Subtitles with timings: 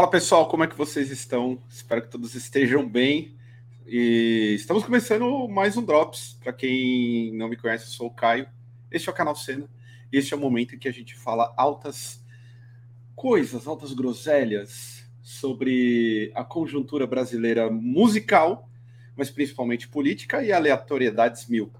[0.00, 1.62] Fala pessoal, como é que vocês estão?
[1.68, 3.36] Espero que todos estejam bem.
[3.86, 6.38] E estamos começando mais um Drops.
[6.42, 8.48] Para quem não me conhece, eu sou o Caio.
[8.90, 9.68] Este é o canal Cena.
[10.10, 12.24] E este é o momento em que a gente fala altas
[13.14, 18.70] coisas, altas groselhas sobre a conjuntura brasileira musical,
[19.14, 21.70] mas principalmente política e aleatoriedades mil.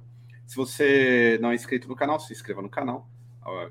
[0.45, 3.09] Se você não é inscrito no canal, se inscreva no canal,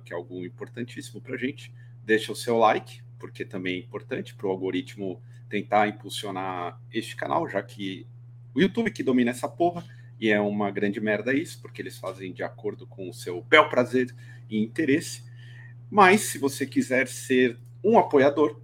[0.04, 1.72] que é algo importantíssimo para gente.
[2.04, 7.48] Deixa o seu like, porque também é importante para o algoritmo tentar impulsionar este canal,
[7.48, 8.08] já que
[8.56, 9.86] o YouTube que domina essa porra,
[10.20, 13.70] e é uma grande merda isso, porque eles fazem de acordo com o seu bel
[13.70, 14.14] prazer
[14.50, 15.24] e interesse.
[15.90, 18.60] Mas se você quiser ser um apoiador,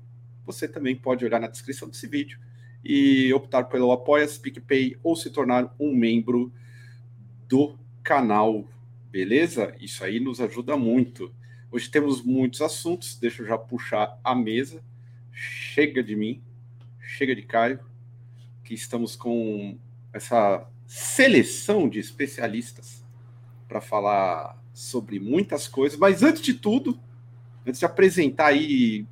[0.46, 2.40] você também pode olhar na descrição desse vídeo
[2.84, 6.54] e optar pelo Apoia-se, PicPay ou se tornar um membro
[7.48, 8.70] do canal,
[9.10, 9.76] beleza?
[9.80, 11.34] Isso aí nos ajuda muito.
[11.72, 14.82] Hoje temos muitos assuntos, deixa eu já puxar a mesa.
[15.32, 16.42] Chega de mim,
[17.00, 17.80] chega de Caio,
[18.64, 19.78] que estamos com
[20.14, 23.04] essa seleção de especialistas
[23.68, 25.98] para falar sobre muitas coisas.
[25.98, 27.00] Mas antes de tudo,
[27.66, 29.06] antes de apresentar aí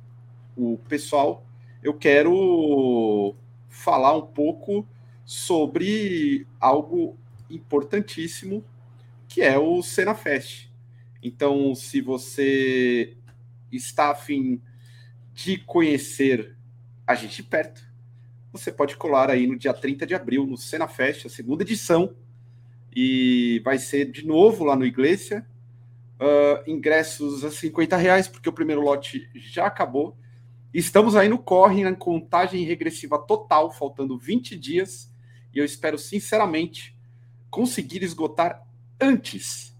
[0.56, 1.44] o pessoal,
[1.82, 3.34] eu quero
[3.68, 4.86] falar um pouco
[5.24, 7.18] sobre algo
[7.50, 8.64] importantíssimo
[9.28, 10.68] que é o Cena Fest.
[11.24, 13.16] Então, se você
[13.72, 14.60] está afim
[15.32, 16.54] de conhecer
[17.06, 17.82] a gente perto,
[18.52, 22.14] você pode colar aí no dia 30 de abril, no Cena Fest, a segunda edição.
[22.94, 25.46] E vai ser de novo lá no Iglesia.
[26.20, 30.14] Uh, ingressos a 50 reais, porque o primeiro lote já acabou.
[30.74, 35.10] Estamos aí no corre, na contagem regressiva total, faltando 20 dias.
[35.54, 36.94] E eu espero, sinceramente,
[37.48, 38.62] conseguir esgotar
[39.00, 39.73] antes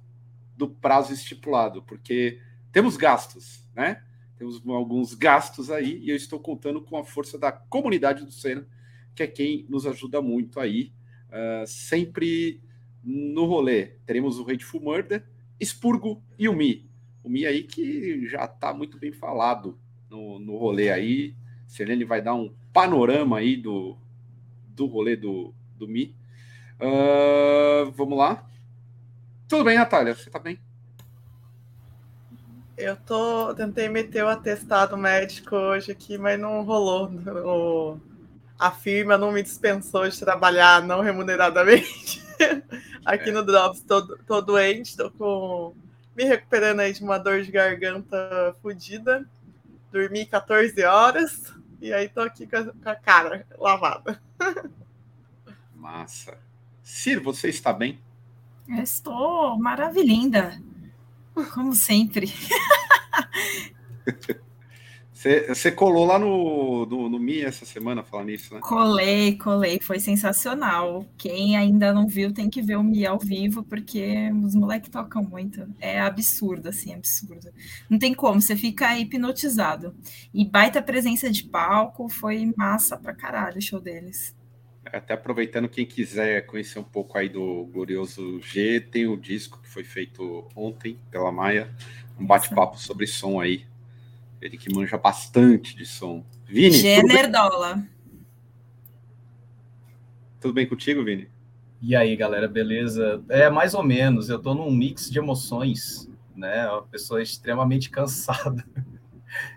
[0.57, 2.41] do prazo estipulado, porque
[2.73, 4.03] temos gastos, né?
[4.37, 8.67] Temos alguns gastos aí e eu estou contando com a força da comunidade do Senna,
[9.15, 10.93] que é quem nos ajuda muito aí,
[11.29, 12.61] uh, sempre
[13.03, 13.97] no rolê.
[14.07, 15.25] Teremos o Hateful Murder,
[15.61, 16.91] Expurgo e o Mi.
[17.23, 19.79] O Mi aí que já está muito bem falado
[20.11, 21.37] no, no rolê aí.
[21.67, 23.97] Selene vai dar um panorama aí do,
[24.69, 26.15] do rolê do, do Mi.
[26.81, 28.49] Uh, vamos lá.
[29.49, 30.15] Tudo bem, Natália?
[30.15, 30.59] Você tá bem?
[32.77, 33.55] Eu tô.
[33.55, 37.11] Tentei meter o atestado médico hoje aqui, mas não rolou.
[37.45, 38.01] O,
[38.59, 42.23] a firma não me dispensou de trabalhar não remuneradamente.
[43.05, 43.33] aqui é.
[43.33, 45.75] no Drops, tô, tô doente, tô com.
[46.17, 49.29] Me recuperando aí de uma dor de garganta fodida.
[49.93, 54.21] Dormi 14 horas e aí tô aqui com a, com a cara lavada.
[55.75, 56.39] Massa.
[56.83, 58.01] Ciro, você está bem?
[58.69, 60.61] Eu estou maravilhinda,
[61.53, 62.33] como sempre.
[65.25, 68.61] Você, você colou lá no, no, no Mi essa semana falando nisso, né?
[68.61, 71.07] Colei, colei, foi sensacional.
[71.17, 75.23] Quem ainda não viu tem que ver o Mi ao vivo, porque os moleques tocam
[75.23, 75.67] muito.
[75.81, 77.49] É absurdo, assim, absurdo.
[77.89, 79.95] Não tem como, você fica hipnotizado.
[80.35, 84.37] E baita presença de palco, foi massa pra caralho o show deles.
[84.95, 89.69] Até aproveitando, quem quiser conhecer um pouco aí do Glorioso G, tem o disco que
[89.69, 91.69] foi feito ontem pela Maia,
[92.19, 93.67] um bate-papo sobre som aí.
[94.41, 96.25] Ele que manja bastante de som.
[96.47, 96.71] Vini.
[96.71, 97.75] Generdola.
[97.75, 97.89] Tudo,
[100.41, 101.29] tudo bem contigo, Vini?
[101.83, 103.21] E aí, galera, beleza?
[103.29, 106.69] É mais ou menos, eu tô num mix de emoções, né?
[106.71, 108.65] Uma pessoa extremamente cansada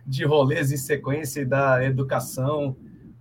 [0.03, 2.75] de rolês em sequência da educação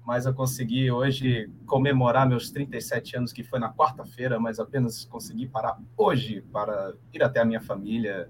[0.07, 5.49] mas eu consegui hoje comemorar meus 37 anos, que foi na quarta-feira, mas apenas consegui
[5.49, 8.29] parar hoje para ir até a minha família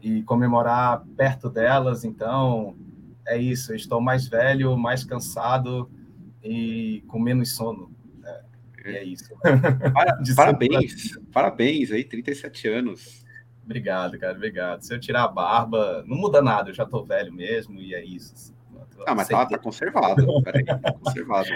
[0.00, 2.04] e comemorar perto delas.
[2.04, 2.76] Então,
[3.26, 3.72] é isso.
[3.72, 5.90] Eu estou mais velho, mais cansado
[6.40, 7.90] e com menos sono.
[8.84, 9.34] É, é isso.
[10.36, 13.24] parabéns, parabéns aí, 37 anos.
[13.64, 14.82] Obrigado, cara, obrigado.
[14.82, 18.04] Se eu tirar a barba, não muda nada, eu já estou velho mesmo e é
[18.04, 18.51] isso.
[19.06, 20.42] Ah, mas tá, tá, conservado.
[20.42, 21.48] Peraí, tá conservado.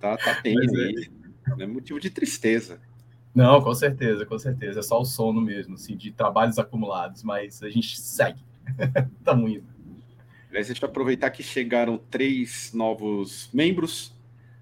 [0.00, 1.10] tá, tá aí.
[1.46, 2.80] Não é motivo de tristeza.
[3.34, 4.80] Não, com certeza, com certeza.
[4.80, 8.40] É só o sono mesmo, assim, de trabalhos acumulados, mas a gente segue.
[9.18, 9.64] Estamos indo.
[10.48, 14.14] Aliás, deixa eu aproveitar que chegaram três novos membros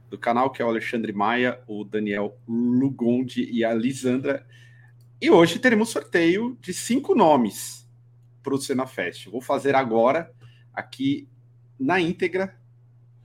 [0.08, 4.46] do canal, que é o Alexandre Maia, o Daniel Lugondi e a Lisandra.
[5.20, 7.86] E hoje teremos sorteio de cinco nomes
[8.42, 9.28] para o Senafest.
[9.28, 10.32] Vou fazer agora
[10.74, 11.28] aqui
[11.78, 12.56] na íntegra.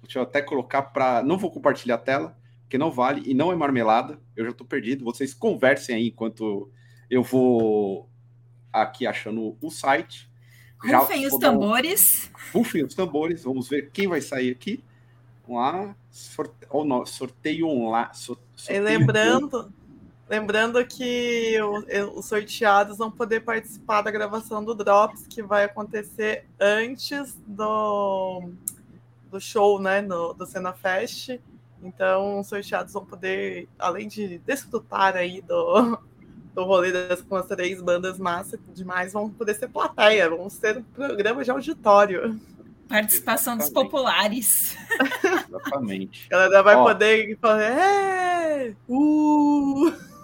[0.01, 1.21] Deixa eu até colocar para.
[1.23, 4.19] Não vou compartilhar a tela, porque não vale e não é marmelada.
[4.35, 5.03] Eu já estou perdido.
[5.03, 6.71] Vocês conversem aí enquanto
[7.09, 8.09] eu vou
[8.71, 10.29] aqui achando o site.
[10.77, 12.31] Rufem os tambores.
[12.53, 13.43] Rufem os tambores.
[13.43, 14.83] Vamos ver quem vai sair aqui.
[15.47, 15.95] Vamos lá.
[16.11, 16.53] Sorte...
[16.69, 18.09] Oh, sorteio online.
[18.13, 19.73] Sorteio e lembrando,
[20.29, 21.57] lembrando que
[22.13, 28.49] os sorteados vão poder participar da gravação do Drops, que vai acontecer antes do,
[29.31, 30.01] do show, né?
[30.01, 31.39] No, do Cena Fest.
[31.81, 35.97] Então, os sorteados vão poder, além de desfrutar aí do,
[36.53, 40.77] do rolê das, com as três bandas massa demais, vão poder ser plateia, vamos ter
[40.77, 42.39] um programa de auditório.
[42.89, 43.73] Participação Exatamente.
[43.73, 44.77] dos populares.
[45.47, 46.27] Exatamente.
[46.27, 50.16] A galera vai ó, poder falar, uh!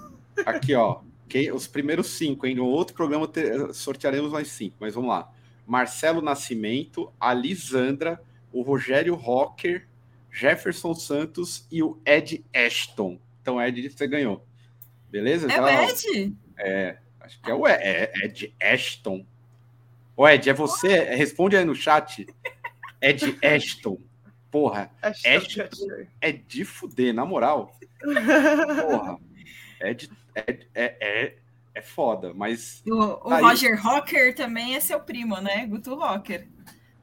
[0.45, 1.01] Aqui, ó.
[1.27, 2.55] Quem, os primeiros cinco, hein?
[2.55, 5.31] No outro programa ter, sortearemos mais cinco, mas vamos lá.
[5.65, 8.21] Marcelo Nascimento, a Lisandra,
[8.51, 9.87] o Rogério Rocker,
[10.31, 13.19] Jefferson Santos e o Ed Ashton.
[13.41, 14.45] Então, Ed, você ganhou.
[15.09, 15.51] Beleza?
[15.51, 16.35] É o Ed?
[16.57, 19.25] É, acho que é o Ed, é Ed Ashton.
[20.15, 20.99] Ô, Ed, é você?
[21.15, 22.27] Responde aí no chat.
[23.01, 23.99] Ed Ashton.
[24.51, 25.67] Porra, Ashton
[26.21, 27.75] é de fuder, na moral.
[28.03, 29.19] Porra,
[29.95, 31.35] de, é, é, é,
[31.75, 32.81] é foda, mas...
[32.85, 33.41] O, o aí...
[33.41, 35.65] Roger Rocker também é seu primo, né?
[35.65, 36.47] Guto Rocker.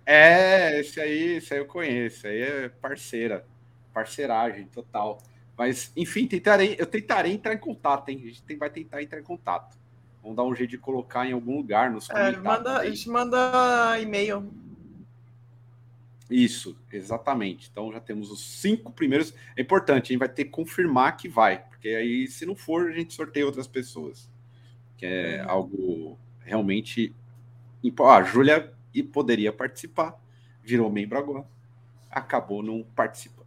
[0.04, 2.26] É, esse aí, esse aí eu conheço.
[2.26, 3.46] Aí é parceira.
[3.92, 5.22] Parceiragem total.
[5.56, 8.22] Mas, enfim, tentarei, eu tentarei entrar em contato, hein?
[8.24, 9.78] A gente vai tentar entrar em contato.
[10.22, 12.40] Vamos dar um jeito de colocar em algum lugar nos comentários.
[12.40, 14.50] É, manda, a gente manda e-mail.
[16.30, 17.68] Isso, exatamente.
[17.70, 19.34] Então já temos os cinco primeiros.
[19.56, 22.88] É importante, a gente vai ter que confirmar que vai, porque aí, se não for,
[22.88, 24.30] a gente sorteia outras pessoas.
[24.96, 25.40] Que é, é.
[25.40, 27.14] algo realmente.
[28.00, 28.72] Ah, a Júlia
[29.12, 30.20] poderia participar,
[30.62, 31.46] virou membro agora,
[32.10, 33.46] acabou não participando.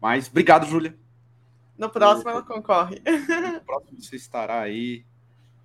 [0.00, 0.96] Mas obrigado, Júlia.
[1.76, 3.02] No próximo ela concorre.
[3.52, 5.04] No próximo você estará aí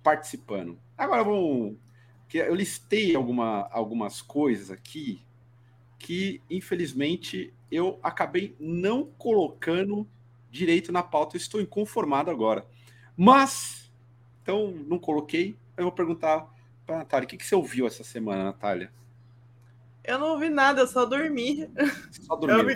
[0.02, 0.78] participando.
[0.96, 1.76] Agora vamos.
[2.32, 5.22] Eu listei alguma, algumas coisas aqui
[6.02, 10.06] que, infelizmente, eu acabei não colocando
[10.50, 11.36] direito na pauta.
[11.36, 12.66] Eu estou inconformado agora.
[13.16, 13.90] Mas,
[14.42, 15.56] então, não coloquei.
[15.76, 16.52] Eu vou perguntar
[16.84, 18.92] para a Natália: o que, que você ouviu essa semana, Natália?
[20.02, 21.70] Eu não ouvi nada, eu só dormi.
[22.10, 22.74] Só dormi.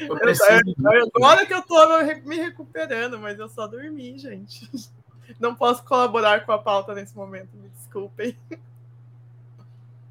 [0.00, 1.76] Eu eu, agora que eu tô
[2.24, 4.70] me recuperando, mas eu só dormi, gente.
[5.40, 8.36] Não posso colaborar com a pauta nesse momento, me desculpem.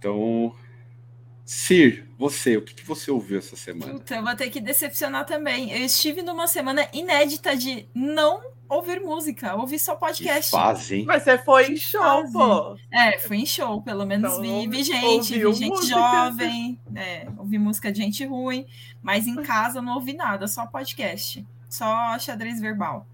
[0.03, 0.53] Então,
[1.45, 3.94] Sir, você, o que, que você ouviu essa semana?
[3.94, 5.72] Então, eu vou ter que decepcionar também.
[5.72, 10.50] Eu estive numa semana inédita de não ouvir música, ouvir só podcast.
[10.50, 12.78] Que fase, Mas você foi em show, pô.
[12.92, 15.95] É, fui em show, pelo menos então, vi, vi gente, vi gente música.
[15.95, 18.66] jovem, é, ouvi música de gente ruim,
[19.01, 23.06] mas em casa não ouvi nada, só podcast, só xadrez verbal.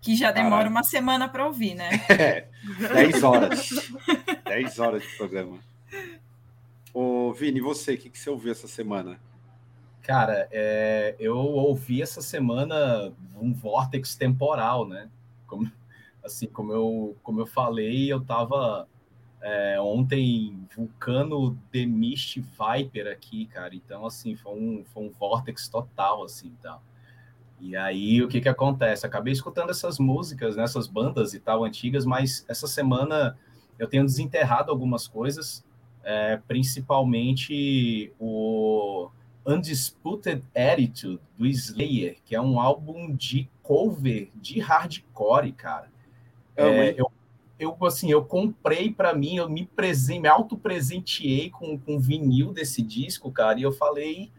[0.00, 0.70] Que já demora Caralho.
[0.70, 1.90] uma semana para ouvir, né?
[2.10, 2.46] É,
[2.92, 3.70] 10 horas.
[4.44, 5.58] 10 horas de programa.
[7.00, 9.20] Ô, Vini, você, o que, que você ouviu essa semana?
[10.02, 15.08] Cara, é, eu ouvi essa semana um vórtex temporal, né?
[15.46, 15.70] Como,
[16.24, 18.88] assim, como eu, como eu falei, eu tava
[19.40, 23.76] é, ontem vulcano The Mist Viper aqui, cara.
[23.76, 26.82] Então, assim, foi um, foi um vórtex total, assim, tal.
[27.60, 29.06] E aí, o que que acontece?
[29.06, 33.38] Acabei escutando essas músicas, né, essas bandas e tal, antigas, mas essa semana
[33.78, 35.64] eu tenho desenterrado algumas coisas,
[36.08, 39.10] é, principalmente o
[39.46, 45.90] Undisputed Attitude do Slayer, que é um álbum de cover de hardcore, cara.
[46.56, 47.12] É, eu,
[47.58, 52.80] eu, assim, eu comprei para mim, eu me, presen me auto-presenteei com, com vinil desse
[52.80, 54.32] disco, cara, e eu falei,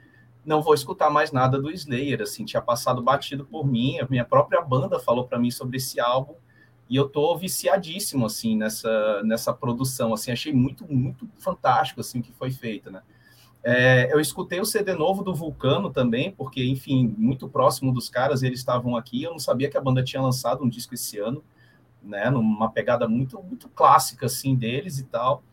[0.43, 4.25] não vou escutar mais nada do Slayer, assim, tinha passado batido por mim, a minha
[4.25, 6.33] própria banda falou para mim sobre esse álbum,
[6.89, 12.31] e eu tô viciadíssimo, assim, nessa, nessa produção, assim, achei muito, muito fantástico, assim, que
[12.31, 13.03] foi feito, né?
[13.63, 18.41] É, eu escutei o CD novo do Vulcano também, porque, enfim, muito próximo dos caras,
[18.41, 19.21] eles estavam aqui.
[19.21, 21.43] Eu não sabia que a banda tinha lançado um disco esse ano,
[22.01, 22.29] né?
[22.29, 25.43] Numa pegada muito, muito clássica, assim, deles e tal.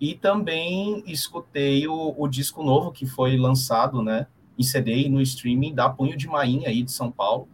[0.00, 4.26] E também escutei o, o disco novo que foi lançado, né?
[4.58, 7.48] Em CD e no streaming da Punho de Mainha aí de São Paulo,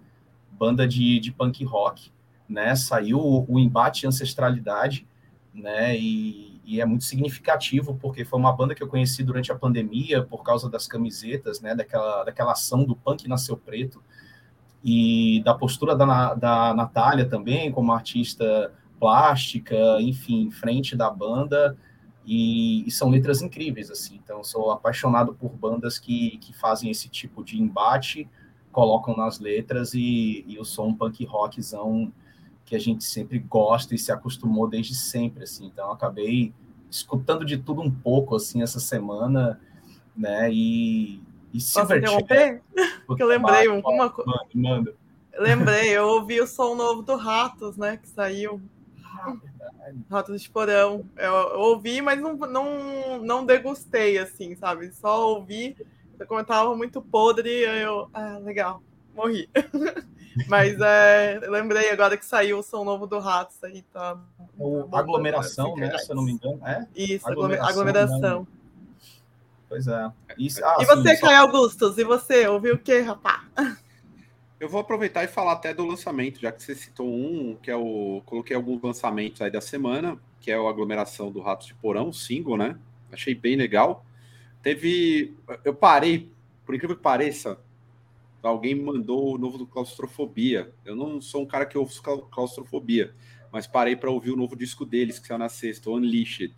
[0.52, 2.12] banda de, de punk rock,
[2.52, 2.76] né?
[2.76, 5.06] Saiu o, o Embate Ancestralidade
[5.54, 5.96] né?
[5.96, 10.22] E, e, é muito significativo porque foi uma banda que eu conheci durante a pandemia
[10.22, 11.74] por causa das camisetas, né?
[11.74, 14.02] Daquela, daquela ação do punk nasceu preto
[14.82, 21.76] e da postura da, da Natália também como artista plástica, enfim, frente da banda.
[22.24, 24.20] E, e, são letras incríveis, assim.
[24.22, 28.28] Então, sou apaixonado por bandas que, que fazem esse tipo de embate,
[28.70, 32.12] colocam nas letras e, e o som punk rockzão
[32.72, 35.66] que a gente sempre gosta e se acostumou desde sempre, assim.
[35.66, 36.54] Então, acabei
[36.90, 39.60] escutando de tudo um pouco, assim, essa semana,
[40.16, 40.50] né?
[40.50, 42.62] E, e se Posso interromper?
[43.06, 44.30] Porque eu lembrei uma coisa.
[44.30, 44.94] Manda, manda.
[45.38, 47.98] Lembrei, eu ouvi o som novo do Ratos, né?
[47.98, 48.58] Que saiu.
[49.04, 49.34] Ah,
[50.10, 51.04] Ratos de Porão.
[51.18, 54.90] Eu, eu, ouvi, mas não, não, não degustei, assim, sabe?
[54.94, 55.76] Só ouvi.
[56.18, 58.08] Eu comentava muito podre, eu.
[58.14, 58.82] Ah, legal,
[59.14, 59.46] morri.
[60.48, 64.18] Mas é, lembrei agora que saiu o som novo do Ratos aí, tá.
[64.58, 65.96] O aglomeração, né?
[65.98, 66.60] Se eu não me engano.
[66.66, 66.86] É?
[66.94, 67.68] Isso, aglomeração.
[67.68, 68.46] aglomeração.
[69.68, 70.12] Pois é.
[70.38, 71.46] Isso, ah, e você, sim, Caio só...
[71.46, 71.98] Augustus?
[71.98, 73.44] E você, ouviu o que, rapá?
[74.60, 77.74] Eu vou aproveitar e falar até do lançamento, já que você citou um, que é
[77.74, 78.22] o.
[78.26, 82.56] Coloquei alguns lançamentos aí da semana, que é o Aglomeração do Ratos de Porão, single,
[82.56, 82.78] né?
[83.10, 84.04] Achei bem legal.
[84.62, 85.34] Teve.
[85.64, 86.30] Eu parei,
[86.64, 87.58] por incrível que pareça,
[88.42, 90.72] alguém me mandou o novo do Claustrofobia.
[90.84, 91.94] Eu não sou um cara que ouve
[92.30, 93.14] Claustrofobia,
[93.52, 96.54] mas parei para ouvir o novo disco deles, que saiu na sexta, Unleashed.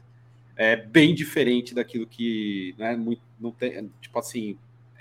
[0.57, 2.75] É bem diferente daquilo que.
[2.79, 4.57] Né, muito, não tem, tipo assim,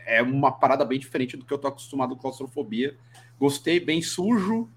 [0.05, 2.97] é uma parada bem diferente do que eu tô acostumado com Claustrofobia.
[3.39, 4.69] Gostei, bem sujo,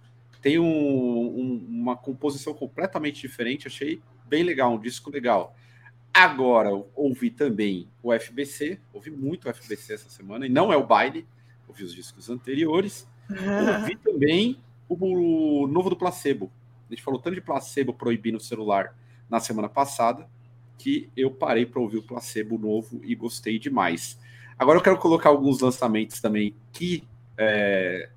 [0.42, 5.56] tem um, um, uma composição completamente diferente, achei bem legal, um disco legal.
[6.12, 10.86] Agora, ouvi também o FBC, ouvi muito o FBC essa semana, e não é o
[10.86, 11.26] baile,
[11.68, 13.08] ouvi os discos anteriores.
[13.80, 16.50] ouvi também o novo do Placebo.
[16.88, 18.96] A gente falou tanto de Placebo proibir no celular
[19.28, 20.28] na semana passada
[20.78, 24.18] que eu parei para ouvir o Placebo novo e gostei demais.
[24.58, 27.06] Agora eu quero colocar alguns lançamentos também que
[27.37, 28.08] é,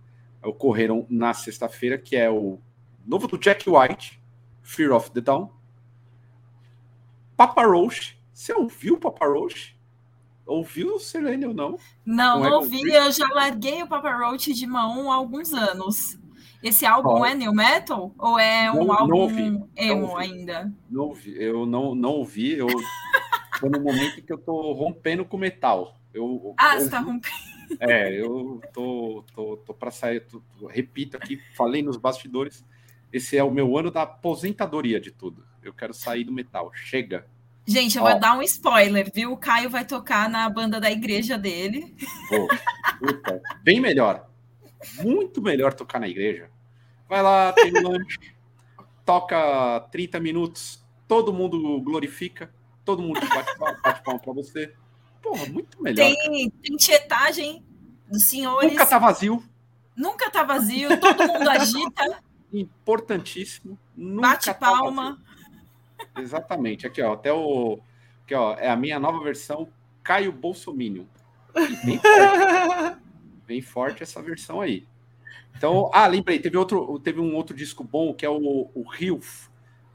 [0.44, 2.60] ocorreram na sexta-feira, que é o
[3.06, 4.22] novo do Jack White,
[4.62, 5.50] Fear of the Dawn.
[7.36, 8.20] Papa Roach.
[8.34, 9.78] Você ouviu Papa Roach?
[10.50, 11.78] Ouviu, Selene, ou não?
[12.04, 12.82] Não, não, é ouvi.
[12.92, 16.18] Eu já larguei o Papa Roach de mão há alguns anos.
[16.64, 17.26] Esse álbum oh.
[17.26, 18.14] é new metal?
[18.18, 20.74] Ou é um não, álbum não ouvi, emo não ainda?
[20.90, 21.36] Não ouvi.
[21.42, 22.58] Eu não, não ouvi.
[22.58, 22.68] Eu
[23.60, 25.96] tô no momento que eu tô rompendo com metal.
[26.12, 27.50] Eu, ah, você tá rompendo.
[27.80, 30.22] É, eu tô, tô, tô para sair.
[30.22, 32.66] Tô, tô, repito aqui, falei nos bastidores.
[33.14, 35.46] Esse é o meu ano da aposentadoria de tudo.
[35.62, 36.72] Eu quero sair do metal.
[36.74, 37.28] Chega.
[37.70, 38.10] Gente, eu Ó.
[38.10, 39.32] vou dar um spoiler, viu?
[39.32, 41.96] O Caio vai tocar na banda da igreja dele.
[42.28, 42.48] Pô,
[42.98, 44.28] puta, bem melhor.
[45.04, 46.50] Muito melhor tocar na igreja.
[47.08, 48.18] Vai lá, tem um lanche,
[49.06, 52.52] toca 30 minutos, todo mundo glorifica,
[52.84, 54.74] todo mundo bate palma, bate palma pra você.
[55.22, 56.08] Porra, muito melhor.
[56.08, 57.64] Tem, tem tietagem
[58.08, 58.72] dos senhores.
[58.72, 59.44] Nunca tá vazio.
[59.96, 62.24] Nunca tá vazio, todo mundo agita.
[62.52, 63.78] Importantíssimo.
[63.96, 65.12] Bate tá palma.
[65.12, 65.29] Vazio.
[66.20, 66.86] Exatamente.
[66.88, 67.80] Aqui, ó, até o.
[68.24, 69.70] Aqui, ó, é a minha nova versão
[70.04, 71.06] Caio Bolsominion.
[71.54, 72.98] Bem forte.
[73.48, 74.86] bem forte essa versão aí.
[75.58, 78.86] Então, ah, lembrei, teve, outro, teve um outro disco bom que é o, o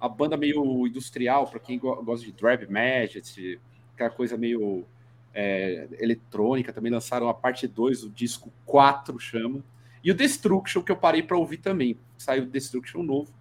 [0.01, 3.59] a banda meio industrial, para quem gosta de Drive Magic,
[3.95, 4.85] aquela coisa meio
[5.33, 6.73] é, eletrônica.
[6.73, 9.65] Também lançaram a parte 2, o disco 4 chama.
[10.03, 11.97] E o Destruction, que eu parei para ouvir também.
[12.19, 13.33] Saiu o Destruction novo,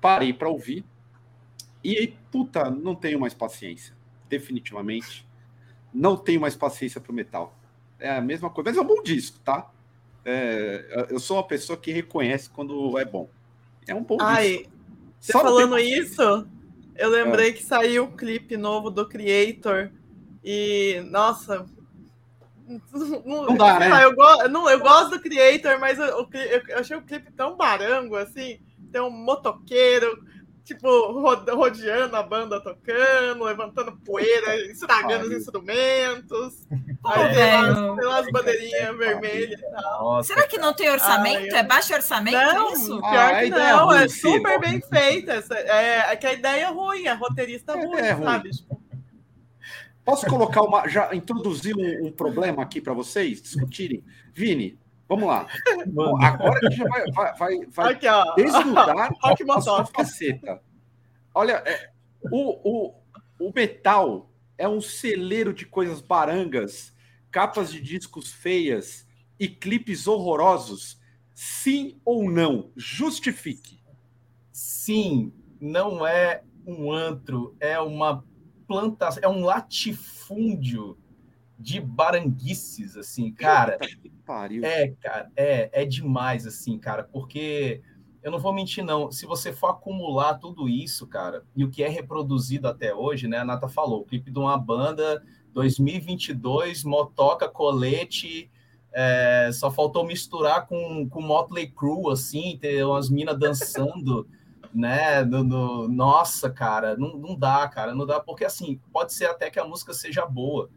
[0.00, 0.84] parei para ouvir.
[1.84, 3.94] E, puta, não tenho mais paciência.
[4.28, 5.26] Definitivamente.
[5.92, 7.56] Não tenho mais paciência pro metal.
[7.98, 8.70] É a mesma coisa.
[8.70, 9.70] Mas é um bom disco, tá?
[10.24, 13.28] É, eu sou uma pessoa que reconhece quando é bom.
[13.86, 14.72] É um bom Ai, disco.
[15.18, 16.46] Você falando isso,
[16.96, 17.52] eu lembrei é.
[17.52, 19.90] que saiu o clipe novo do Creator.
[20.44, 21.66] E, nossa.
[23.24, 24.04] Não, não dá, né?
[24.04, 27.56] Eu, go, não, eu gosto do Creator, mas eu, eu, eu achei o clipe tão
[27.56, 28.60] barango, assim.
[28.90, 30.24] Tem um motoqueiro
[30.64, 30.88] tipo,
[31.54, 36.66] rodeando a banda tocando, levantando poeira, estragando os instrumentos.
[37.04, 40.04] aí tem lá, tem lá as bandeirinhas vermelhas e tal.
[40.04, 41.54] Nossa, Será que não tem orçamento?
[41.54, 43.00] Ai, é baixo orçamento não, isso?
[43.00, 45.44] Pior ah, que não, é, é super bem feita.
[45.54, 48.50] É, é que a ideia é ruim, a roteirista é ruim, é sabe?
[48.50, 48.82] Tipo...
[50.04, 50.88] Posso colocar uma.
[50.88, 54.04] Já introduzir um, um problema aqui para vocês discutirem?
[54.34, 54.78] Vini,
[55.12, 55.46] Vamos lá.
[55.88, 58.34] Bom, agora a gente já vai, vai, vai, vai Aqui, ó.
[58.34, 60.62] desnudar a, a sua faceta.
[61.34, 61.90] Olha, é,
[62.30, 62.94] o, o,
[63.38, 66.94] o metal é um celeiro de coisas barangas,
[67.30, 69.06] capas de discos feias
[69.38, 70.98] e clipes horrorosos.
[71.34, 72.70] Sim ou não?
[72.74, 73.82] Justifique.
[74.50, 78.24] Sim, não é um antro, é uma
[78.66, 80.96] plantação, é um latifúndio
[81.62, 83.78] de baranguices, assim, cara.
[84.66, 87.80] É, cara, é, é demais, assim, cara, porque
[88.20, 89.12] eu não vou mentir, não.
[89.12, 93.38] Se você for acumular tudo isso, cara, e o que é reproduzido até hoje, né?
[93.38, 98.50] A Nata falou, o clipe de uma banda 2022, motoca, colete,
[98.92, 104.26] é, só faltou misturar com, com Motley Crue, assim, ter umas minas dançando,
[104.74, 105.22] né?
[105.22, 109.48] No, no, nossa, cara, não, não dá, cara, não dá, porque assim, pode ser até
[109.48, 110.68] que a música seja boa,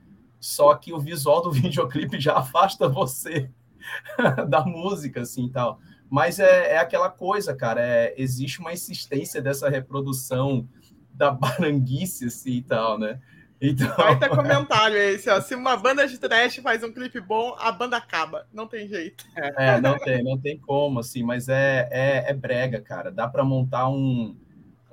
[0.46, 3.50] só que o visual do videoclipe já afasta você
[4.48, 5.80] da música, assim, tal.
[6.08, 10.70] Mas é, é aquela coisa, cara, é, existe uma insistência dessa reprodução
[11.12, 13.20] da baranguice, assim, e tal, né?
[13.60, 13.88] Então...
[13.96, 15.42] Vai ter comentário esse, ó.
[15.42, 18.48] Se uma banda de trash faz um clipe bom, a banda acaba.
[18.54, 19.26] Não tem jeito.
[19.36, 23.12] É, não tem, não tem como, assim, mas é, é, é brega, cara.
[23.12, 24.38] Dá para montar um,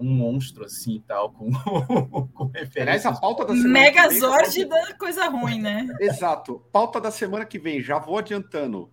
[0.02, 1.50] um monstro assim e tal, com,
[2.34, 3.10] com referência.
[3.10, 5.88] a pauta da semana Megazord vem, da coisa ruim, né?
[6.00, 6.64] Exato.
[6.72, 8.90] Pauta da semana que vem, já vou adiantando.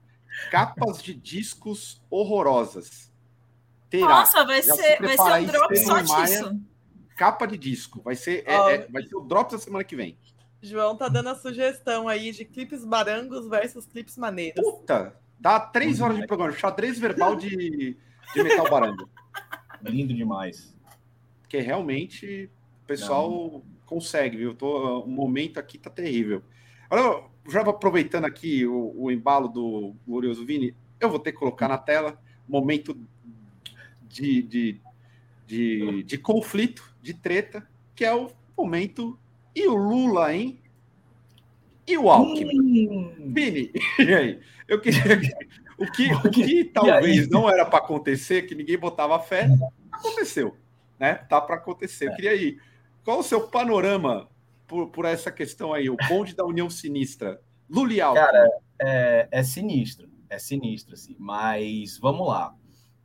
[0.51, 3.11] Capas de discos horrorosas.
[3.89, 4.07] Terá.
[4.07, 6.59] Nossa, vai ser, vai ser um drop só disso
[7.19, 8.01] capa de disco.
[8.01, 10.17] Vai ser, é, é, vai ser o drop da semana que vem.
[10.61, 14.63] João tá dando a sugestão aí de clipes barangos versus clipes maneiros.
[14.63, 15.13] Puta!
[15.37, 16.53] Dá três horas de programa.
[16.53, 17.97] Xadrez verbal de,
[18.33, 19.09] de metal barango.
[19.83, 20.75] Lindo demais.
[21.49, 22.47] Porque realmente
[22.83, 23.63] o pessoal Não.
[23.87, 24.53] consegue, viu?
[24.53, 26.43] Tô, o momento aqui tá terrível.
[26.91, 31.67] Olha, já aproveitando aqui o, o embalo do Glorioso Vini, eu vou ter que colocar
[31.67, 32.95] na tela momento
[34.07, 34.81] de, de,
[35.47, 39.17] de, de conflito de treta, que é o momento.
[39.55, 40.61] E o Lula, hein?
[41.87, 42.89] E o Alckmin?
[42.89, 43.33] Hum.
[43.33, 44.39] Vini, e aí?
[44.67, 45.19] Eu queria.
[45.79, 49.49] O que, o que talvez não era para acontecer, que ninguém botava fé,
[49.91, 50.55] aconteceu.
[50.99, 51.15] Né?
[51.15, 52.07] Tá para acontecer.
[52.07, 52.15] Eu é.
[52.15, 52.61] queria ir.
[53.03, 54.29] Qual o seu panorama
[54.67, 55.89] por, por essa questão aí?
[55.89, 57.41] O bonde da União Sinistra.
[58.01, 58.25] Alckmin.
[58.25, 58.49] Cara,
[58.81, 60.09] é, é sinistro.
[60.29, 61.15] É sinistro, assim.
[61.17, 62.53] Mas vamos lá.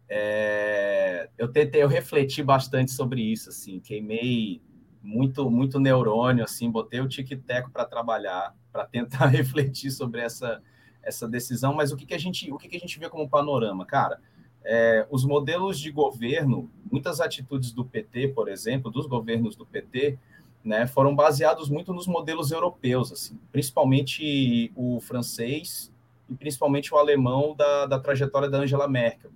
[0.08, 4.62] É, eu tentei, eu refleti bastante sobre isso, assim, queimei
[5.02, 10.62] muito, muito neurônio, assim, botei o tic-tac para trabalhar, para tentar refletir sobre essa,
[11.02, 11.74] essa decisão.
[11.74, 14.20] Mas o que, que a gente, o que, que a gente vê como panorama, cara?
[14.64, 20.18] É, os modelos de governo, muitas atitudes do PT, por exemplo, dos governos do PT,
[20.64, 25.92] né, foram baseados muito nos modelos europeus, assim, principalmente o francês
[26.30, 29.30] e principalmente o alemão da, da trajetória da Angela Merkel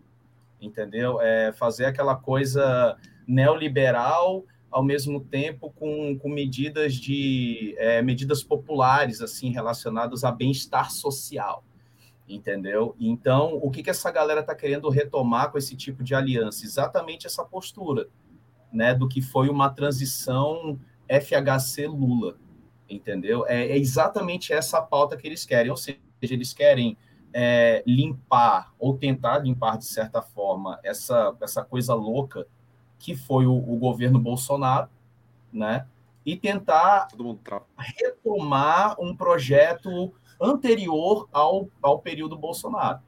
[0.61, 1.21] entendeu?
[1.21, 9.23] É fazer aquela coisa neoliberal ao mesmo tempo com, com medidas de é, medidas populares
[9.23, 11.65] assim relacionadas a bem-estar social,
[12.29, 12.95] entendeu?
[13.01, 16.65] Então, o que, que essa galera está querendo retomar com esse tipo de aliança?
[16.65, 18.09] Exatamente essa postura,
[18.73, 22.37] né, do que foi uma transição FHC Lula,
[22.89, 23.47] entendeu?
[23.47, 26.97] É, é exatamente essa pauta que eles querem, ou seja, eles querem
[27.33, 32.47] é, limpar ou tentar limpar de certa forma essa, essa coisa louca
[32.99, 34.89] que foi o, o governo Bolsonaro,
[35.53, 35.87] né?
[36.27, 37.09] E tentar
[37.79, 43.01] retomar um projeto anterior ao, ao período Bolsonaro,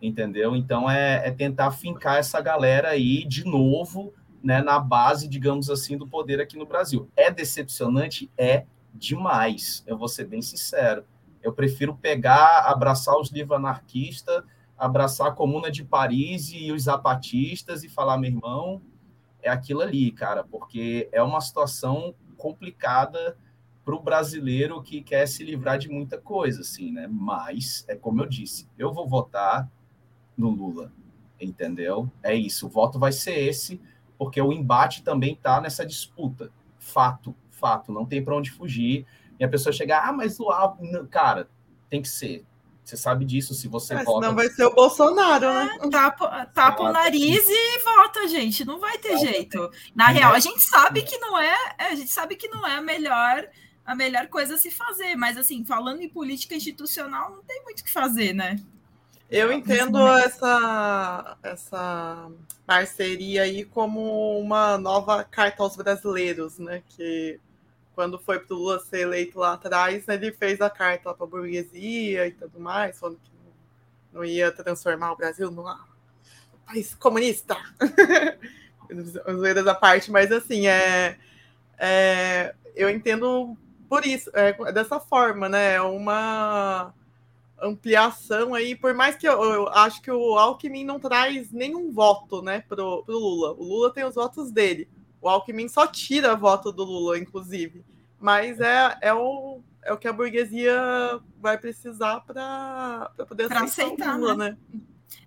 [0.00, 0.56] entendeu?
[0.56, 4.12] Então é, é tentar fincar essa galera aí de novo,
[4.42, 7.08] né, na base, digamos assim, do poder aqui no Brasil.
[7.16, 8.30] É decepcionante?
[8.36, 8.64] É
[8.94, 11.04] demais, eu vou ser bem sincero.
[11.42, 14.42] Eu prefiro pegar, abraçar os livros anarquistas,
[14.76, 18.80] abraçar a Comuna de Paris e os zapatistas e falar, meu irmão,
[19.42, 23.36] é aquilo ali, cara, porque é uma situação complicada
[23.90, 27.08] para o brasileiro que quer se livrar de muita coisa, assim, né?
[27.10, 29.68] Mas, é como eu disse, eu vou votar
[30.36, 30.92] no Lula,
[31.40, 32.08] entendeu?
[32.22, 33.80] É isso, o voto vai ser esse,
[34.16, 36.52] porque o embate também está nessa disputa.
[36.78, 39.04] Fato, fato, não tem para onde fugir.
[39.38, 41.06] E a pessoa chegar, ah, mas o álbum.
[41.06, 41.48] Cara,
[41.88, 42.44] tem que ser.
[42.84, 44.26] Você sabe disso se você mas vota.
[44.26, 45.78] Não vai ser o Bolsonaro, né?
[45.80, 48.64] É, tapa, tapa o nariz e vota, gente.
[48.64, 49.70] Não vai ter jeito.
[49.94, 52.76] Na real, a gente sabe que não é, é, a gente sabe que não é
[52.76, 53.46] a melhor
[53.84, 57.80] a melhor coisa a se fazer, mas assim, falando em política institucional, não tem muito
[57.80, 58.56] o que fazer, né?
[59.30, 62.30] Eu entendo essa, essa
[62.66, 66.82] parceria aí como uma nova carta aos brasileiros, né?
[66.88, 67.38] Que
[67.94, 71.28] quando foi para o Lula ser eleito lá atrás, ele fez a carta para a
[71.28, 73.30] burguesia e tudo mais, falando que
[74.12, 75.64] não ia transformar o Brasil num
[76.66, 77.56] país comunista.
[79.30, 81.16] Zoeiras à parte, mas assim, é,
[81.78, 83.56] é, eu entendo
[83.90, 85.74] por isso, é, dessa forma, né?
[85.74, 86.94] É uma
[87.60, 92.40] ampliação aí, por mais que eu, eu, acho que o Alckmin não traz nenhum voto,
[92.40, 93.50] né, pro, pro Lula.
[93.52, 94.88] O Lula tem os votos dele
[95.20, 97.84] O Alckmin só tira voto do Lula, inclusive.
[98.20, 104.16] Mas é, é, o, é o que a burguesia vai precisar para poder pra aceitar,
[104.16, 104.56] Lula, né?
[104.72, 104.80] né?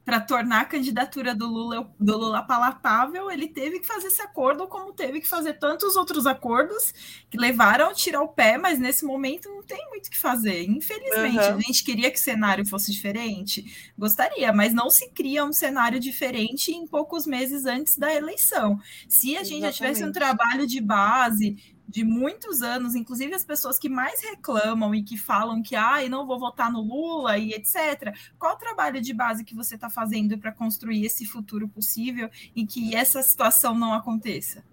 [0.06, 4.68] Para tornar a candidatura do Lula, do Lula palatável, ele teve que fazer esse acordo,
[4.68, 6.94] como teve que fazer tantos outros acordos
[7.30, 10.64] que levaram a tirar o pé, mas nesse momento não tem muito o que fazer.
[10.70, 11.56] Infelizmente, uhum.
[11.56, 16.00] a gente queria que o cenário fosse diferente, gostaria, mas não se cria um cenário
[16.00, 18.78] diferente em poucos meses antes da eleição.
[19.08, 19.62] Se a gente Exatamente.
[19.62, 24.96] já tivesse um trabalho de base de muitos anos, inclusive as pessoas que mais reclamam
[24.96, 28.16] e que falam que ah, não vou votar no Lula e etc.
[28.40, 32.66] Qual o trabalho de base que você está fazendo para construir esse futuro possível e
[32.66, 34.64] que essa situação não aconteça?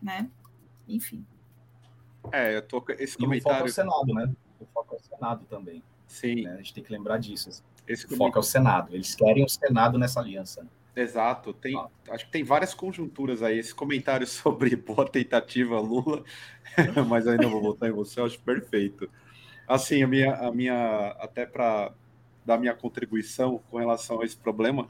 [0.00, 0.28] Né?
[0.86, 1.26] Enfim.
[2.32, 3.64] É, eu tô esse comentário.
[3.64, 4.34] o foco é o Senado, né?
[4.60, 5.82] O foco é o Senado também.
[6.06, 6.42] Sim.
[6.42, 6.52] Né?
[6.52, 7.62] A gente tem que lembrar disso.
[7.86, 8.94] Esse o foco é o Senado.
[8.94, 10.66] Eles querem o Senado nessa aliança.
[10.96, 11.88] Exato, tem, ah.
[12.10, 13.58] acho que tem várias conjunturas aí.
[13.58, 16.24] Esse comentário sobre boa tentativa Lula,
[17.08, 19.10] mas ainda vou votar em você, eu acho perfeito.
[19.66, 21.92] Assim, a minha, a minha até para
[22.44, 24.88] dar minha contribuição com relação a esse problema,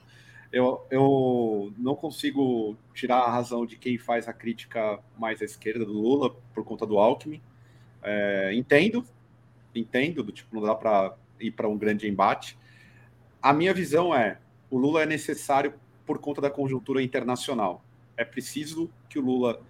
[0.53, 5.85] eu, eu não consigo tirar a razão de quem faz a crítica mais à esquerda
[5.85, 7.41] do Lula por conta do Alckmin.
[8.03, 9.05] É, entendo,
[9.75, 12.59] entendo, do tipo, não dá para ir para um grande embate.
[13.41, 14.39] A minha visão é,
[14.71, 15.75] o Lula é necessário
[16.07, 17.85] por conta da conjuntura internacional.
[18.17, 19.61] É preciso que o Lula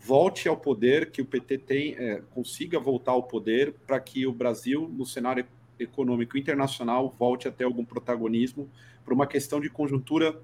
[0.00, 4.32] volte ao poder, que o PT tem, é, consiga voltar ao poder para que o
[4.32, 5.46] Brasil, no cenário
[5.78, 8.68] econômico internacional, volte a ter algum protagonismo
[9.04, 10.40] por uma questão de conjuntura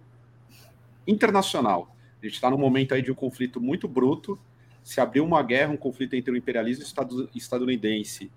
[1.07, 1.95] internacional.
[2.21, 4.39] A gente está num momento aí de um conflito muito bruto.
[4.83, 6.85] Se abriu uma guerra, um conflito entre o imperialismo
[7.35, 8.31] estadunidense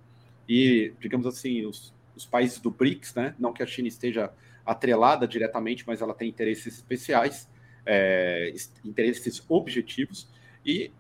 [0.47, 3.35] e, digamos assim, os, os países do BRICS, né?
[3.39, 4.31] Não que a China esteja
[4.65, 7.49] atrelada diretamente, mas ela tem interesses especiais,
[7.85, 10.27] é, interesses objetivos,
[10.65, 10.91] e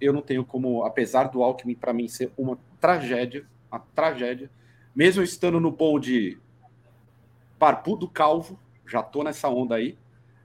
[0.00, 4.50] eu não tenho como, apesar do Alckmin para mim ser uma tragédia, uma tragédia,
[4.94, 6.38] mesmo estando no bowl de
[7.58, 9.96] Barbudo Calvo, já estou nessa onda aí,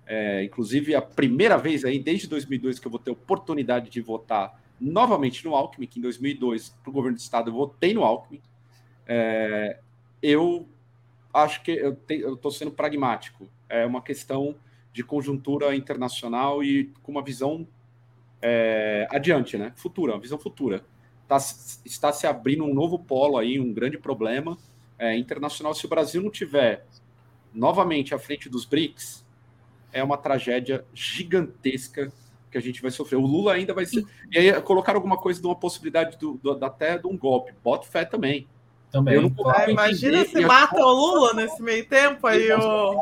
[0.06, 4.62] é, inclusive a primeira vez aí, desde 2002, que eu vou ter oportunidade de votar
[4.80, 8.42] novamente no Alckmin, que em 2002, para o governo do estado, eu votei no Alckmin,
[9.08, 9.80] é,
[10.22, 10.68] eu
[11.36, 13.50] acho que eu estou sendo pragmático.
[13.68, 14.56] É uma questão
[14.94, 17.68] de conjuntura internacional e com uma visão
[18.42, 19.74] é, adiante, né?
[19.76, 20.84] Futura, uma visão futura.
[21.28, 21.38] Tá,
[21.84, 24.58] está se abrindo um novo polo aí, um grande problema
[24.98, 25.74] é, internacional.
[25.74, 26.86] Se o Brasil não tiver
[27.54, 29.26] novamente à frente dos BRICS,
[29.92, 32.12] é uma tragédia gigantesca
[32.50, 33.18] que a gente vai sofrer.
[33.18, 34.06] O Lula ainda vai ser.
[34.32, 37.54] E aí colocar alguma coisa de uma possibilidade do, do, até de um golpe.
[37.64, 38.48] Boto fé também.
[38.96, 39.16] Também.
[39.16, 43.02] Eu não é, imagina se mata o Lula nesse meio tempo, aí o.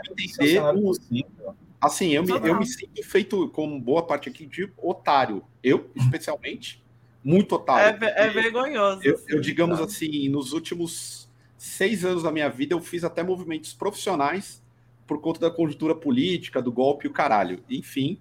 [1.79, 5.43] Assim, eu me, eu me sinto feito, como boa parte aqui, de otário.
[5.62, 6.84] Eu, especialmente,
[7.23, 8.03] muito otário.
[8.03, 9.01] É, é vergonhoso.
[9.03, 9.86] Eu, eu, digamos tá.
[9.86, 14.63] assim, nos últimos seis anos da minha vida, eu fiz até movimentos profissionais
[15.06, 17.63] por conta da conjuntura política, do golpe e o caralho.
[17.69, 18.17] Enfim,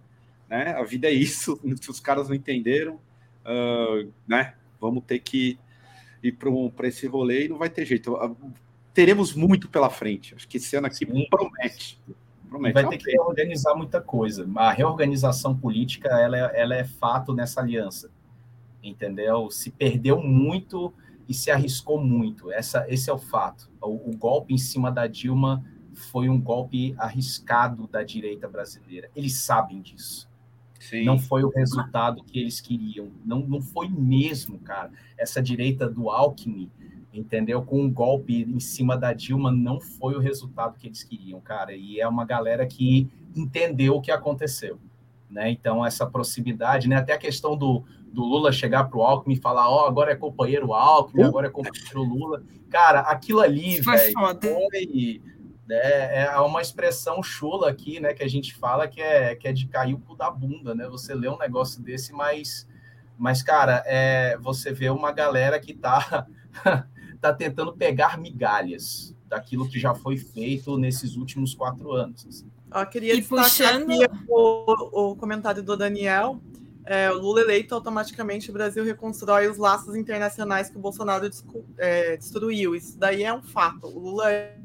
[0.46, 0.74] né?
[0.76, 1.58] A vida é isso.
[1.80, 3.00] Se os caras não entenderam,
[3.46, 4.56] uh, né?
[4.78, 5.58] Vamos ter que
[6.22, 8.16] ir para esse rolê e não vai ter jeito.
[8.94, 10.34] Teremos muito pela frente.
[10.34, 11.26] Acho que esse ano aqui Sim.
[11.28, 12.00] promete.
[12.48, 12.74] promete.
[12.74, 14.48] Vai ter que reorganizar muita coisa.
[14.56, 18.10] A reorganização política ela é, ela é fato nessa aliança.
[18.82, 19.50] Entendeu?
[19.50, 20.92] Se perdeu muito
[21.28, 22.52] e se arriscou muito.
[22.52, 23.70] Essa, esse é o fato.
[23.80, 29.10] O, o golpe em cima da Dilma foi um golpe arriscado da direita brasileira.
[29.14, 30.28] Eles sabem disso.
[30.82, 31.04] Sim.
[31.04, 33.08] Não foi o resultado que eles queriam.
[33.24, 34.90] Não, não foi mesmo, cara.
[35.16, 36.68] Essa direita do Alckmin,
[37.14, 37.62] entendeu?
[37.62, 41.72] Com um golpe em cima da Dilma, não foi o resultado que eles queriam, cara.
[41.72, 44.76] E é uma galera que entendeu o que aconteceu.
[45.30, 45.50] Né?
[45.50, 46.96] Então, essa proximidade, né?
[46.96, 50.10] até a questão do, do Lula chegar para o Alckmin e falar: Ó, oh, agora
[50.10, 52.42] é companheiro Alckmin, agora é companheiro Lula.
[52.68, 55.20] Cara, aquilo ali, velho, foi
[55.70, 59.52] é, é uma expressão chula aqui, né, que a gente fala que é, que é
[59.52, 60.88] de cair o cu da bunda, né?
[60.88, 62.68] Você lê um negócio desse, mas,
[63.16, 66.26] mas cara, é, você vê uma galera que tá,
[67.20, 72.26] tá tentando pegar migalhas daquilo que já foi feito nesses últimos quatro anos.
[72.26, 72.50] Assim.
[72.74, 73.90] Eu queria e puxando
[74.28, 76.40] o, o comentário do Daniel.
[76.84, 81.30] É, o Lula eleito, automaticamente o Brasil reconstrói os laços internacionais que o Bolsonaro
[81.78, 82.74] é, destruiu.
[82.74, 83.86] Isso daí é um fato.
[83.86, 84.58] O Lula é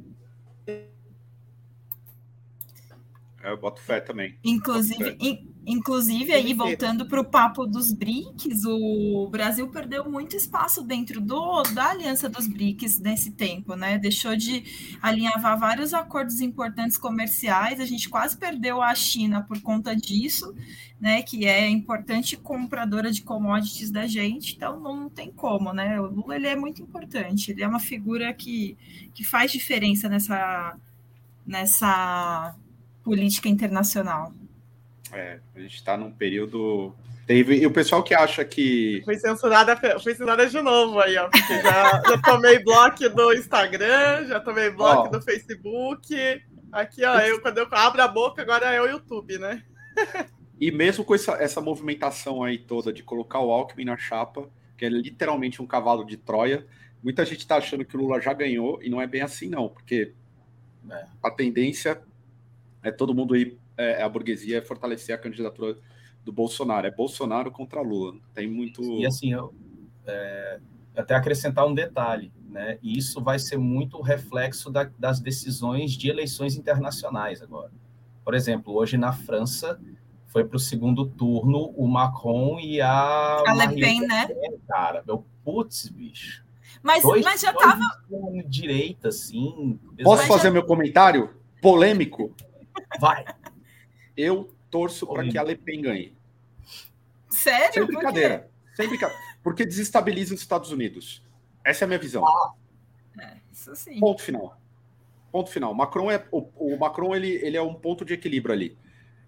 [3.43, 4.37] eu boto fé também.
[4.43, 5.47] Inclusive, fé.
[5.69, 11.61] Inclusive, aí, voltando para o papo dos BRICS, o Brasil perdeu muito espaço dentro do,
[11.73, 13.99] da aliança dos BRICS nesse tempo, né?
[13.99, 14.63] Deixou de
[15.01, 20.55] alinhavar vários acordos importantes comerciais, a gente quase perdeu a China por conta disso,
[21.01, 21.21] né?
[21.21, 25.99] Que é importante compradora de commodities da gente, então não tem como, né?
[25.99, 28.77] O Lula ele é muito importante, ele é uma figura que,
[29.13, 30.77] que faz diferença nessa,
[31.45, 32.55] nessa
[33.03, 34.31] política internacional.
[35.13, 36.93] É, a gente está num período.
[37.25, 39.01] Teve, e o pessoal que acha que.
[39.03, 41.29] Fui censurada, fui censurada de novo aí, ó.
[41.61, 46.15] Já, já tomei bloco do Instagram, já tomei bloco do Facebook.
[46.71, 49.63] Aqui, ó, eu, quando eu abro a boca, agora é o YouTube, né?
[50.59, 54.85] E mesmo com essa, essa movimentação aí toda de colocar o Alckmin na chapa, que
[54.85, 56.65] é literalmente um cavalo de Troia,
[57.03, 59.69] muita gente está achando que o Lula já ganhou, e não é bem assim, não,
[59.69, 60.13] porque
[60.89, 61.05] é.
[61.21, 62.01] a tendência
[62.81, 65.77] é todo mundo ir é, a burguesia é fortalecer a candidatura
[66.25, 66.87] do Bolsonaro.
[66.87, 68.17] É Bolsonaro contra Lula.
[68.33, 68.81] Tem muito.
[68.99, 69.53] E assim, eu,
[70.05, 70.59] é,
[70.95, 72.79] até acrescentar um detalhe, né?
[72.81, 77.71] E isso vai ser muito reflexo da, das decisões de eleições internacionais agora.
[78.23, 79.79] Por exemplo, hoje na França
[80.27, 83.43] foi para o segundo turno o Macron e a.
[83.45, 84.27] A Le Pen, né?
[84.67, 86.45] Cara, meu putz, bicho.
[86.83, 87.79] Mas, dois, mas já estava.
[88.47, 89.79] Direita, assim.
[90.03, 90.51] Posso fazer já...
[90.51, 91.29] meu comentário?
[91.61, 92.33] Polêmico?
[92.99, 93.25] Vai.
[94.17, 96.13] Eu torço para que a Le Pen ganhe.
[97.29, 97.73] Sério?
[97.73, 98.49] Sem brincadeira.
[98.75, 99.21] Sem brincadeira.
[99.43, 101.23] Porque desestabiliza os Estados Unidos.
[101.63, 102.25] Essa é a minha visão.
[102.25, 102.53] Ah.
[103.19, 103.99] É, isso sim.
[103.99, 104.59] Ponto final.
[105.31, 105.73] Ponto final.
[105.73, 108.77] Macron é, o, o, Macron ele, ele é um ponto de equilíbrio ali.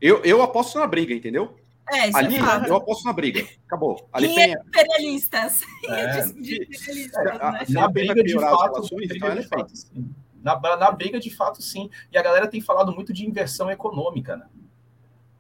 [0.02, 1.56] Eu, eu aposto na briga, entendeu?
[1.92, 3.46] É, isso ali é eu aposto na briga.
[3.66, 4.08] Acabou.
[4.14, 4.54] Ali e tem...
[4.54, 5.62] imperialistas.
[5.88, 6.20] É.
[6.20, 7.66] imperialistas é, né?
[7.70, 10.16] Na briga de fato, briga de fato sim.
[10.42, 11.90] Na, na briga de fato, sim.
[12.12, 14.46] E a galera tem falado muito de inversão econômica, né?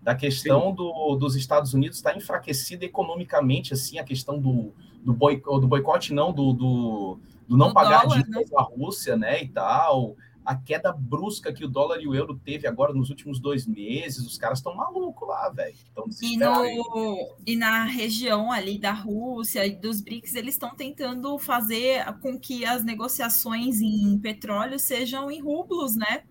[0.01, 5.13] Da questão do, dos Estados Unidos estar tá enfraquecida economicamente, assim, a questão do, do,
[5.13, 8.57] boicote, do boicote, não, do, do, do não pagar dólar, dívidas né?
[8.57, 10.15] à Rússia, né, e tal,
[10.49, 14.25] a queda brusca que o dólar e o euro teve agora nos últimos dois meses,
[14.25, 15.75] os caras estão malucos lá, velho.
[16.19, 22.03] E, no, e na região ali da Rússia e dos BRICS, eles estão tentando fazer
[22.19, 26.23] com que as negociações em petróleo sejam em rublos, né?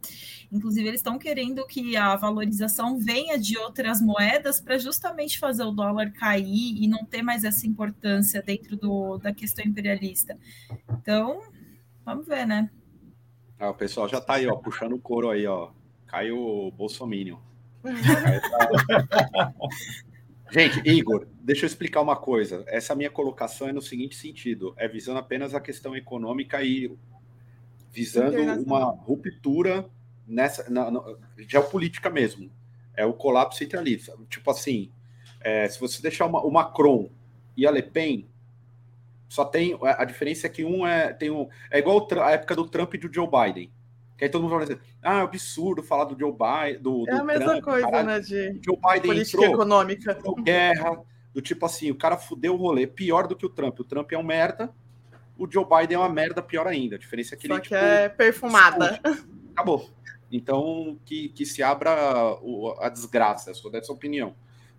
[0.51, 5.71] Inclusive, eles estão querendo que a valorização venha de outras moedas para justamente fazer o
[5.71, 10.37] dólar cair e não ter mais essa importância dentro do, da questão imperialista.
[10.91, 11.41] Então,
[12.05, 12.69] vamos ver, né?
[13.59, 15.71] Ah, o pessoal já está aí, ó, puxando o couro aí, ó.
[16.07, 17.41] Caiu o Bolsonaro.
[20.51, 22.65] Gente, Igor, deixa eu explicar uma coisa.
[22.69, 26.97] Essa minha colocação é no seguinte sentido: é visando apenas a questão econômica e
[27.93, 29.89] visando uma ruptura
[30.27, 31.03] nessa na, na,
[31.39, 32.51] geopolítica mesmo.
[32.97, 34.17] É o colapso centralista.
[34.29, 34.91] Tipo assim,
[35.41, 37.11] é, se você deixar uma, o Macron
[37.57, 38.27] e a Le Pen,
[39.29, 42.67] só tem a diferença é que um é tem um é igual a época do
[42.67, 43.71] Trump e do Joe Biden.
[44.17, 47.13] Que aí todo mundo vai dizer, ah, é absurdo falar do Joe Biden, do, É
[47.13, 48.07] a mesma Trump, coisa, caralho.
[48.09, 50.11] né, de Joe Biden política entrou, econômica.
[50.11, 53.79] Entrou guerra, do tipo assim, o cara fudeu o rolê, pior do que o Trump.
[53.79, 54.75] O Trump é um merda,
[55.37, 56.97] o Joe Biden é uma merda pior ainda.
[56.97, 59.01] A diferença é que Só ele que tipo, é perfumada.
[59.53, 59.89] Acabou.
[60.33, 61.93] Então, que, que se abra
[62.81, 64.35] a desgraça, sou dessa opinião.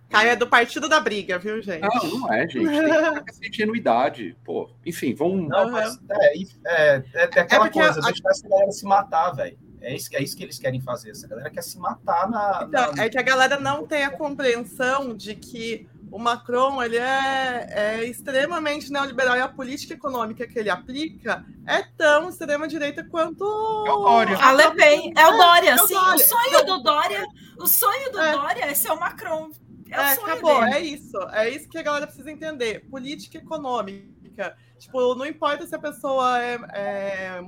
[0.10, 1.82] Caio é do partido da briga, viu, gente?
[1.82, 2.68] Não, não é, gente.
[2.68, 4.36] Tem que ter ingenuidade.
[4.44, 5.48] Pô, enfim, vamos.
[5.48, 8.04] Não, mas é, é, é, é aquela é coisa, a...
[8.04, 9.58] deixar essa galera se matar, velho.
[9.82, 11.12] É isso, é isso que eles querem fazer.
[11.12, 13.04] Essa galera quer se matar na, então, na...
[13.04, 18.04] É que a galera não tem a compreensão de que o Macron ele é, é,
[18.04, 23.44] extremamente neoliberal e a política econômica que ele aplica é tão extrema-direita quanto
[23.88, 24.38] é o Dória.
[24.38, 25.14] A Le Pen.
[25.16, 25.96] É o Dória, é, sim.
[25.96, 27.26] O, o sonho do Dória,
[27.60, 28.32] o sonho do é.
[28.32, 29.52] Dória é ser o Macron.
[29.92, 30.74] É, é acabou, dele.
[30.74, 31.18] é isso.
[31.32, 32.88] É isso que a galera precisa entender.
[32.90, 34.56] Política econômica.
[34.78, 37.42] Tipo, não importa se a pessoa é, é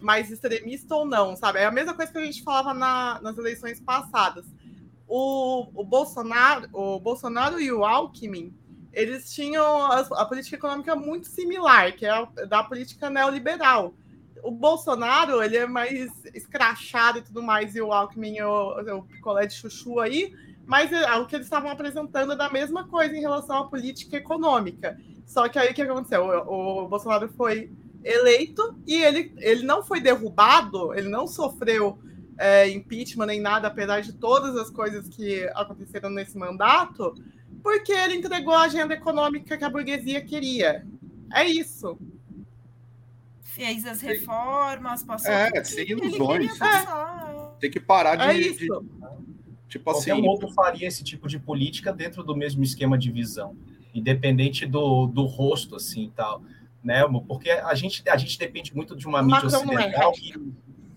[0.00, 1.58] mais extremista ou não, sabe?
[1.58, 4.46] É a mesma coisa que a gente falava na, nas eleições passadas
[5.10, 8.54] o, o, Bolsonaro, o Bolsonaro e o Alckmin,
[8.92, 13.92] eles tinham a, a política econômica muito similar, que é a, da política neoliberal.
[14.44, 19.46] O Bolsonaro, ele é mais escrachado e tudo mais, e o Alckmin o, o picolé
[19.46, 20.32] de chuchu aí,
[20.70, 24.16] mas é, o que eles estavam apresentando é da mesma coisa em relação à política
[24.16, 24.96] econômica.
[25.26, 26.22] Só que aí o que aconteceu?
[26.46, 27.72] O, o Bolsonaro foi
[28.04, 31.98] eleito e ele, ele não foi derrubado, ele não sofreu
[32.38, 37.16] é, impeachment nem nada, apesar de todas as coisas que aconteceram nesse mandato,
[37.64, 40.86] porque ele entregou a agenda econômica que a burguesia queria.
[41.34, 41.98] É isso.
[43.42, 45.32] Fez as reformas, passou.
[45.32, 46.52] É, sem ilusões.
[47.58, 48.22] Tem que parar de.
[48.22, 48.84] É isso.
[49.70, 53.10] Tipo Qualquer assim, um outro faria esse tipo de política dentro do mesmo esquema de
[53.10, 53.56] visão,
[53.94, 56.42] independente do, do rosto, assim, e tal.
[56.82, 57.02] Né?
[57.28, 60.34] Porque a gente, a gente depende muito de uma mídia é ocidental que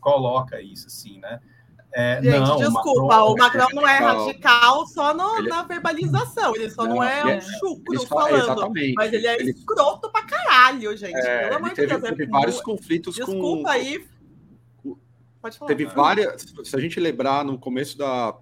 [0.01, 1.39] coloca isso, assim, né?
[1.95, 4.88] É, Gente, não, desculpa, o Macron, não é radical.
[4.88, 8.41] só no- Ele- na verbalização, ele só não, Não, é um é- chucro fala- falando.
[8.43, 8.93] exatamente.
[8.95, 11.15] Mas ele é Ele- escroto pra caralho, gente.
[11.15, 12.03] É, Pelo amor de teve, Deus.
[12.03, 13.25] é teve vários conflitos com.
[13.33, 14.03] Desculpa aí.
[15.39, 15.67] Pode falar.
[15.67, 16.41] Teve várias.
[16.63, 18.36] Se a gente lembrar no começo da.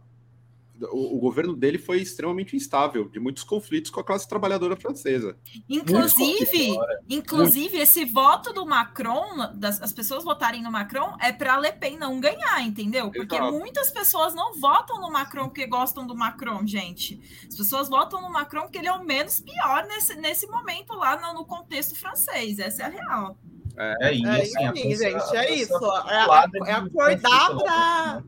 [0.92, 5.38] O, o governo dele foi extremamente instável, de muitos conflitos com a classe trabalhadora francesa.
[5.70, 6.76] Inclusive,
[7.10, 11.98] inclusive esse voto do Macron, das, as pessoas votarem no Macron, é para Le Pen
[11.98, 13.12] não ganhar, entendeu?
[13.12, 13.52] Porque Exato.
[13.52, 17.20] muitas pessoas não votam no Macron porque gostam do Macron, gente.
[17.48, 21.20] As pessoas votam no Macron porque ele é o menos pior nesse, nesse momento lá
[21.20, 22.60] no, no contexto francês.
[22.60, 23.38] Essa é a real.
[23.78, 25.38] É, É assim, isso França- gente.
[25.38, 25.74] a É isso.
[25.76, 25.78] É,
[26.26, 28.16] colada é acordar conflito, pra.
[28.16, 28.24] né?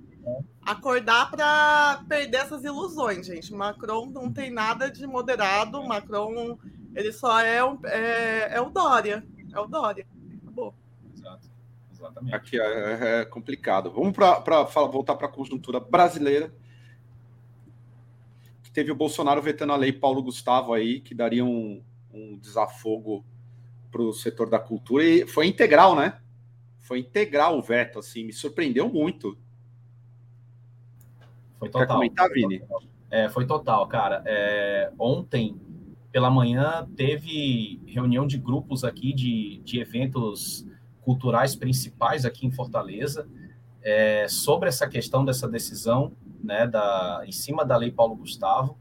[0.65, 3.53] Acordar para perder essas ilusões, gente.
[3.53, 5.83] Macron não tem nada de moderado.
[5.83, 6.57] Macron,
[6.95, 9.25] ele só é, um, é, é o Dória.
[9.53, 10.07] É o Dória.
[10.41, 10.73] Acabou.
[11.13, 11.49] Exato,
[11.91, 12.35] exatamente.
[12.35, 13.91] Aqui é, é complicado.
[13.91, 16.53] Vamos para voltar para a conjuntura brasileira.
[18.63, 23.25] Que teve o Bolsonaro vetando a lei Paulo Gustavo aí, que daria um, um desafogo
[23.91, 25.03] para o setor da cultura.
[25.03, 26.19] E foi integral, né?
[26.79, 29.37] Foi integral o veto, assim, me surpreendeu muito.
[31.63, 31.97] Foi Quer total.
[31.97, 32.59] comentar, foi Vini?
[32.59, 32.83] total.
[33.09, 34.23] É, foi total, cara.
[34.25, 35.55] É, ontem,
[36.11, 40.65] pela manhã, teve reunião de grupos aqui de, de eventos
[41.01, 43.27] culturais principais aqui em Fortaleza
[43.81, 48.77] é, sobre essa questão dessa decisão né, da, em cima da Lei Paulo Gustavo.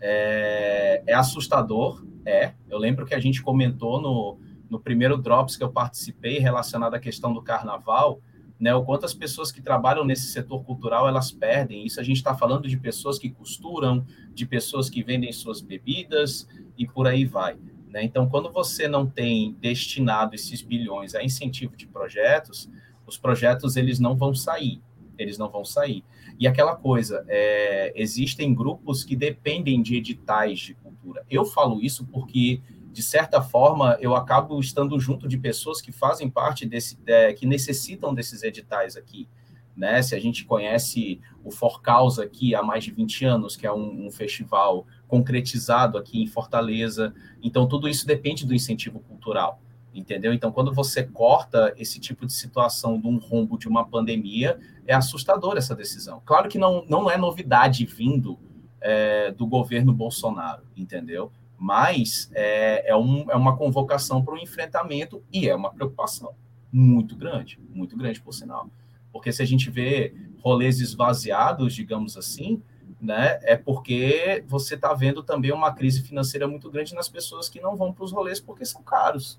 [0.00, 2.52] É, é assustador, é.
[2.68, 4.38] Eu lembro que a gente comentou no,
[4.68, 8.20] no primeiro Drops que eu participei relacionado à questão do carnaval,
[8.60, 11.86] né, o quanto as pessoas que trabalham nesse setor cultural elas perdem.
[11.86, 16.46] Isso a gente está falando de pessoas que costuram, de pessoas que vendem suas bebidas
[16.76, 17.56] e por aí vai.
[17.88, 18.04] Né?
[18.04, 22.70] Então, quando você não tem destinado esses bilhões a incentivo de projetos,
[23.06, 24.80] os projetos eles não vão sair,
[25.18, 26.04] eles não vão sair.
[26.38, 31.24] E aquela coisa, é, existem grupos que dependem de editais de cultura.
[31.30, 36.28] Eu falo isso porque de certa forma, eu acabo estando junto de pessoas que fazem
[36.28, 39.28] parte desse, é, que necessitam desses editais aqui.
[39.76, 40.02] Né?
[40.02, 43.72] Se a gente conhece o For Causa aqui há mais de 20 anos, que é
[43.72, 49.62] um, um festival concretizado aqui em Fortaleza, então tudo isso depende do incentivo cultural,
[49.94, 50.34] entendeu?
[50.34, 54.94] Então, quando você corta esse tipo de situação de um rombo de uma pandemia, é
[54.94, 56.20] assustador essa decisão.
[56.26, 58.38] Claro que não, não é novidade vindo
[58.80, 61.32] é, do governo Bolsonaro, entendeu?
[61.60, 66.32] Mas é, é, um, é uma convocação para um enfrentamento e é uma preocupação
[66.72, 68.70] muito grande, muito grande, por sinal.
[69.12, 72.62] Porque se a gente vê rolês esvaziados, digamos assim,
[72.98, 77.60] né, é porque você está vendo também uma crise financeira muito grande nas pessoas que
[77.60, 79.38] não vão para os rolês porque são caros.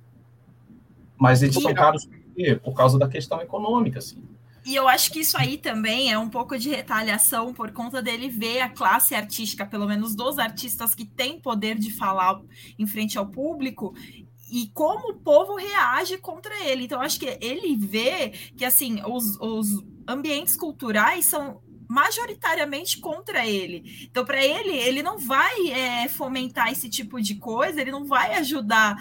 [1.18, 2.56] Mas eles são caros por quê?
[2.56, 4.24] Por causa da questão econômica, assim.
[4.64, 8.30] E eu acho que isso aí também é um pouco de retaliação por conta dele
[8.30, 12.40] ver a classe artística, pelo menos dos artistas que têm poder de falar
[12.78, 13.96] em frente ao público,
[14.52, 16.84] e como o povo reage contra ele.
[16.84, 24.08] Então, acho que ele vê que assim os, os ambientes culturais são majoritariamente contra ele.
[24.10, 28.36] Então, para ele, ele não vai é, fomentar esse tipo de coisa, ele não vai
[28.36, 28.96] ajudar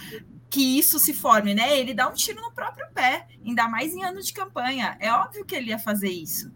[0.51, 1.79] que isso se forme, né?
[1.79, 4.97] Ele dá um tiro no próprio pé, ainda mais em ano de campanha.
[5.01, 6.53] É óbvio que ele ia fazer isso.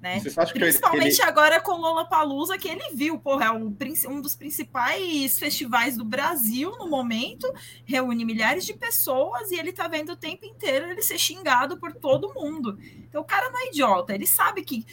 [0.00, 0.18] Né?
[0.18, 1.28] Principalmente ele...
[1.28, 3.76] agora com Lola Palusa, que ele viu, porra, é um,
[4.08, 7.52] um dos principais festivais do Brasil no momento,
[7.84, 11.92] reúne milhares de pessoas e ele tá vendo o tempo inteiro ele ser xingado por
[11.92, 12.78] todo mundo.
[12.96, 14.86] Então o cara não é idiota, ele sabe que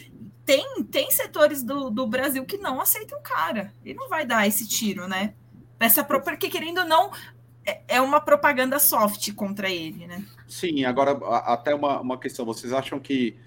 [0.44, 3.74] tem, tem setores do, do Brasil que não aceitam o cara.
[3.86, 5.34] Ele não vai dar esse tiro, né?
[5.80, 7.12] Essa porque querendo ou não,
[7.88, 10.24] é uma propaganda soft contra ele, né?
[10.48, 11.12] Sim, agora
[11.46, 12.46] até uma, uma questão.
[12.46, 13.38] Vocês acham que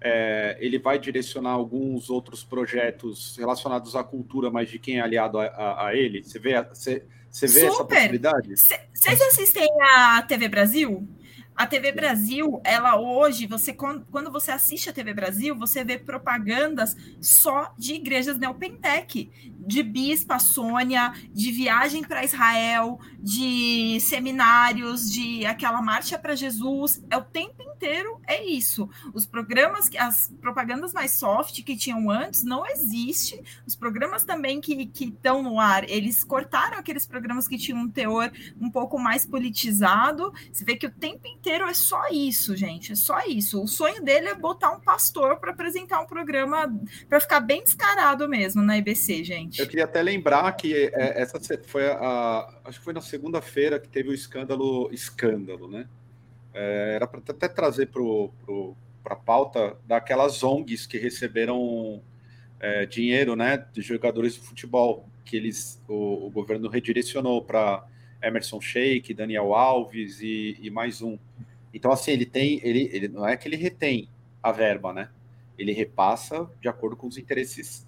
[0.00, 5.38] é, ele vai direcionar alguns outros projetos relacionados à cultura, mas de quem é aliado
[5.38, 6.22] a, a, a ele?
[6.22, 8.54] Você vê, você, você vê essa possibilidade?
[8.56, 11.06] Vocês assistem a TV Brasil?
[11.56, 16.94] A TV Brasil, ela hoje, você quando você assiste a TV Brasil, você vê propagandas
[17.18, 25.80] só de igrejas neopentec, de Bispa Sônia, de viagem para Israel, de seminários, de aquela
[25.80, 28.88] marcha para Jesus, é o tempo inteiro é isso.
[29.14, 33.42] Os programas, as propagandas mais soft que tinham antes não existe.
[33.66, 38.30] Os programas também que estão no ar, eles cortaram aqueles programas que tinham um teor
[38.60, 40.32] um pouco mais politizado.
[40.52, 42.92] Você vê que o tempo inteiro inteiro é só isso, gente.
[42.92, 43.62] É só isso.
[43.62, 46.68] O sonho dele é botar um pastor para apresentar um programa
[47.08, 49.60] para ficar bem descarado mesmo na IBC, gente.
[49.60, 52.60] Eu queria até lembrar que é, essa foi a.
[52.64, 54.90] Acho que foi na segunda-feira que teve o escândalo.
[54.92, 55.86] Escândalo, né?
[56.52, 62.02] É, era para até trazer para a pauta daquelas ONGs que receberam
[62.58, 67.84] é, dinheiro né, de jogadores de futebol, que eles o, o governo redirecionou para
[68.26, 71.18] Emerson Sheik, Daniel Alves e, e, mais um.
[71.72, 74.08] Então, assim, ele tem, ele, ele não é que ele retém
[74.42, 75.10] a verba, né?
[75.58, 77.86] Ele repassa de acordo com os interesses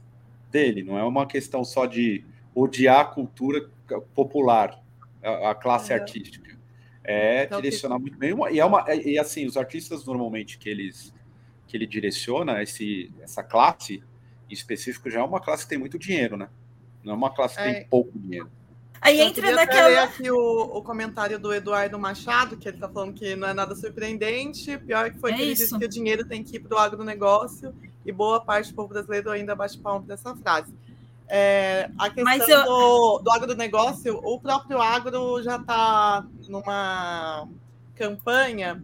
[0.51, 0.83] dele.
[0.83, 2.25] Não é uma questão só de
[2.55, 3.69] odiar a cultura
[4.15, 4.83] popular,
[5.23, 6.01] a, a classe uhum.
[6.01, 6.59] artística.
[7.05, 8.03] É então, direcionar que...
[8.03, 8.35] muito bem.
[8.53, 11.15] E é uma, e assim, os artistas normalmente que eles
[11.67, 14.03] que ele direciona esse, essa classe
[14.49, 16.49] em específico já é uma classe que tem muito dinheiro, né?
[17.05, 17.75] Não é uma classe que é.
[17.75, 18.51] tem pouco dinheiro.
[19.01, 20.05] Aí entra naquela.
[20.05, 23.75] aqui o, o, comentário do Eduardo Machado, que ele está falando que não é nada
[23.75, 24.77] surpreendente.
[24.79, 25.63] Pior que foi é que ele isso.
[25.63, 27.75] disse que o dinheiro tem que ir para o agronegócio
[28.05, 30.75] e boa parte do povo brasileiro ainda bate palmo dessa frase.
[31.29, 32.65] É, a questão eu...
[32.65, 37.47] do, do agronegócio, o próprio agro já está numa
[37.95, 38.83] campanha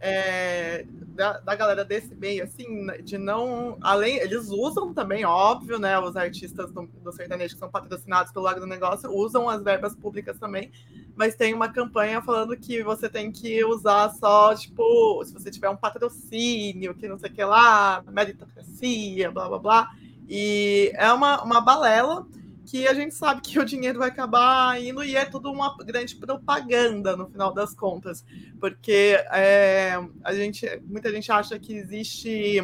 [0.00, 0.84] é,
[1.18, 3.76] da, da, galera desse meio, assim, de não.
[3.80, 5.98] Além, eles usam também, óbvio, né?
[5.98, 10.70] Os artistas do, do sertanejo que são patrocinados pelo agronegócio usam as verbas públicas também,
[11.16, 15.68] mas tem uma campanha falando que você tem que usar só, tipo, se você tiver
[15.68, 19.90] um patrocínio, que não sei o que lá, meritocracia, blá blá blá.
[20.28, 22.24] E é uma, uma balela
[22.68, 26.14] que a gente sabe que o dinheiro vai acabar indo e é tudo uma grande
[26.16, 28.22] propaganda no final das contas,
[28.60, 32.58] porque é, a gente, muita gente acha que existe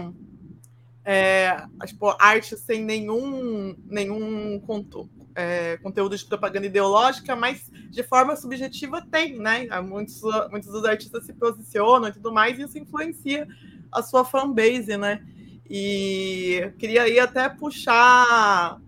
[1.02, 8.36] é, tipo, arte sem nenhum, nenhum conto, é, conteúdo de propaganda ideológica, mas de forma
[8.36, 9.66] subjetiva tem, né?
[9.80, 13.48] Muitos, muitos dos artistas se posicionam e tudo mais, e isso influencia
[13.90, 15.26] a sua fanbase, né?
[15.68, 18.78] E queria aí até puxar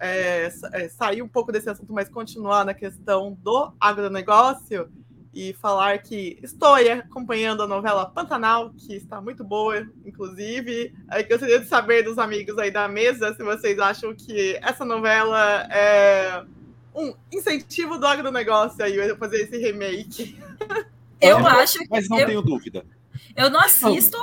[0.00, 4.88] é, é, sair um pouco desse assunto, mas continuar na questão do agronegócio
[5.32, 10.94] e falar que estou aí acompanhando a novela Pantanal, que está muito boa, inclusive.
[11.08, 15.66] Aí gostaria de saber dos amigos aí da mesa se vocês acham que essa novela
[15.70, 16.44] é
[16.94, 20.38] um incentivo do agronegócio aí, fazer esse remake.
[21.20, 21.88] Eu acho que.
[21.90, 22.26] Mas não eu...
[22.26, 22.86] tenho dúvida.
[23.36, 24.16] Eu não assisto,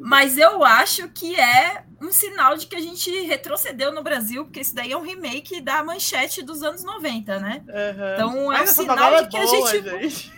[0.00, 4.60] mas eu acho que é um sinal de que a gente retrocedeu no Brasil, porque
[4.60, 7.62] isso daí é um remake da manchete dos anos 90, né?
[7.66, 8.14] Uhum.
[8.14, 9.82] Então é um sinal de que a gente.
[9.82, 10.32] gente.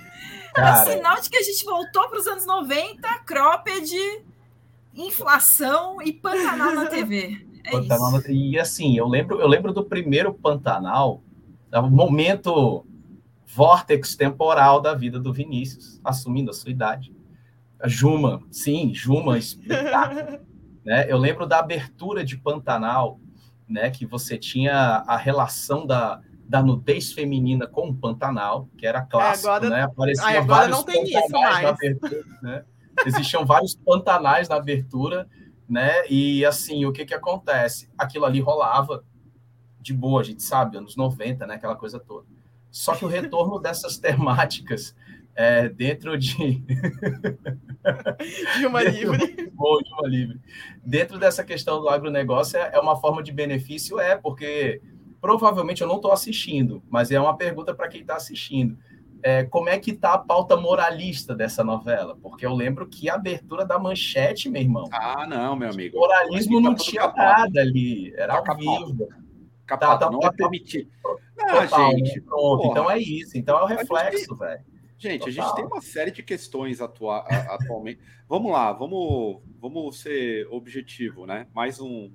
[0.56, 4.24] É um sinal de que a gente voltou para os anos 90, cropped,
[4.94, 7.44] inflação e Pantanal na TV.
[7.64, 8.30] É Pantanal isso.
[8.30, 11.22] E assim, eu lembro, eu lembro do primeiro Pantanal,
[11.72, 12.86] o momento
[13.46, 17.15] vórtex temporal da vida do Vinícius, assumindo a sua idade.
[17.84, 20.40] Juma, sim, Juma, espetáculo.
[20.84, 21.06] né?
[21.08, 23.20] Eu lembro da abertura de Pantanal,
[23.68, 23.90] né?
[23.90, 29.48] Que você tinha a relação da, da nudez feminina com o Pantanal, que era clássico,
[29.48, 29.82] é, agora, né?
[29.82, 32.64] Apareciam vários pantanais na abertura, né?
[33.04, 35.28] Existiam vários pantanais na abertura,
[35.68, 36.06] né?
[36.08, 37.90] E assim, o que que acontece?
[37.98, 39.04] Aquilo ali rolava
[39.80, 41.54] de boa, a gente sabe, anos 90, né?
[41.54, 42.26] Aquela coisa toda.
[42.70, 44.94] Só que o retorno dessas temáticas
[45.36, 46.64] é, dentro de.
[48.58, 49.50] de uma livre.
[49.54, 50.40] Bom, de uma livre.
[50.84, 54.00] Dentro dessa questão do agronegócio, é, é uma forma de benefício?
[54.00, 54.80] É, porque
[55.20, 58.78] provavelmente eu não estou assistindo, mas é uma pergunta para quem está assistindo.
[59.22, 62.16] É, como é que está a pauta moralista dessa novela?
[62.22, 64.88] Porque eu lembro que a abertura da manchete, meu irmão.
[64.92, 65.98] Ah, não, meu amigo.
[65.98, 68.14] Moralismo não tinha nada ali.
[68.14, 69.08] Era tá ao vivo.
[69.66, 70.88] Capado, tá, tá, não tá, é permitido.
[71.36, 72.20] Não, gente.
[72.20, 72.22] Né?
[72.24, 73.36] Pronto, então é isso.
[73.36, 74.75] Então é o reflexo, velho.
[74.98, 75.28] Gente, Total.
[75.28, 77.18] a gente tem uma série de questões atua
[77.50, 78.00] atualmente.
[78.28, 81.46] vamos lá, vamos, vamos ser objetivo, né?
[81.54, 82.10] Mais um.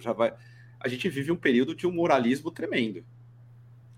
[0.00, 0.34] Já vai.
[0.78, 3.04] A gente vive um período de um moralismo tremendo.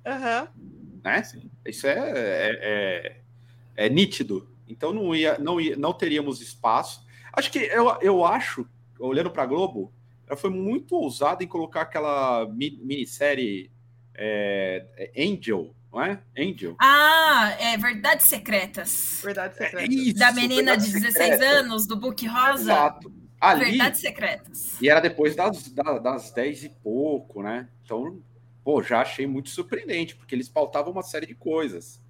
[0.07, 1.01] Uhum.
[1.03, 1.23] Né?
[1.25, 1.51] Sim.
[1.65, 4.49] Isso é, é, é, é, nítido.
[4.69, 7.05] Então não, ia, não, ia, não teríamos espaço.
[7.33, 8.69] Acho que eu, eu acho,
[9.01, 9.93] olhando para a Globo,
[10.29, 13.71] ela foi muito ousada em colocar aquela minissérie
[14.15, 16.21] é, Angel não é?
[16.39, 16.77] Angel.
[16.79, 19.23] Ah, é Verdades Secretas.
[19.25, 19.97] Verdades é Secretas.
[19.97, 21.47] É isso, da menina de 16 secretas.
[21.47, 22.63] anos, do Book Rosa.
[22.63, 23.13] Exato.
[23.41, 24.81] Ali, Verdades Secretas.
[24.81, 27.69] E era depois das, das, das 10 e pouco, né?
[27.83, 28.21] Então,
[28.63, 32.05] pô, já achei muito surpreendente, porque eles pautavam uma série de coisas.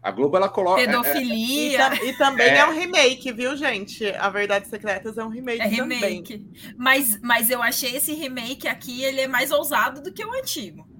[0.00, 0.80] A Globo, ela coloca...
[0.80, 1.80] Pedofilia.
[1.80, 2.58] É, é, e, e, também é.
[2.58, 2.66] é.
[2.66, 4.06] um remake, viu, gente?
[4.12, 6.38] A Verdades Secretas é um remake, é remake.
[6.38, 6.74] também.
[6.78, 10.97] Mas, mas eu achei esse remake aqui, ele é mais ousado do que o antigo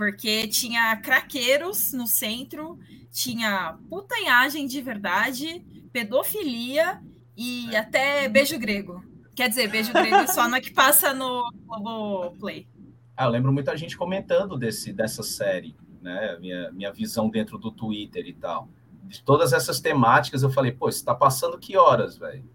[0.00, 2.78] porque tinha craqueiros no centro,
[3.12, 7.02] tinha putanhagem de verdade, pedofilia
[7.36, 9.04] e até beijo grego.
[9.36, 12.66] Quer dizer, beijo grego só na que passa no Globo Play.
[13.14, 16.34] Ah, eu lembro muita gente comentando desse, dessa série, né?
[16.40, 18.70] Minha, minha visão dentro do Twitter e tal.
[19.02, 22.48] De todas essas temáticas, eu falei, pô, isso tá passando que horas, velho?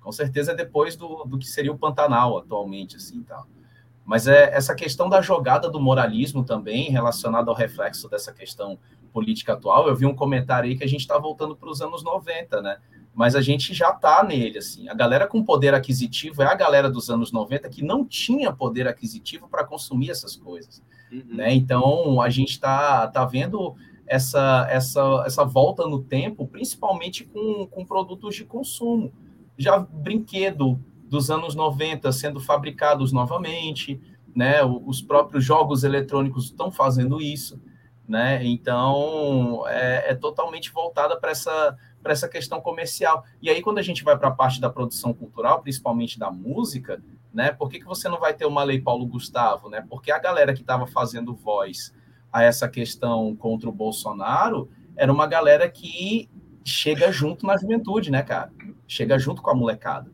[0.00, 3.46] Com certeza é depois do, do que seria o Pantanal atualmente, assim, tal.
[4.08, 8.78] Mas é essa questão da jogada do moralismo também, relacionada ao reflexo dessa questão
[9.12, 9.86] política atual.
[9.86, 12.78] Eu vi um comentário aí que a gente está voltando para os anos 90, né?
[13.14, 14.88] Mas a gente já está nele, assim.
[14.88, 18.88] A galera com poder aquisitivo é a galera dos anos 90 que não tinha poder
[18.88, 20.82] aquisitivo para consumir essas coisas.
[21.12, 21.36] Uhum.
[21.36, 21.52] Né?
[21.52, 27.84] Então, a gente está tá vendo essa, essa, essa volta no tempo, principalmente com, com
[27.84, 29.12] produtos de consumo.
[29.58, 34.00] Já brinquedo dos anos 90 sendo fabricados novamente,
[34.34, 34.62] né?
[34.62, 37.60] Os próprios jogos eletrônicos estão fazendo isso
[38.08, 38.42] né?
[38.44, 43.24] Então é, é totalmente voltada para essa para essa questão comercial.
[43.42, 47.02] E aí quando a gente vai para a parte da produção cultural, principalmente da música,
[47.34, 47.52] né?
[47.52, 49.84] Por que, que você não vai ter uma lei Paulo Gustavo, né?
[49.88, 51.92] Porque a galera que estava fazendo voz
[52.32, 56.30] a essa questão contra o Bolsonaro era uma galera que
[56.64, 58.50] chega junto na juventude, né, cara?
[58.86, 60.10] Chega junto com a molecada.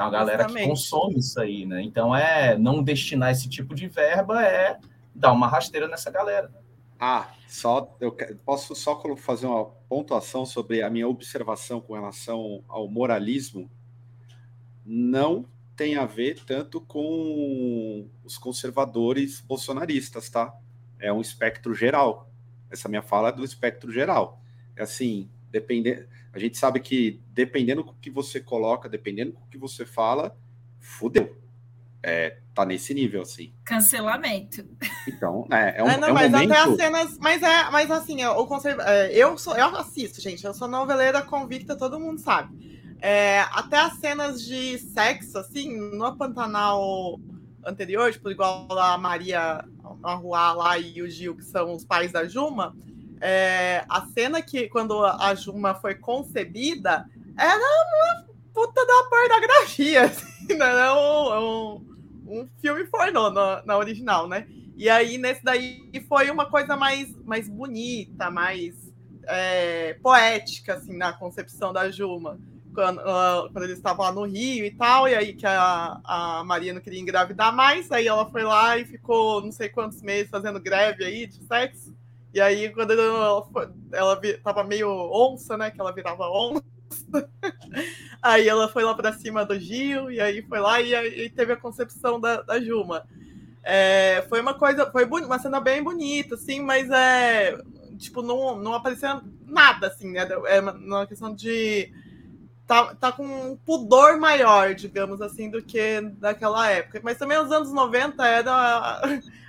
[0.00, 0.64] É uma galera Justamente.
[0.64, 1.82] que consome isso aí, né?
[1.82, 4.78] Então é não destinar esse tipo de verba é
[5.14, 6.50] dar uma rasteira nessa galera.
[6.98, 12.88] Ah, só eu posso só fazer uma pontuação sobre a minha observação com relação ao
[12.88, 13.70] moralismo.
[14.86, 15.44] Não
[15.76, 20.54] tem a ver tanto com os conservadores bolsonaristas, tá?
[20.98, 22.30] É um espectro geral.
[22.70, 24.40] Essa minha fala é do espectro geral.
[24.76, 29.58] É assim, dependendo, a gente sabe que dependendo do que você coloca, dependendo do que
[29.58, 30.36] você fala,
[30.78, 31.40] fudeu
[32.02, 33.52] é, tá nesse nível, assim.
[33.64, 34.64] Cancelamento.
[35.06, 36.52] Então, é, é um, é, não, é um mas momento...
[36.52, 37.18] até as cenas.
[37.18, 38.82] Mas é, mas assim, o conserva...
[38.86, 40.44] É, eu sou, eu assisto, gente.
[40.44, 42.70] Eu sou noveleira convicta, todo mundo sabe.
[43.00, 47.18] É, até as cenas de sexo, assim, no Pantanal
[47.64, 49.64] anterior, tipo, igual a Maria,
[50.02, 52.74] a Rua lá e o Gil, que são os pais da Juma,
[53.20, 57.06] é, a cena que quando a Juma foi concebida
[57.36, 61.90] era uma puta da pornografia, assim, não era um, um
[62.30, 64.46] um filme pornô na, na original, né?
[64.76, 68.74] E aí, nesse daí, foi uma coisa mais, mais bonita, mais
[69.26, 72.38] é, poética, assim, na concepção da Juma.
[72.72, 76.44] Quando, uh, quando eles estavam lá no Rio e tal, e aí que a, a
[76.44, 80.30] Maria não queria engravidar mais, aí ela foi lá e ficou não sei quantos meses
[80.30, 81.92] fazendo greve aí de sexo.
[82.32, 83.46] E aí, quando ela,
[83.92, 85.70] ela tava meio onça, né?
[85.70, 86.62] Que ela virava onça.
[88.22, 91.52] aí ela foi lá para cima do Gil, e aí foi lá e, e teve
[91.52, 93.04] a concepção da, da Juma.
[93.62, 97.58] É, foi uma coisa, foi uma cena bem bonita, assim, mas é
[98.00, 100.26] tipo, não, não aparecia nada, assim, né?
[100.46, 101.92] É uma, uma questão de
[102.70, 107.00] tá, tá com um pudor maior, digamos assim, do que daquela época.
[107.02, 109.02] Mas também os anos 90 era a,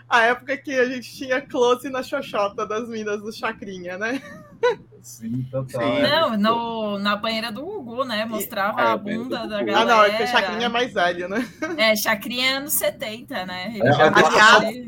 [0.09, 4.19] a época que a gente tinha close na xoxota das minas do Chacrinha, né?
[5.01, 5.81] Sim, total.
[5.81, 6.01] Sim.
[6.01, 8.25] Não, no, na banheira do Gugu, né?
[8.25, 9.79] Mostrava é, a bunda da galera.
[9.79, 11.47] Ah, não, é que a Chacrinha é mais velha, né?
[11.77, 13.77] É, Chacrinha é anos 70, né?
[13.77, 14.87] É, aliás,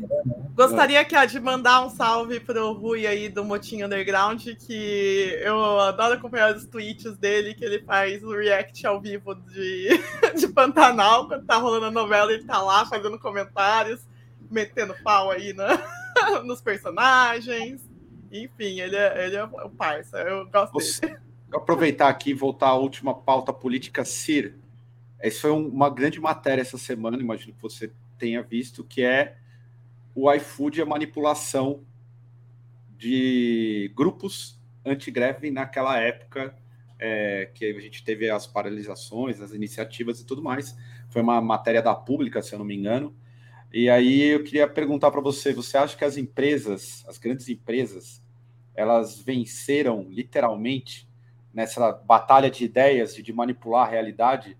[0.54, 6.14] gostaria que, de mandar um salve pro Rui aí do Motinho Underground, que eu adoro
[6.14, 10.00] acompanhar os tweets dele, que ele faz o react ao vivo de,
[10.38, 14.00] de Pantanal, quando tá rolando a novela, ele tá lá fazendo comentários,
[14.48, 15.80] metendo pau aí na,
[16.44, 17.93] nos personagens.
[18.34, 20.18] Enfim, ele é, ele é o parça.
[20.18, 21.18] Eu gosto Você, dele.
[21.52, 24.56] Aproveitar aqui e voltar à última pauta política, Cir.
[25.20, 29.36] Essa foi uma grande matéria essa semana, imagino que você tenha visto, que é
[30.14, 31.84] o iFood e a manipulação
[32.96, 36.56] de grupos anti-greve naquela época
[36.98, 40.76] é, que a gente teve as paralisações, as iniciativas e tudo mais.
[41.08, 43.16] Foi uma matéria da Pública, se eu não me engano.
[43.72, 48.23] E aí eu queria perguntar para você: você acha que as empresas, as grandes empresas,
[48.74, 51.08] elas venceram literalmente
[51.52, 54.56] nessa batalha de ideias e de manipular a realidade?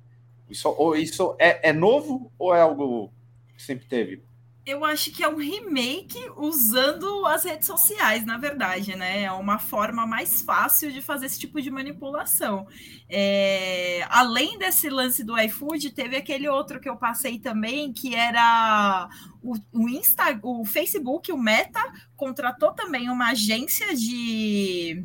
[0.48, 3.12] Isso, ou isso é, é novo ou é algo
[3.56, 4.22] que sempre teve?
[4.66, 9.24] Eu acho que é um remake usando as redes sociais, na verdade, né?
[9.24, 12.66] É uma forma mais fácil de fazer esse tipo de manipulação.
[13.08, 14.06] É...
[14.08, 19.08] Além desse lance do iFood, teve aquele outro que eu passei também, que era
[19.42, 21.80] o, o, Insta, o Facebook, o Meta,
[22.16, 25.04] contratou também uma agência de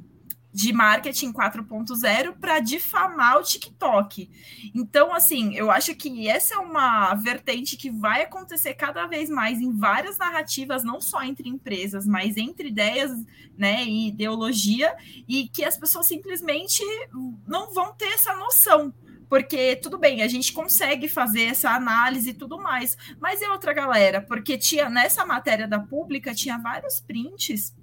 [0.51, 4.29] de marketing 4.0 para difamar o TikTok.
[4.73, 9.61] Então, assim, eu acho que essa é uma vertente que vai acontecer cada vez mais
[9.61, 13.11] em várias narrativas, não só entre empresas, mas entre ideias
[13.57, 14.95] né, e ideologia,
[15.27, 16.83] e que as pessoas simplesmente
[17.47, 18.93] não vão ter essa noção
[19.29, 23.71] porque tudo bem, a gente consegue fazer essa análise e tudo mais, mas é outra
[23.71, 27.75] galera, porque tinha nessa matéria da pública tinha vários prints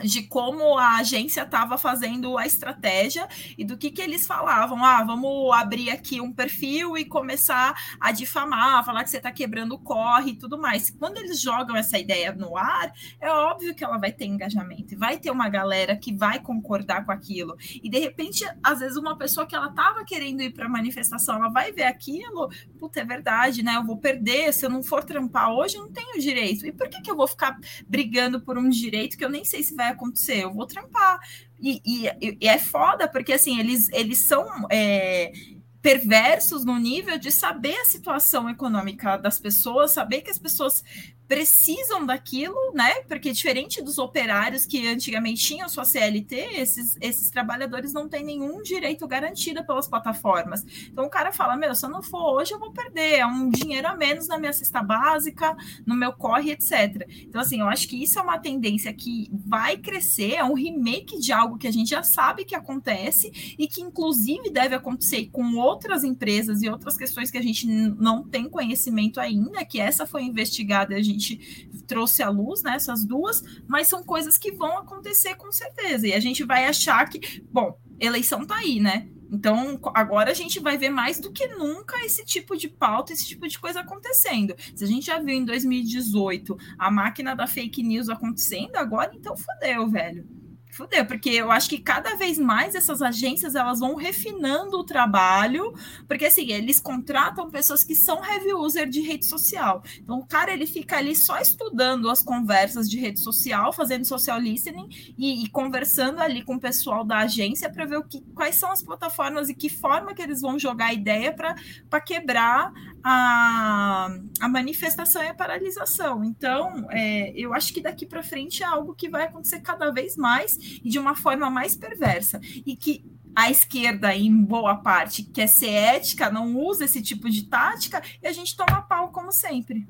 [0.00, 4.84] de como a agência estava fazendo a estratégia e do que, que eles falavam.
[4.84, 9.74] Ah, vamos abrir aqui um perfil e começar a difamar, falar que você está quebrando
[9.74, 10.90] o corre e tudo mais.
[10.90, 15.18] Quando eles jogam essa ideia no ar, é óbvio que ela vai ter engajamento, vai
[15.18, 17.56] ter uma galera que vai concordar com aquilo.
[17.82, 21.36] E de repente, às vezes, uma pessoa que ela estava querendo ir para a manifestação,
[21.36, 23.76] ela vai ver aquilo, puta, é verdade, né?
[23.76, 26.66] Eu vou perder, se eu não for trampar hoje, eu não tenho direito.
[26.66, 29.62] E por que, que eu vou ficar brigando por um direito que eu nem sei
[29.62, 31.18] se vai acontecer, eu vou trampar.
[31.60, 35.32] E, e, e é foda, porque assim, eles, eles são é,
[35.80, 40.84] perversos no nível de saber a situação econômica das pessoas, saber que as pessoas
[41.26, 43.00] precisam daquilo, né?
[43.08, 48.62] Porque diferente dos operários que antigamente tinham sua CLT, esses, esses trabalhadores não têm nenhum
[48.62, 50.64] direito garantido pelas plataformas.
[50.88, 53.20] Então o cara fala: Meu, se eu não for hoje, eu vou perder.
[53.20, 55.56] É um dinheiro a menos na minha cesta básica,
[55.86, 57.06] no meu corre, etc.
[57.22, 61.18] Então, assim, eu acho que isso é uma tendência que vai crescer, é um remake
[61.18, 65.56] de algo que a gente já sabe que acontece e que, inclusive, deve acontecer com
[65.56, 70.22] outras empresas e outras questões que a gente não tem conhecimento ainda, que essa foi
[70.22, 74.78] investigada a gente gente trouxe à luz, né, essas duas, mas são coisas que vão
[74.78, 76.06] acontecer com certeza.
[76.06, 79.08] E a gente vai achar que, bom, eleição tá aí, né?
[79.30, 83.26] Então, agora a gente vai ver mais do que nunca esse tipo de pauta, esse
[83.26, 84.54] tipo de coisa acontecendo.
[84.74, 89.34] Se a gente já viu em 2018 a máquina da fake news acontecendo, agora então
[89.34, 90.28] fodeu, velho.
[90.72, 95.74] Fudeu, porque eu acho que cada vez mais essas agências elas vão refinando o trabalho,
[96.08, 99.82] porque assim, eles contratam pessoas que são heavy user de rede social.
[99.98, 104.38] Então, o cara ele fica ali só estudando as conversas de rede social, fazendo social
[104.38, 108.54] listening e, e conversando ali com o pessoal da agência para ver o que, quais
[108.54, 112.72] são as plataformas e que forma que eles vão jogar a ideia para quebrar
[113.04, 114.08] a,
[114.40, 116.24] a manifestação e a paralisação.
[116.24, 120.16] Então, é, eu acho que daqui para frente é algo que vai acontecer cada vez
[120.16, 122.40] mais e de uma forma mais perversa.
[122.42, 127.44] E que a esquerda, em boa parte, quer ser ética, não usa esse tipo de
[127.44, 129.86] tática, e a gente toma pau como sempre.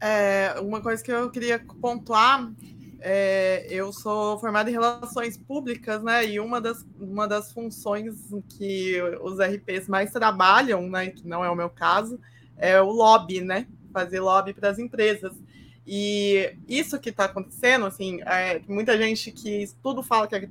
[0.00, 2.52] É, uma coisa que eu queria pontuar
[3.08, 6.26] é, eu sou formada em relações públicas, né?
[6.26, 8.16] E uma das, uma das funções
[8.48, 11.10] que os RPs mais trabalham, né?
[11.10, 12.18] Que não é o meu caso,
[12.56, 13.68] é o lobby, né?
[13.92, 15.40] Fazer lobby para as empresas.
[15.86, 20.48] E isso que está acontecendo, assim, é, muita gente que tudo fala que é.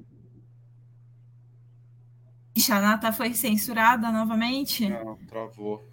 [2.71, 4.87] A Nata foi censurada novamente?
[4.87, 5.85] Não, travou.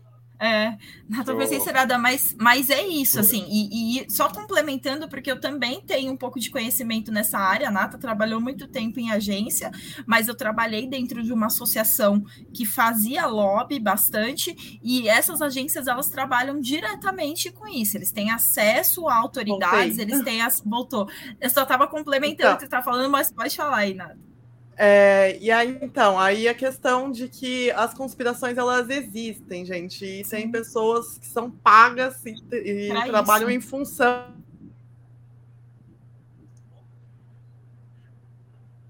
[0.45, 0.77] É,
[1.09, 5.81] Nata foi censurada, mas, mas é isso, assim, e, e, só complementando, porque eu também
[5.81, 9.71] tenho um pouco de conhecimento nessa área, a Nata trabalhou muito tempo em agência,
[10.05, 16.09] mas eu trabalhei dentro de uma associação que fazia lobby bastante, e essas agências, elas
[16.09, 20.05] trabalham diretamente com isso, eles têm acesso a autoridades, Voltei.
[20.05, 20.61] eles têm as...
[20.67, 21.09] Voltou.
[21.41, 22.53] Eu só estava complementando então.
[22.55, 24.32] o que você estava falando, mas pode falar aí, Nata.
[24.77, 30.25] É, e aí, então, aí a questão de que as conspirações elas existem, gente, e
[30.25, 33.59] tem pessoas que são pagas e, e trabalham isso.
[33.59, 34.35] em função.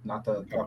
[0.04, 0.66] Nata, tá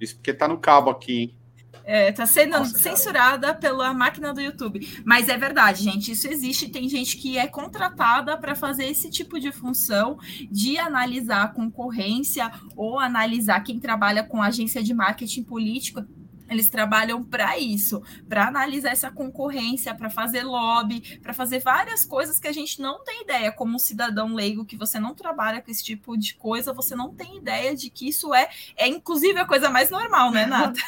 [0.00, 1.41] Isso porque tá no cabo aqui, hein?
[1.84, 3.58] É, tá sendo Nossa, censurada cara.
[3.58, 5.02] pela máquina do YouTube.
[5.04, 6.68] Mas é verdade, gente, isso existe.
[6.68, 10.18] Tem gente que é contratada para fazer esse tipo de função
[10.50, 16.04] de analisar a concorrência ou analisar quem trabalha com agência de marketing político.
[16.52, 22.38] Eles trabalham para isso, para analisar essa concorrência, para fazer lobby, para fazer várias coisas
[22.38, 25.70] que a gente não tem ideia, como um cidadão leigo que você não trabalha com
[25.70, 29.46] esse tipo de coisa, você não tem ideia de que isso é, é inclusive a
[29.46, 30.78] coisa mais normal, né, Nata?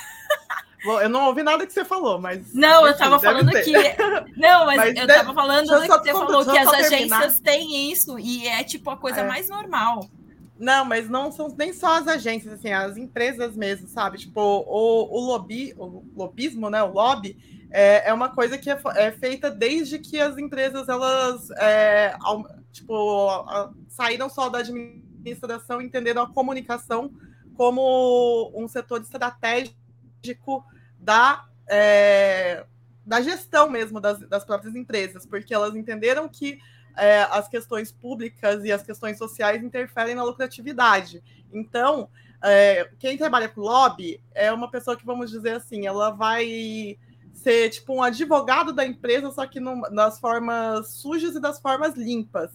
[0.85, 2.53] Eu não ouvi nada que você falou, mas.
[2.53, 3.64] Não, eu estava falando ter.
[3.64, 3.72] que.
[4.37, 8.47] Não, mas, mas eu estava falando que você falou que as agências têm isso e
[8.47, 9.26] é tipo a coisa é.
[9.26, 10.09] mais normal.
[10.59, 14.18] Não, mas não são nem só as agências, assim, as empresas mesmo, sabe?
[14.18, 16.82] Tipo, o, o lobby, o lobismo, né?
[16.82, 17.37] O lobby
[17.72, 22.16] é, é uma coisa que é, é feita desde que as empresas elas é,
[22.70, 23.45] tipo,
[23.89, 27.11] saíram só da administração, entendendo a comunicação
[27.57, 30.64] como um setor estratégico
[31.05, 32.64] da, é,
[33.05, 36.59] da gestão mesmo das, das próprias empresas, porque elas entenderam que
[36.96, 41.22] é, as questões públicas e as questões sociais interferem na lucratividade.
[41.52, 42.09] Então,
[42.42, 46.98] é, quem trabalha com lobby é uma pessoa que, vamos dizer assim, ela vai
[47.32, 51.94] ser tipo um advogado da empresa, só que no, nas formas sujas e das formas
[51.94, 52.50] limpas.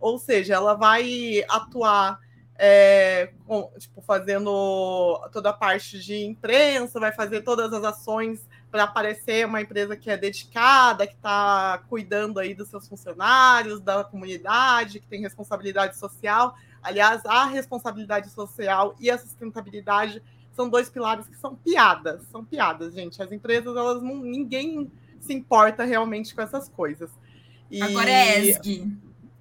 [0.00, 2.18] Ou seja, ela vai atuar
[2.64, 8.84] é, com, tipo, fazendo toda a parte de imprensa, vai fazer todas as ações para
[8.84, 15.00] aparecer uma empresa que é dedicada, que está cuidando aí dos seus funcionários, da comunidade,
[15.00, 16.54] que tem responsabilidade social.
[16.80, 22.94] Aliás, a responsabilidade social e a sustentabilidade são dois pilares que são piadas, são piadas,
[22.94, 23.20] gente.
[23.20, 24.88] As empresas, elas não, ninguém
[25.18, 27.10] se importa realmente com essas coisas.
[27.68, 27.82] E...
[27.82, 28.86] Agora é ESG.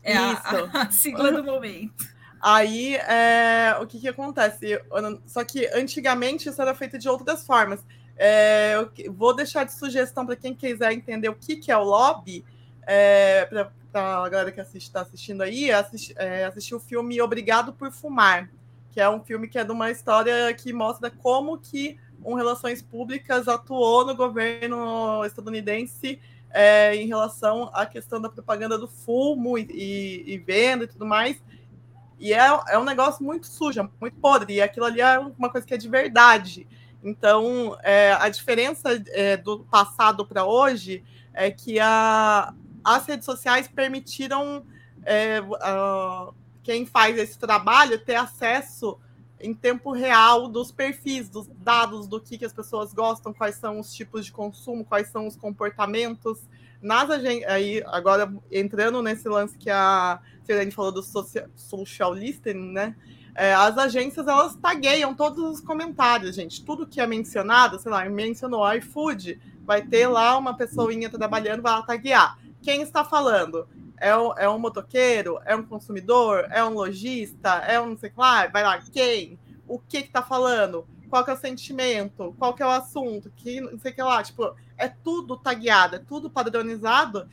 [0.02, 0.42] É a,
[0.82, 2.11] a, sigla do momento.
[2.42, 4.82] Aí, é, o que, que acontece?
[5.28, 7.86] Só que antigamente isso era feito de outras formas.
[8.18, 11.84] É, eu vou deixar de sugestão para quem quiser entender o que, que é o
[11.84, 12.44] lobby,
[12.88, 13.46] é,
[13.92, 18.50] para a galera que está assistindo aí, é, assistir o filme Obrigado por Fumar,
[18.92, 22.82] que é um filme que é de uma história que mostra como que um Relações
[22.82, 26.20] Públicas atuou no governo estadunidense
[26.52, 31.06] é, em relação à questão da propaganda do fumo e, e, e venda e tudo
[31.06, 31.42] mais.
[32.22, 35.66] E é, é um negócio muito sujo, muito podre, e aquilo ali é uma coisa
[35.66, 36.68] que é de verdade.
[37.04, 41.04] Então, é, a diferença é, do passado para hoje
[41.34, 42.54] é que a,
[42.84, 44.64] as redes sociais permitiram
[45.04, 45.42] é,
[46.62, 49.00] quem faz esse trabalho ter acesso
[49.40, 53.80] em tempo real dos perfis, dos dados do que, que as pessoas gostam, quais são
[53.80, 56.40] os tipos de consumo, quais são os comportamentos.
[56.80, 62.96] Nas aí agora entrando nesse lance que a Serene falou do social, social listening, né?
[63.34, 66.64] É, as agências elas tagueiam todos os comentários, gente.
[66.64, 71.72] Tudo que é mencionado, sei lá, mencionou iFood, vai ter lá uma pessoinha trabalhando, vai
[71.74, 72.38] lá taguear.
[72.62, 73.68] Quem está falando?
[73.98, 75.40] É um, é um motoqueiro?
[75.46, 76.48] É um consumidor?
[76.50, 77.50] É um lojista?
[77.68, 78.48] É um não sei lá?
[78.48, 79.40] Vai lá, quem?
[79.68, 80.86] O que está falando?
[81.10, 82.36] Qual que é o sentimento?
[82.40, 83.32] Qual que é o assunto?
[83.36, 84.24] Que não sei o que lá.
[84.24, 87.30] Tipo, é tudo tagueado, é tudo padronizado.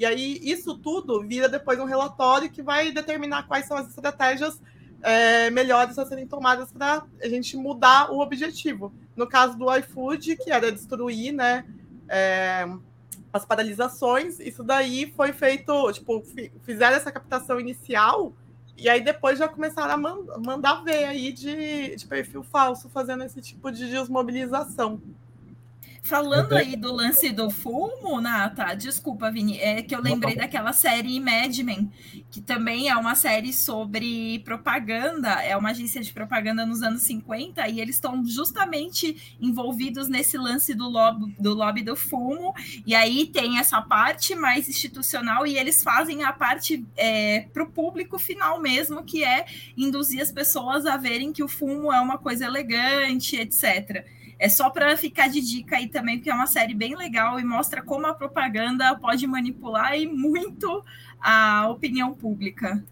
[0.00, 4.58] E aí, isso tudo vira depois um relatório que vai determinar quais são as estratégias
[5.02, 8.94] é, melhores a serem tomadas para a gente mudar o objetivo.
[9.14, 11.66] No caso do iFood, que era destruir né,
[12.08, 12.66] é,
[13.30, 16.24] as paralisações, isso daí foi feito, tipo,
[16.62, 18.32] fizeram essa captação inicial
[18.78, 23.22] e aí depois já começaram a man mandar ver aí de, de perfil falso fazendo
[23.22, 24.98] esse tipo de desmobilização.
[26.02, 31.20] Falando aí do lance do fumo, Nata, desculpa, Vini, é que eu lembrei daquela série
[31.20, 31.90] Mad Men,
[32.30, 37.68] que também é uma série sobre propaganda, é uma agência de propaganda nos anos 50,
[37.68, 42.54] e eles estão justamente envolvidos nesse lance do lobby, do lobby do fumo,
[42.86, 47.70] e aí tem essa parte mais institucional, e eles fazem a parte é, para o
[47.70, 49.44] público final mesmo, que é
[49.76, 54.04] induzir as pessoas a verem que o fumo é uma coisa elegante, etc.
[54.40, 57.44] É só para ficar de dica aí também, porque é uma série bem legal e
[57.44, 60.82] mostra como a propaganda pode manipular e muito
[61.20, 62.82] a opinião pública.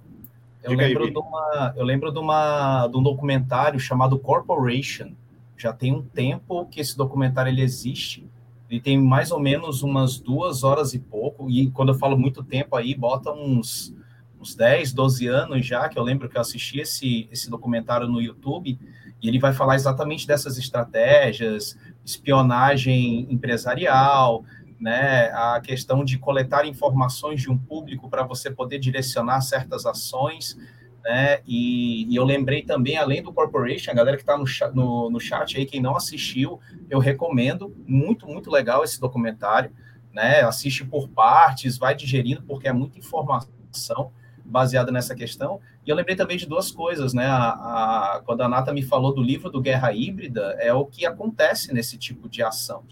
[0.63, 5.13] Eu lembro, aí, de uma, eu lembro de, uma, de um documentário chamado Corporation.
[5.57, 8.29] Já tem um tempo que esse documentário ele existe.
[8.69, 11.49] Ele tem mais ou menos umas duas horas e pouco.
[11.49, 13.97] E quando eu falo muito tempo aí, bota uns,
[14.39, 18.21] uns 10, 12 anos já, que eu lembro que eu assisti esse, esse documentário no
[18.21, 18.79] YouTube.
[19.21, 24.45] E ele vai falar exatamente dessas estratégias, espionagem empresarial,
[24.81, 30.57] né, a questão de coletar informações de um público para você poder direcionar certas ações,
[31.05, 34.45] né, e, e, eu lembrei também, além do Corporation, a galera que está no,
[34.75, 39.73] no, no chat aí, quem não assistiu, eu recomendo, muito, muito legal esse documentário,
[40.13, 44.13] né, assiste por partes, vai digerindo, porque é muita informação,
[44.45, 45.61] baseada nessa questão.
[45.89, 47.25] E eu lembrei também de duas coisas, né?
[47.25, 51.07] A, a, quando a Nata me falou do livro do Guerra Híbrida, é o que
[51.07, 52.83] acontece nesse tipo de ação.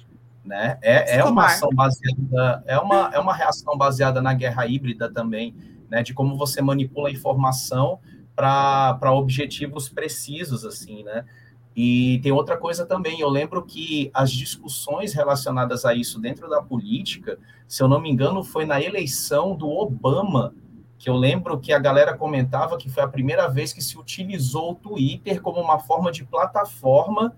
[0.43, 0.79] Né?
[0.81, 5.55] É, é uma ação baseada, é uma, é uma reação baseada na guerra híbrida também,
[5.91, 6.03] né?
[6.03, 8.01] De como você manipula a informação
[8.35, 11.27] para objetivos precisos, assim, né?
[11.77, 16.63] E tem outra coisa também, eu lembro que as discussões relacionadas a isso dentro da
[16.63, 17.39] política,
[17.69, 20.55] se eu não me engano, foi na eleição do Obama
[20.99, 24.73] que eu lembro que a galera comentava que foi a primeira vez que se utilizou
[24.73, 27.37] o Twitter como uma forma de plataforma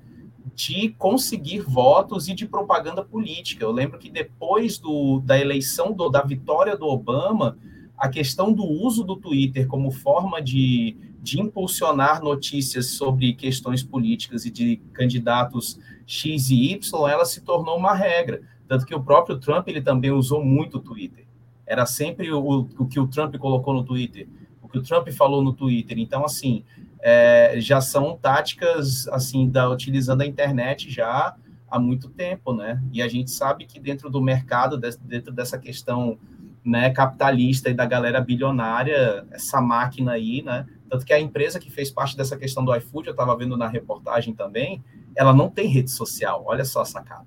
[0.54, 3.64] de conseguir votos e de propaganda política.
[3.64, 7.56] Eu lembro que depois do, da eleição, do, da vitória do Obama,
[7.96, 14.44] a questão do uso do Twitter como forma de, de impulsionar notícias sobre questões políticas
[14.46, 18.40] e de candidatos X e Y, ela se tornou uma regra.
[18.66, 21.27] Tanto que o próprio Trump ele também usou muito o Twitter
[21.68, 24.26] era sempre o, o que o Trump colocou no Twitter,
[24.62, 25.98] o que o Trump falou no Twitter.
[25.98, 26.64] Então, assim,
[27.00, 31.36] é, já são táticas assim da utilizando a internet já
[31.70, 32.82] há muito tempo, né?
[32.90, 36.18] E a gente sabe que dentro do mercado, dentro dessa questão
[36.64, 40.66] né, capitalista e da galera bilionária, essa máquina aí, né?
[40.88, 43.68] Tanto que a empresa que fez parte dessa questão do iFood, eu estava vendo na
[43.68, 44.82] reportagem também,
[45.14, 46.44] ela não tem rede social.
[46.46, 47.26] Olha só a sacada.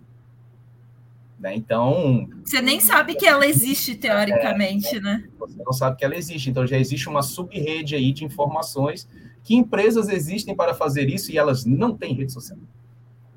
[1.42, 1.56] Né?
[1.56, 2.30] Então.
[2.46, 5.24] Você nem sabe que ela existe, teoricamente, é, né?
[5.40, 6.52] Você não sabe que ela existe.
[6.52, 9.10] Então já existe uma sub-rede aí de informações
[9.44, 12.60] que empresas existem para fazer isso e elas não têm rede social.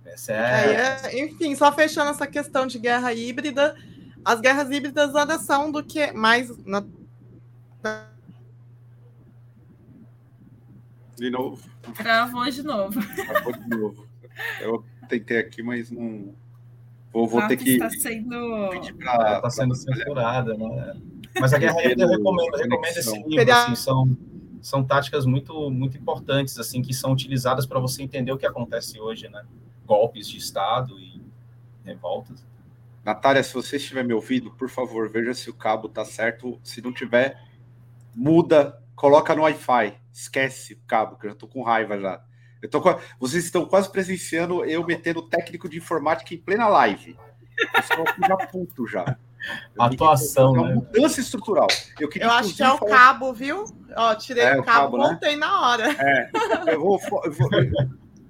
[0.05, 1.11] Essa é...
[1.12, 3.74] é enfim, só fechando essa questão de guerra híbrida,
[4.22, 6.55] as guerras híbridas nada são do que mais.
[6.59, 6.84] Na...
[11.16, 11.66] De novo.
[11.94, 13.00] Travou de novo.
[13.26, 14.07] Travou de novo.
[14.61, 16.34] Eu tentei aqui, mas não.
[17.14, 17.74] Vou, vou ter que.
[17.74, 18.70] Está sendo.
[18.98, 21.00] Pra, tá sendo censurada, né?
[21.40, 23.52] Mas a guerra híbrida eu recomendo, recomendo esse livro.
[23.52, 24.18] Assim, são,
[24.60, 29.00] são táticas muito, muito importantes, assim, que são utilizadas para você entender o que acontece
[29.00, 29.44] hoje, né?
[29.86, 31.20] golpes de Estado e
[31.84, 32.44] revoltas.
[33.04, 36.58] Natália, se você estiver me ouvindo, por favor, veja se o cabo tá certo.
[36.64, 37.40] Se não tiver,
[38.14, 39.94] muda, coloca no Wi-Fi.
[40.12, 42.24] Esquece o cabo, que eu já tô com raiva já.
[42.64, 42.80] Eu tô.
[43.20, 47.14] Vocês estão quase presenciando eu metendo técnico de informática em plena live.
[47.74, 49.18] Eu estou já puto já.
[49.78, 50.74] Atuação, né?
[50.74, 51.66] Mudança estrutural.
[52.00, 52.90] Eu, eu acho que é o falar...
[52.90, 53.64] cabo, viu?
[53.94, 55.36] Ó, tirei é, o cabo, cabo né?
[55.36, 55.90] na hora.
[55.92, 56.30] É,
[56.72, 57.50] eu vou, eu vou...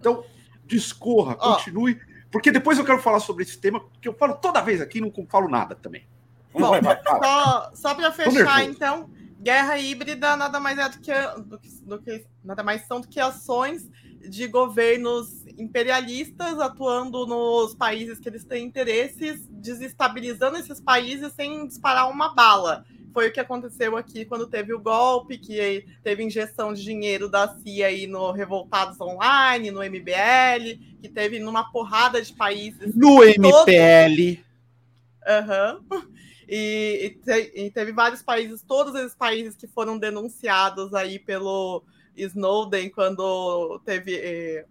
[0.00, 0.24] Então,
[0.66, 1.54] discorra, oh.
[1.54, 2.00] continue,
[2.32, 5.00] porque depois eu quero falar sobre esse tema, que eu falo toda vez aqui e
[5.00, 6.08] não falo nada também.
[6.52, 9.08] Bom, vai, vai, só, só para fechar, então,
[9.40, 11.12] guerra híbrida nada mais é do que,
[11.42, 13.88] do que, do que, nada mais são do que ações
[14.28, 22.10] de governos imperialistas atuando nos países que eles têm interesses, desestabilizando esses países sem disparar
[22.10, 22.84] uma bala.
[23.12, 27.46] Foi o que aconteceu aqui quando teve o golpe, que teve injeção de dinheiro da
[27.48, 32.92] CIA aí no Revoltados Online, no MBL, que teve numa porrada de países.
[32.94, 34.42] No MPL.
[35.26, 35.80] Aham.
[35.92, 36.14] Uhum.
[36.48, 41.82] E, e, te, e, teve vários países, todos esses países que foram denunciados aí pelo
[42.16, 44.14] Snowden quando teve.
[44.16, 44.66] Eh,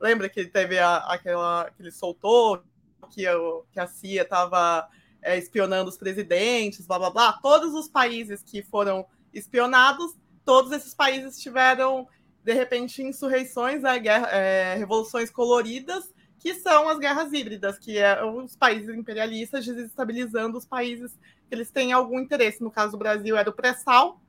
[0.00, 2.62] lembra que teve a, aquela que ele soltou
[3.10, 4.88] que, eu, que a CIA estava
[5.22, 7.32] é, espionando os presidentes, blá blá blá.
[7.34, 10.14] Todos os países que foram espionados,
[10.44, 12.08] todos esses países tiveram,
[12.42, 18.24] de repente, insurreições, né, guerra, é, revoluções coloridas, que são as guerras híbridas, que é
[18.24, 21.12] os países imperialistas desestabilizando os países
[21.46, 22.62] que eles têm algum interesse.
[22.62, 24.20] No caso do Brasil, era o pré-sal,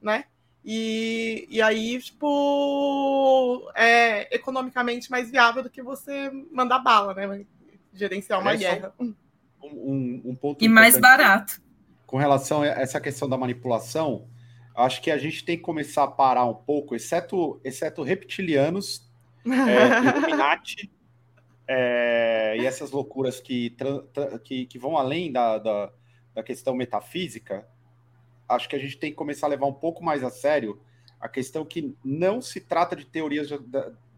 [0.00, 0.24] né?
[0.64, 7.46] E, e aí, tipo, é economicamente mais viável do que você mandar bala, né?
[7.92, 8.94] Gerenciar uma é guerra.
[8.98, 9.04] Só
[9.62, 10.64] um, um ponto.
[10.64, 11.60] E mais barato.
[12.06, 14.28] Com relação a essa questão da manipulação,
[14.74, 19.08] acho que a gente tem que começar a parar um pouco, exceto, exceto reptilianos,
[19.44, 20.90] é, Illuminati
[21.68, 23.76] é, e essas loucuras que,
[24.42, 25.92] que, que vão além da, da,
[26.34, 27.68] da, questão metafísica.
[28.48, 30.80] Acho que a gente tem que começar a levar um pouco mais a sério
[31.20, 33.58] a questão que não se trata de teorias de,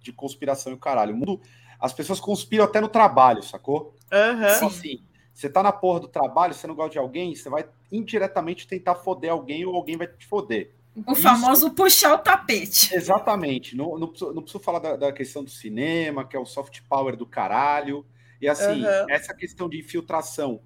[0.01, 1.15] de conspiração e o caralho.
[1.15, 1.41] O mundo,
[1.79, 3.97] as pessoas conspiram até no trabalho, sacou?
[4.13, 4.67] Uhum.
[4.67, 5.03] Assim,
[5.33, 8.97] você tá na porra do trabalho, você não gosta de alguém, você vai indiretamente tentar
[8.97, 10.73] foder alguém ou alguém vai te foder.
[11.07, 11.23] O Isso...
[11.23, 12.95] famoso puxar o tapete.
[12.95, 13.77] Exatamente.
[13.77, 16.81] Não, não, preciso, não preciso falar da, da, questão do cinema, que é o soft
[16.89, 18.05] power do caralho.
[18.41, 19.07] E assim, uhum.
[19.09, 20.61] essa questão de infiltração,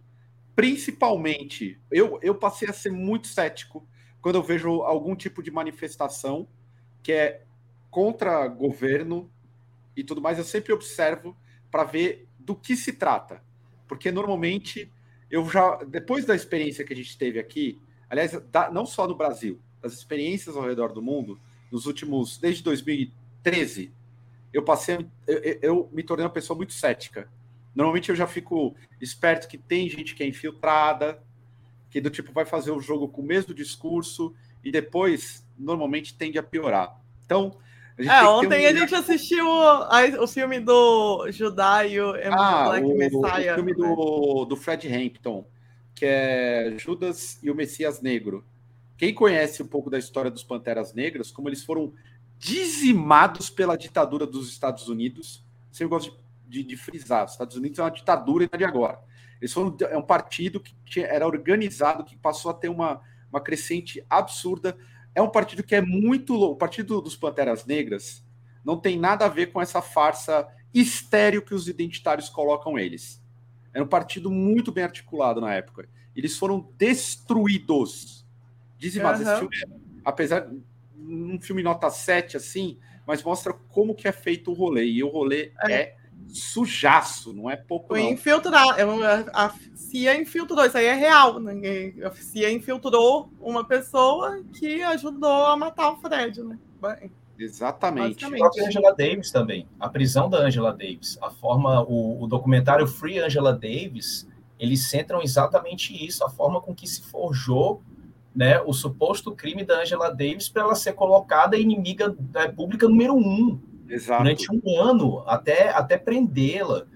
[0.54, 3.86] principalmente, eu, eu passei a ser muito cético
[4.20, 6.48] quando eu vejo algum tipo de manifestação
[7.02, 7.42] que é
[7.90, 9.30] contra governo
[9.96, 10.38] e tudo mais.
[10.38, 11.36] Eu sempre observo
[11.70, 13.42] para ver do que se trata
[13.86, 14.90] porque normalmente
[15.30, 19.14] eu já, depois da experiência que a gente teve aqui, aliás, da, não só no
[19.14, 21.38] Brasil, das experiências ao redor do mundo,
[21.70, 23.92] nos últimos, desde 2013,
[24.52, 27.28] eu passei, eu, eu me tornei uma pessoa muito cética.
[27.74, 31.22] Normalmente eu já fico esperto que tem gente que é infiltrada,
[31.90, 36.38] que do tipo vai fazer o jogo com o mesmo discurso e depois normalmente tende
[36.38, 37.00] a piorar.
[37.24, 37.56] Então,
[37.98, 38.68] é, ontem um...
[38.68, 43.52] a gente assistiu o, filme do Judá e o ah, Black o, Messiah.
[43.52, 45.46] O filme do, do Fred Hampton,
[45.94, 48.44] que é Judas e o Messias Negro.
[48.96, 51.92] Quem conhece um pouco da história dos Panteras Negras, como eles foram
[52.38, 56.23] dizimados pela ditadura dos Estados Unidos, sempre gosto de,
[56.54, 59.00] de, de frisar, os Estados Unidos é uma ditadura e não é de agora.
[59.40, 63.00] Eles foram é um partido que tinha, era organizado, que passou a ter uma,
[63.30, 64.76] uma crescente absurda
[65.14, 66.54] é um partido que é muito louco.
[66.54, 68.24] O Partido dos Panteras Negras
[68.64, 73.22] não tem nada a ver com essa farsa estéreo que os identitários colocam eles.
[73.72, 75.88] Era um partido muito bem articulado na época.
[76.16, 78.26] Eles foram destruídos.
[78.76, 79.20] Dizimados.
[79.20, 79.28] Uhum.
[79.28, 80.60] Esse filme, apesar de
[80.96, 84.84] um filme nota 7, assim, mas mostra como que é feito o rolê.
[84.84, 85.96] E o rolê é, é
[86.28, 87.88] sujaço, não é pouco.
[87.88, 88.64] Foi infiltrar.
[89.32, 91.38] A CIA infiltrou, isso aí é real.
[91.38, 96.58] Ninguém, a CIA infiltrou uma pessoa que ajudou a matar o Fred, né?
[97.38, 98.24] Exatamente.
[98.24, 99.68] A própria Angela Davis também.
[99.78, 101.18] A prisão da Angela Davis.
[101.20, 106.74] A forma, o, o documentário Free Angela Davis, eles centram exatamente isso, a forma com
[106.74, 107.82] que se forjou
[108.34, 113.14] né, o suposto crime da Angela Davis para ela ser colocada inimiga da pública número
[113.14, 114.22] um Exato.
[114.22, 116.86] durante um ano, até, até prendê-la,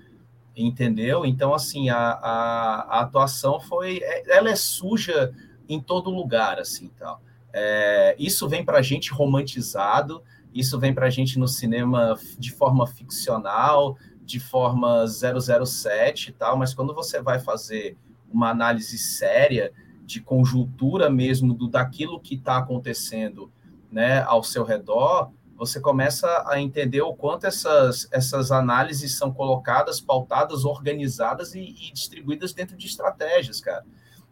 [0.56, 1.24] entendeu?
[1.24, 3.98] Então, assim, a, a, a, atuação foi...
[4.02, 5.32] É, ela é suja
[5.68, 7.20] em todo lugar, assim, tal.
[7.52, 10.22] É, isso vem para a gente romantizado,
[10.54, 16.56] isso vem para a gente no cinema de forma ficcional, de forma 007 e tal,
[16.56, 17.96] mas quando você vai fazer
[18.30, 19.72] uma análise séria
[20.04, 23.50] de conjuntura mesmo do daquilo que está acontecendo
[23.90, 30.00] né, ao seu redor, você começa a entender o quanto essas, essas análises são colocadas,
[30.00, 33.84] pautadas, organizadas e, e distribuídas dentro de estratégias, cara.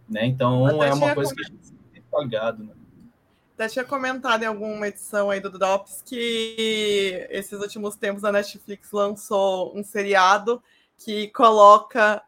[0.08, 0.24] Né?
[0.24, 2.72] Então, é uma coisa que a gente tem que ligado, né?
[3.54, 8.92] Até tinha comentado em alguma edição aí do Drops que esses últimos tempos a Netflix
[8.92, 10.62] lançou um seriado
[10.98, 12.22] que coloca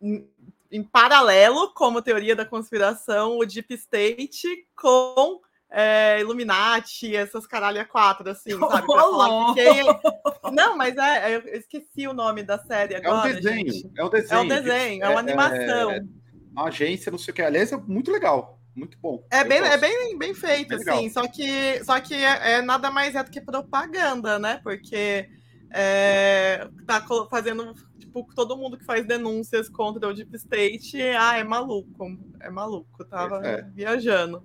[0.00, 5.40] em paralelo, como teoria da conspiração, o Deep State com
[5.72, 8.86] é, Illuminati, essas caralha quatro, assim, sabe?
[8.86, 10.52] Pra falar que quem...
[10.52, 13.30] Não, mas é, eu esqueci o nome da série agora.
[13.30, 13.90] É um desenho, gente.
[13.96, 14.38] é um desenho.
[14.38, 15.90] É um desenho, é, é uma animação.
[15.90, 16.04] É,
[16.52, 17.42] uma agência, não sei o que.
[17.42, 18.60] Aliás, é muito legal.
[18.74, 19.22] Muito bom.
[19.30, 21.10] É bem, é bem, bem feito, bem assim.
[21.10, 24.60] Só que, só que é, é, nada mais é do que propaganda, né?
[24.62, 25.28] Porque
[25.70, 31.44] é, tá fazendo tipo, todo mundo que faz denúncias contra o Deep State, ah, é
[31.44, 33.62] maluco, é maluco, tava é.
[33.74, 34.42] viajando.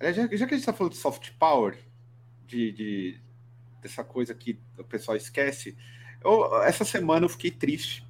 [0.00, 1.78] Já, já, que a gente tá falando de soft power,
[2.46, 3.20] de, de
[3.80, 5.76] dessa coisa que o pessoal esquece,
[6.22, 8.06] eu, essa semana eu fiquei triste,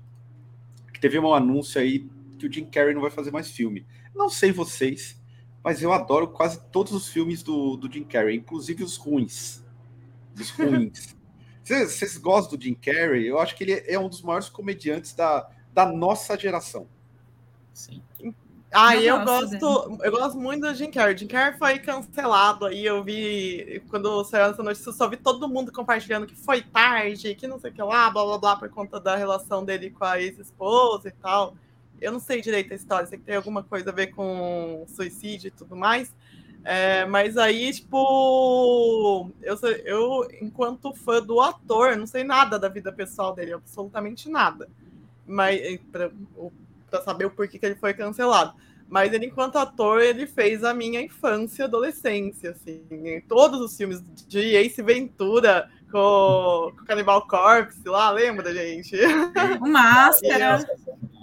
[0.92, 2.08] que teve um anúncio aí
[2.38, 3.86] que o Jim Carrey não vai fazer mais filme.
[4.14, 5.20] Não sei vocês,
[5.62, 9.64] mas eu adoro quase todos os filmes do, do Jim Carrey, inclusive os ruins.
[10.38, 11.14] Os ruins.
[11.62, 13.26] Vocês gostam do Jim Carrey?
[13.26, 16.86] Eu acho que ele é um dos maiores comediantes da, da nossa geração.
[17.74, 18.00] Sim.
[18.78, 21.16] Ah, eu, eu gosto, eu gosto muito do Jim Carrey.
[21.16, 22.84] Jim Carrey foi cancelado aí.
[22.84, 27.34] Eu vi quando saiu essa notícia, eu só vi todo mundo compartilhando que foi tarde,
[27.34, 30.04] que não sei o que lá, blá blá blá, por conta da relação dele com
[30.04, 31.56] a ex-esposa e tal.
[31.98, 35.48] Eu não sei direito a história, sei que tem alguma coisa a ver com suicídio
[35.48, 36.14] e tudo mais.
[36.62, 42.92] É, mas aí, tipo, eu, eu, enquanto fã do ator, não sei nada da vida
[42.92, 44.68] pessoal dele, absolutamente nada.
[45.26, 45.58] Mas
[46.90, 48.54] para saber o porquê que ele foi cancelado.
[48.88, 52.82] Mas ele, enquanto ator, ele fez a minha infância e adolescência, assim.
[52.90, 58.96] Em todos os filmes de Ace Ventura, com, com Cannibal Corpse lá, lembra, gente?
[59.60, 60.64] O Máscara.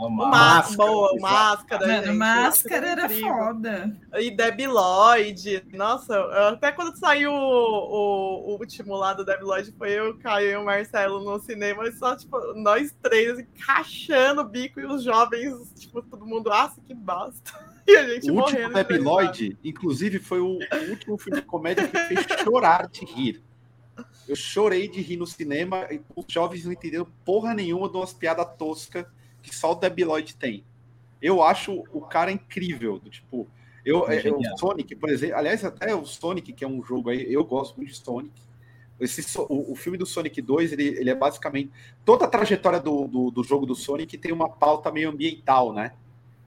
[0.05, 1.87] O Máscara, boa, Máscara.
[1.87, 3.97] Mano, gente, Máscara era foda.
[4.15, 5.65] E Debbie Lloyd.
[5.73, 10.51] Nossa, até quando saiu o, o, o, último lá do Debbie Lloyd, foi eu, Caio
[10.51, 15.71] e o Marcelo no cinema, só, tipo, nós três encaixando o bico e os jovens,
[15.75, 17.73] tipo, todo mundo, nossa, que bosta.
[17.85, 21.85] E a gente o último Debbie Lloyd, inclusive, foi o, o último filme de comédia
[21.85, 23.43] que fez chorar de rir.
[24.25, 28.13] Eu chorei de rir no cinema e os jovens não entenderam porra nenhuma de umas
[28.13, 29.05] piadas toscas
[29.43, 30.63] que só o Debbie Lloyd tem.
[31.21, 33.47] Eu acho o cara incrível, do tipo.
[33.85, 37.31] Eu, é, o Sonic, por exemplo, aliás, até o Sonic, que é um jogo aí,
[37.31, 38.33] eu gosto muito de Sonic.
[38.99, 41.71] Esse, o, o filme do Sonic 2, ele, ele é basicamente.
[42.05, 45.93] Toda a trajetória do, do, do, jogo do Sonic tem uma pauta meio ambiental, né?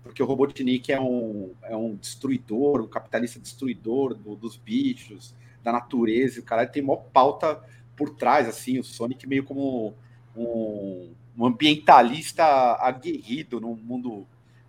[0.02, 5.72] Porque o Robotnik é um, é um destruidor, um capitalista destruidor do, dos bichos da
[5.72, 7.60] natureza, e o cara tem uma pauta
[7.96, 9.94] por trás, assim, o Sonic meio como
[10.36, 12.44] um, um ambientalista
[12.80, 14.26] aguerrido num mundo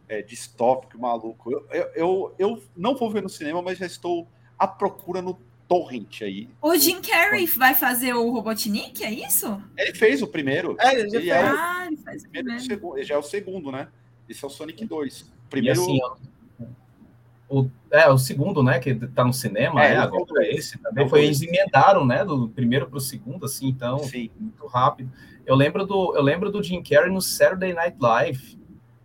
[0.07, 1.51] é, distópico, maluco.
[1.51, 5.39] Eu, eu, eu, eu, não vou ver no cinema, mas já estou à procura no
[5.68, 6.49] torrent aí.
[6.61, 9.61] O Jim Carrey vai fazer o Robotnik, é isso?
[9.78, 10.76] Ele fez o primeiro.
[10.80, 11.36] É, ele já ele fez.
[11.36, 12.61] É o, ah, ele faz o primeiro.
[12.61, 13.88] Segundo, ele já é o segundo, né?
[14.28, 15.32] Esse é o Sonic 2.
[15.49, 15.80] Primeiro...
[15.80, 15.99] E assim,
[17.50, 21.08] o, é, o segundo, né, que tá no cinema, é, né, agora é esse também,
[21.08, 24.30] foi, eles emendaram, né, do primeiro para o segundo, assim, então, Sim.
[24.38, 25.10] muito rápido.
[25.45, 28.60] Eu lembro do, eu lembro do Jim Carrey no Saturday Night Live,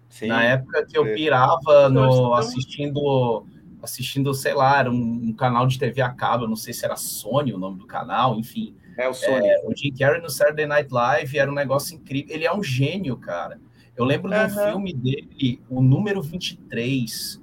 [0.09, 1.15] Sim, na época que eu é.
[1.15, 3.47] pirava no, assistindo,
[3.81, 6.97] assistindo, sei lá, era um, um, canal de TV a cabo, não sei se era
[6.97, 8.75] Sony o nome do canal, enfim.
[8.99, 9.47] É o Sony.
[9.47, 12.63] É, o Jim Carrey no Saturday Night Live era um negócio incrível, ele é um
[12.63, 13.61] gênio, cara.
[13.97, 14.47] Eu lembro uhum.
[14.49, 17.42] do filme dele, o número 23,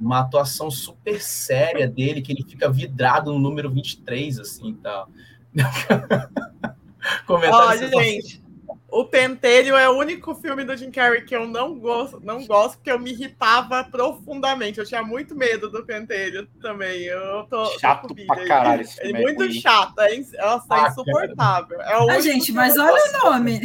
[0.00, 5.06] uma atuação super séria dele, que ele fica vidrado no número 23, assim, tá?
[7.28, 8.42] Olha, gente,
[8.90, 12.76] o Pentelho é o único filme do Jim Carrey que eu não gosto, não gosto,
[12.76, 14.78] porque eu me irritava profundamente.
[14.78, 17.02] Eu tinha muito medo do Pentelho também.
[17.04, 18.82] Eu tô, chato tô pra caralho.
[18.82, 21.80] Esse filme é muito é chato, é, nossa, é ah, insuportável.
[21.82, 23.60] É o ah, gente, mas olha o nome.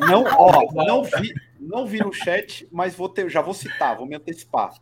[0.00, 4.06] Não, ó, não vi, não vi no chat, mas vou ter, já vou citar, vou
[4.06, 4.72] me antecipar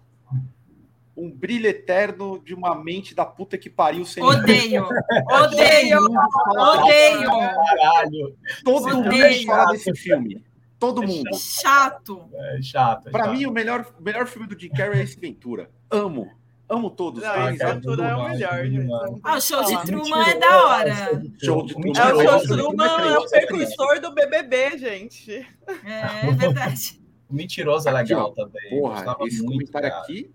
[1.17, 4.85] um brilho eterno de uma mente da puta que pariu sem Odeio!
[5.33, 6.05] Odeio!
[6.05, 7.31] Odeio!
[7.31, 8.37] Caralho!
[8.65, 9.33] Todo Odeio.
[9.33, 10.45] mundo fala desse filme.
[10.79, 11.31] Todo é mundo.
[11.35, 12.29] Chato.
[12.35, 13.09] É chato.
[13.09, 13.31] É chato.
[13.33, 15.71] mim, o melhor, o melhor filme do Jim Carrey é esse Ventura.
[15.91, 16.31] Amo.
[16.69, 17.23] Amo todos.
[17.23, 19.21] Não, ah, Ventura é o melhor, gente.
[19.23, 21.23] Ah, o show de Truman é da hora.
[21.43, 21.93] Show de Truman.
[21.97, 25.47] É, o show de Truman é o precursor do BBB, gente.
[25.85, 27.01] É, é verdade.
[27.29, 28.71] O Mentiroso é legal também.
[28.71, 30.33] Porra, esse comentário aqui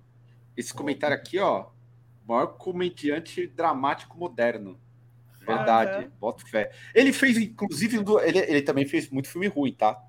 [0.56, 1.68] esse comentário aqui, ó,
[2.28, 4.80] maior comediante dramático moderno.
[5.45, 6.12] Verdade, uhum.
[6.20, 6.72] boto fé.
[6.93, 9.99] Ele fez, inclusive, ele, ele também fez muito filme ruim, tá?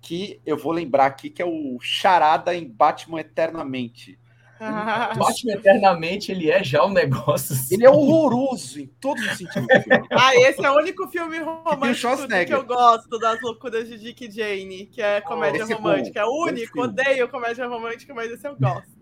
[0.00, 4.18] Que eu vou lembrar aqui que é o Charada em Batman Eternamente.
[4.58, 7.54] Batman Eternamente, ele é já um negócio.
[7.54, 7.74] Assim.
[7.74, 9.68] Ele é horroroso em todos os sentidos.
[10.10, 14.30] ah, esse é o único filme romântico que eu gosto das loucuras de Dick e
[14.30, 16.20] Jane, que é comédia oh, romântica.
[16.20, 18.97] É, bom, é o único, odeio comédia romântica, mas esse eu gosto.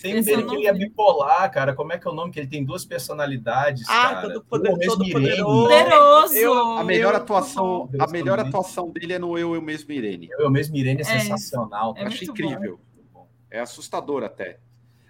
[0.00, 1.74] Tem um dele que ele é bipolar, cara.
[1.74, 2.32] Como é que é o nome?
[2.32, 3.84] Que ele tem duas personalidades.
[3.88, 4.28] Ah, cara.
[4.28, 5.44] todo, poder, todo poderoso.
[5.44, 6.34] poderoso.
[6.34, 10.28] Eu, a melhor atuação, a melhor atuação dele é no Eu, Eu Mesmo Irene.
[10.30, 11.94] Eu, eu Mesmo Irene é, é sensacional.
[11.96, 12.80] É Acho incrível.
[13.12, 13.28] Bom.
[13.50, 14.58] É assustador até.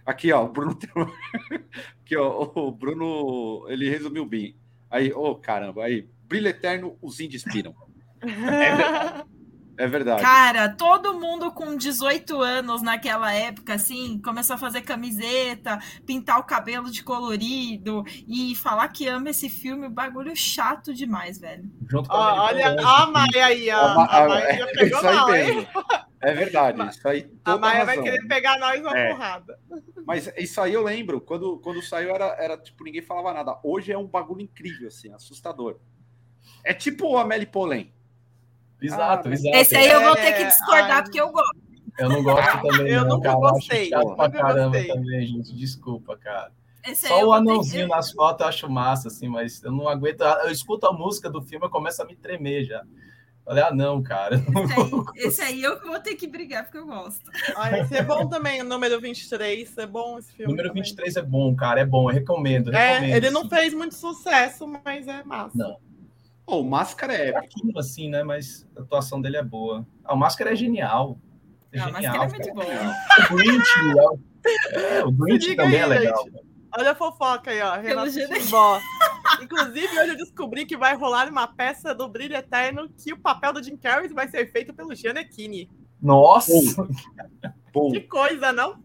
[0.05, 0.79] Aqui, ó, o Bruno.
[2.03, 4.57] Aqui, ó, o Bruno, ele resumiu bem.
[4.91, 7.75] Aí, ô, oh, caramba, aí, brilho eterno, os índios piram.
[8.21, 8.27] É
[8.77, 9.25] verdade.
[9.77, 10.23] É verdade.
[10.23, 16.45] Cara, todo mundo com 18 anos naquela época, assim, começou a fazer camiseta, pintar o
[16.45, 21.65] cabelo de colorido e falar que ama esse filme, bagulho chato demais, velho.
[21.89, 23.77] Junto com a olha a Maia aí, ó.
[23.77, 25.69] A, a, a Maia já pegou isso mal, hein?
[26.21, 27.31] É verdade, isso aí.
[27.45, 29.11] A Maia vai querer pegar nós na é.
[29.11, 29.59] porrada.
[30.07, 33.59] Mas isso aí eu lembro, quando, quando saiu era, era tipo, ninguém falava nada.
[33.65, 35.81] Hoje é um bagulho incrível, assim, assustador.
[36.63, 37.93] É tipo o Amélie Poulain.
[38.83, 39.57] Exato, ah, exato.
[39.57, 41.03] Esse aí eu vou ter que discordar ai.
[41.03, 41.63] porque eu gosto.
[41.99, 42.93] Eu não gosto também.
[42.93, 43.41] eu não, nunca cara.
[43.41, 43.93] gostei.
[43.93, 44.89] Eu acho pra caramba gostei.
[44.89, 45.55] também, gente.
[45.55, 46.53] Desculpa, cara.
[46.85, 50.23] Esse Só o anãozinho nas fotos eu acho massa, assim, mas eu não aguento.
[50.23, 52.83] Eu escuto a música do filme e começo a me tremer já.
[53.45, 54.37] Falei, ah, não, cara.
[54.37, 57.29] Esse aí, esse aí eu vou ter que brigar porque eu gosto.
[57.57, 59.79] Ah, esse é bom também, o número 23.
[59.79, 60.53] É bom esse filme.
[60.53, 60.83] O número também.
[60.83, 61.81] 23 é bom, cara.
[61.81, 62.73] É bom, eu recomendo.
[62.73, 65.57] É, recomendo, ele não fez muito sucesso, mas é massa.
[65.57, 65.77] Não.
[66.47, 68.23] Oh, o Máscara é aquilo assim, né?
[68.23, 69.87] Mas a atuação dele é boa.
[70.05, 71.19] Ah, o Máscara é genial.
[71.73, 72.25] É não, genial.
[72.25, 72.63] é muito bom.
[73.31, 73.71] O Grinch,
[74.73, 76.25] é, o Grinch também é aí, é legal.
[76.25, 76.53] Gente.
[76.77, 77.77] Olha a fofoca aí, ó.
[77.77, 78.11] Renato
[79.43, 83.53] Inclusive, hoje eu descobri que vai rolar uma peça do Brilho Eterno que o papel
[83.53, 85.71] do Jim Carrey vai ser feito pelo Gianecchini.
[86.01, 86.53] Nossa!
[87.73, 87.91] Bom.
[87.91, 88.83] Que coisa, não?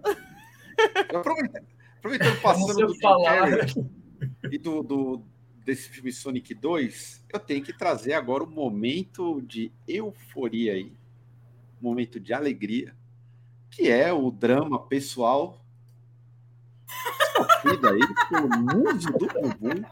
[1.14, 1.66] Aproveitando,
[1.97, 3.89] aproveitando passando do Jim Carrey
[4.51, 5.24] e do, do
[5.68, 10.93] desse filme Sonic 2, eu tenho que trazer agora um momento de euforia aí,
[11.82, 12.95] um momento de alegria,
[13.70, 15.61] que é o drama pessoal
[17.36, 17.99] sofrido aí
[18.30, 19.84] pelo mundo do bumbum,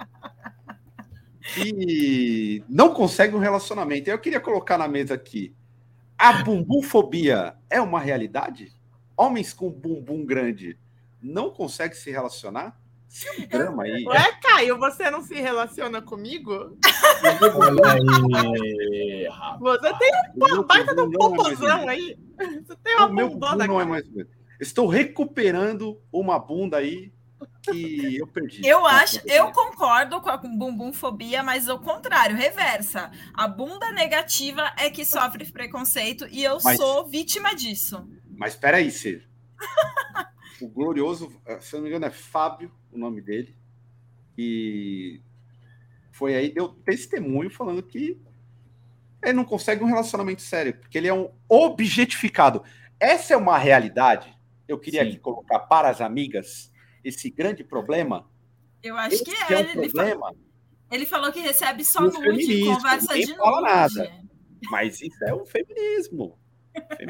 [1.53, 4.09] que não consegue um relacionamento.
[4.09, 5.53] Eu queria colocar na mesa aqui,
[6.17, 8.73] a bumbumfobia é uma realidade?
[9.17, 10.79] Homens com bumbum grande
[11.21, 12.79] não conseguem se relacionar?
[13.15, 14.05] Esse é um drama aí.
[14.05, 16.77] Ué, Caio, você não se relaciona comigo?
[17.85, 19.25] aí,
[19.57, 22.19] você tem uma baita do popozão aí.
[22.37, 23.67] Você tem uma o meu bundona.
[23.67, 24.03] Não é mais...
[24.59, 27.13] Estou recuperando uma bunda aí
[27.63, 28.67] que eu perdi.
[28.67, 33.09] Eu acho, eu concordo com a bumbumfobia, mas o contrário, reversa.
[33.33, 38.05] A bunda negativa é que sofre preconceito e eu mas, sou vítima disso.
[38.37, 38.91] Mas espera aí.
[40.61, 43.55] O glorioso, se eu não me engano, é Fábio o nome dele.
[44.37, 45.21] E
[46.11, 48.19] foi aí, deu testemunho falando que
[49.23, 52.63] ele não consegue um relacionamento sério, porque ele é um objetificado.
[52.99, 54.33] Essa é uma realidade.
[54.67, 55.09] Eu queria Sim.
[55.09, 56.71] aqui colocar para as amigas
[57.03, 58.29] esse grande problema.
[58.81, 59.53] Eu acho que é.
[59.53, 60.19] é um ele, problema.
[60.19, 60.37] Falou,
[60.91, 63.37] ele falou que recebe só nude, conversa de nude.
[63.37, 64.25] Fala nada.
[64.69, 66.37] Mas isso é o feminismo.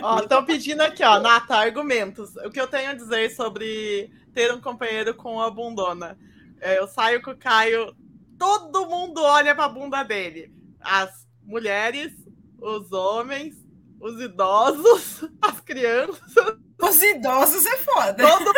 [0.01, 2.35] Ó, estão pedindo aqui, ó, Nata, argumentos.
[2.37, 6.17] O que eu tenho a dizer sobre ter um companheiro com a bundona?
[6.61, 7.95] É, eu saio com o Caio,
[8.37, 10.53] todo mundo olha para a bunda dele.
[10.79, 12.13] As mulheres,
[12.59, 13.55] os homens,
[13.99, 16.57] os idosos, as crianças.
[16.81, 18.23] Os idosos é foda.
[18.27, 18.53] Todo...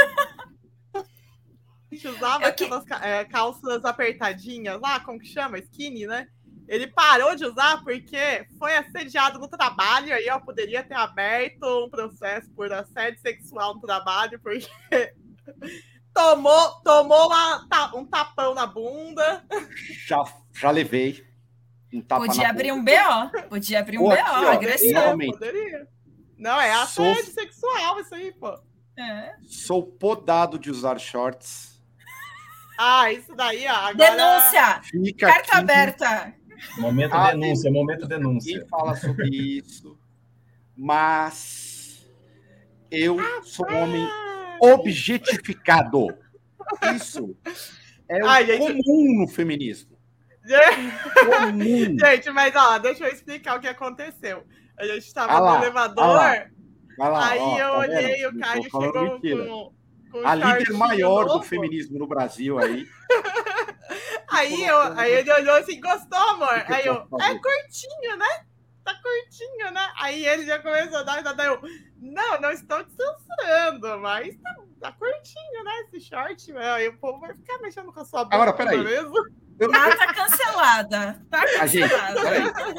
[1.91, 5.59] gente usava Eu que- aquelas ca- é, calças apertadinhas lá, como que chama?
[5.59, 6.27] Skinny, né?
[6.67, 11.89] Ele parou de usar porque foi assediado no trabalho, aí ó, poderia ter aberto um
[11.89, 14.67] processo por assédio sexual no trabalho, porque
[16.13, 19.45] tomou, tomou uma ta- um tapão na bunda.
[20.05, 20.23] Já,
[20.53, 21.25] já levei.
[21.93, 22.91] Um tapa Podia na abrir bunda.
[22.91, 23.49] um BO.
[23.49, 24.99] Podia abrir um Pô, BO, aqui, ó, agressivo.
[24.99, 25.31] Realmente.
[25.31, 25.87] Poderia.
[26.37, 28.59] Não, é Sou- assédio sexual isso aí, pô.
[28.99, 29.35] É.
[29.45, 31.81] Sou podado de usar shorts.
[32.79, 33.71] Ah, isso daí, ó.
[33.73, 33.93] Agora...
[34.11, 34.81] Denúncia!
[34.83, 35.57] Fica Carta aqui.
[35.57, 36.33] aberta!
[36.77, 38.53] Momento Ah, denúncia, momento denúncia.
[38.53, 39.97] Ninguém fala sobre isso.
[40.75, 42.07] Mas
[42.91, 44.07] eu sou um homem
[44.61, 46.07] objetificado.
[46.95, 47.35] Isso
[48.09, 48.59] é o Ai, gente.
[48.83, 49.97] comum no feminismo.
[51.25, 51.97] Comum.
[51.99, 54.43] Gente, mas ó, deixa eu explicar o que aconteceu.
[54.79, 56.45] A gente tava Ah lá, no ah elevador, lá.
[56.97, 58.35] Lá, aí ó, eu tá olhei vendo?
[58.35, 59.45] o Caio chegou mentira.
[59.45, 59.73] com,
[60.11, 62.87] com um A líder maior do feminismo no Brasil aí.
[64.29, 66.63] Aí, eu, aí ele olhou assim, gostou, amor?
[66.67, 68.45] Aí eu é curtinho, né?
[68.83, 69.89] Tá curtinho, né?
[69.99, 71.61] Aí ele já começou a dar, e daí eu,
[71.99, 75.71] não, não estou te censurando, mas tá, tá curtinho, né?
[75.93, 76.61] Esse short, meu.
[76.73, 78.83] Aí o povo vai ficar mexendo com a sua boca, Agora, peraí.
[78.83, 79.15] mesmo?
[79.59, 81.25] Eu- Ah, tá cancelada.
[81.31, 82.21] Tá A gente, cancelada.
[82.21, 82.73] peraí.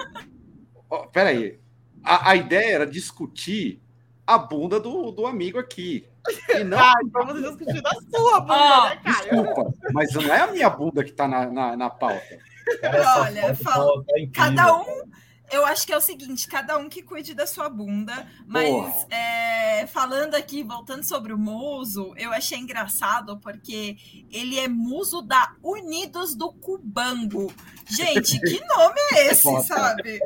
[0.91, 1.61] Ó, peraí.
[2.05, 3.83] A, a ideia era discutir
[4.27, 6.07] a bunda do, do amigo aqui.
[6.48, 9.42] E não, Ai, vamos discutir da sua bunda, Ó, né, Caio?
[9.44, 12.38] desculpa, mas não é a minha bunda que tá na, na, na pauta.
[12.80, 15.06] Cara, Olha, fala- tá Cada um, cara.
[15.52, 19.86] eu acho que é o seguinte, cada um que cuide da sua bunda, mas é,
[19.86, 23.96] falando aqui, voltando sobre o muso, eu achei engraçado porque
[24.30, 27.50] ele é muso da Unidos do Cubango.
[27.86, 29.62] Gente, que nome é esse, Foda.
[29.64, 30.20] sabe?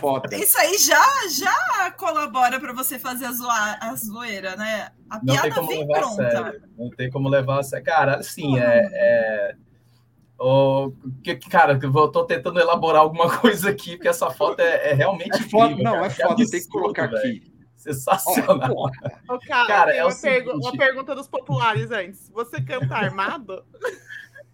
[0.00, 0.34] Foda.
[0.36, 4.90] Isso aí já, já colabora para você fazer a, zoa, a zoeira, né?
[5.08, 6.30] A Não tem piada como vem levar a pronta.
[6.30, 6.62] sério.
[6.78, 7.84] Não tem como levar a sério.
[7.86, 8.88] Cara, assim, é.
[8.92, 9.54] é...
[10.38, 10.92] O,
[11.24, 15.34] que, cara, eu tô tentando elaborar alguma coisa aqui, porque essa foto é, é realmente
[15.34, 16.06] É foda, incrível, não, cara.
[16.06, 17.18] é foda, tem que colocar velho.
[17.18, 17.52] aqui.
[17.76, 18.68] Sensacional.
[18.68, 18.92] porra.
[19.30, 20.66] Ô, cara, Cara, é uma, pergu- seguinte.
[20.68, 22.28] uma pergunta dos populares antes.
[22.30, 23.64] Você canta armado?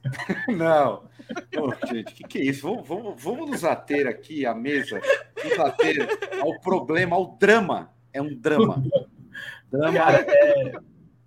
[0.48, 1.04] Não.
[1.88, 2.62] Gente, o que, que é isso?
[2.62, 5.00] Vamos, vamos, vamos nos ater aqui à mesa,
[5.44, 6.08] nos ater
[6.40, 7.90] ao problema, ao drama.
[8.12, 8.82] É um drama.
[9.70, 9.92] Drama.
[9.92, 10.72] Cara, é,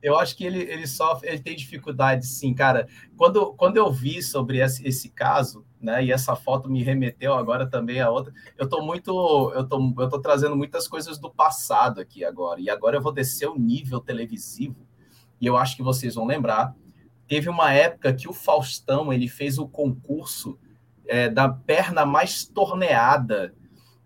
[0.06, 2.88] eu acho que ele, ele sofre, ele tem dificuldade, sim, cara.
[3.18, 7.68] Quando, quando eu vi sobre esse, esse caso, né, e essa foto me remeteu agora
[7.68, 12.00] também a outra, eu tô muito, eu tô, eu tô trazendo muitas coisas do passado
[12.00, 14.86] aqui agora, e agora eu vou descer o nível televisivo,
[15.42, 16.76] e eu acho que vocês vão lembrar,
[17.28, 20.58] teve uma época que o Faustão, ele fez o concurso
[21.08, 23.54] é, da perna mais torneada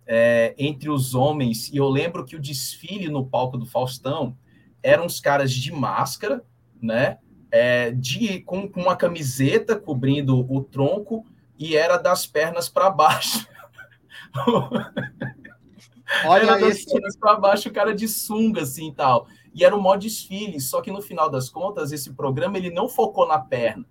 [0.06, 4.36] é, entre os homens, e eu lembro que o desfile no palco do Faustão
[4.82, 6.44] eram os caras de máscara,
[6.82, 7.18] né?
[7.52, 11.26] É, de, com, com uma camiseta cobrindo o tronco
[11.58, 13.48] e era das pernas para baixo.
[16.26, 16.48] Olha
[17.19, 19.27] para baixo, o cara de sunga, assim e tal.
[19.53, 22.88] E era um maior desfile, só que no final das contas, esse programa ele não
[22.90, 23.86] focou na perna.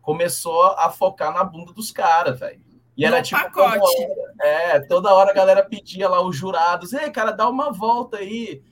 [0.00, 2.60] Começou a focar na bunda dos caras, velho.
[2.96, 3.40] E era No tipo.
[3.40, 3.78] pacote.
[3.78, 7.70] toda hora- é, toda hora a galera pedia lá os jurados, ei, cara, dá uma
[7.72, 8.62] volta aí,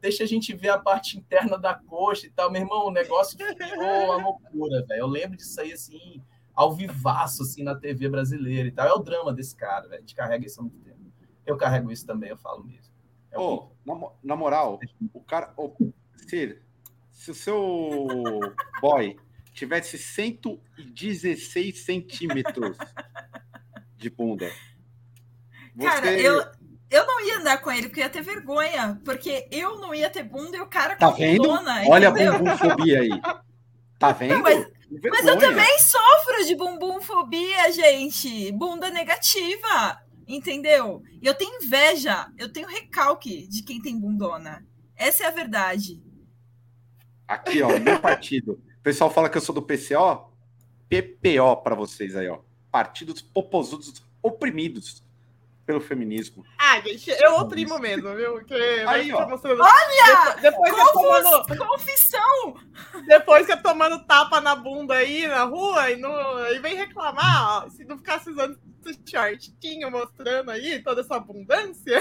[0.00, 2.50] deixa a gente ver a parte interna da coxa e tal.
[2.50, 5.00] Meu irmão, o negócio ficou uma loucura, velho.
[5.00, 6.22] Eu lembro disso aí, assim,
[6.54, 8.86] ao vivaço, assim, na TV brasileira e tal.
[8.86, 9.96] É o drama desse cara, velho.
[9.96, 10.87] A gente carrega isso há muito tempo.
[11.48, 12.92] Eu carrego isso também, eu falo mesmo.
[13.30, 13.72] É horrível.
[13.84, 14.78] na, na moral,
[15.12, 15.52] o cara.
[15.56, 15.74] ô,
[16.28, 16.62] Cir,
[17.10, 18.06] se o seu
[18.80, 19.16] boy
[19.54, 22.76] tivesse 116 centímetros
[23.96, 24.50] de bunda.
[25.80, 26.44] Cara, você- eu,
[26.90, 29.00] eu não ia andar com ele, porque eu ia ter vergonha.
[29.04, 31.42] Porque eu não ia ter bunda e o cara com Tá a vendo?
[31.42, 32.38] bundona, Olha a entendeu?
[32.38, 33.10] bumbumfobia aí.
[33.98, 34.42] Tá vendo?
[34.42, 38.50] mas- Que Mas eu também sofro de bumbumfobia, gente.
[38.52, 41.02] Bunda negativa, entendeu?
[41.22, 44.66] E eu tenho inveja, eu tenho recalque de quem tem bundona.
[44.94, 46.02] Essa é a verdade.
[47.26, 48.62] Aqui, ó, meu partido.
[48.78, 50.28] O pessoal fala que eu sou do PCO.
[50.88, 52.40] PPO para vocês aí, ó.
[52.70, 55.02] Partido dos Popozudos Oprimidos
[55.68, 56.42] pelo feminismo.
[56.58, 58.40] Ah, gente, eu oprimo mesmo, viu?
[58.86, 59.28] Vai Aí, ó.
[59.28, 60.34] mostrando- Olha!
[60.40, 62.54] Depois, depois que eu tomando, Confus- Confissão!
[63.06, 67.66] depois que eu tomando tapa na bunda aí na rua e, não, e vem reclamar,
[67.66, 71.98] ó, se não ficasse usando esse shortinho mostrando aí toda essa abundância.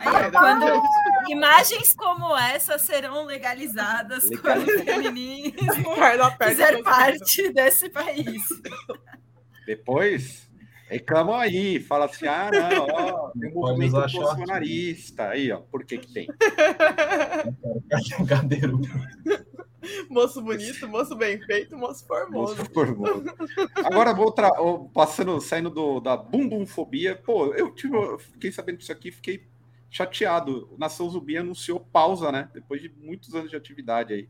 [0.00, 0.82] Aí, quando
[1.28, 5.94] imagens como essa serão legalizadas quando o feminismo
[6.42, 8.42] fizer parte desse país.
[9.66, 10.49] Depois
[10.90, 14.16] reclamam aí, fala assim: ah, não, ó, tem um movimento short.
[14.16, 15.28] bolsonarista.
[15.28, 16.26] Aí, ó, por que que tem?
[18.28, 18.80] Cadeiro.
[20.10, 22.56] moço bonito, moço bem feito, moço formoso.
[22.56, 23.24] Moço formoso.
[23.76, 24.50] Agora, outra,
[24.92, 29.46] passando, saindo do, da bumbumfobia, pô, eu, tive, eu fiquei sabendo disso aqui, fiquei
[29.88, 30.68] chateado.
[30.72, 32.50] O Nação Zumbi anunciou pausa, né?
[32.52, 34.28] Depois de muitos anos de atividade aí.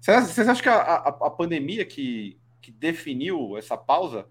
[0.00, 4.26] Vocês, vocês acham que a, a, a, pandemia que, que definiu essa pausa,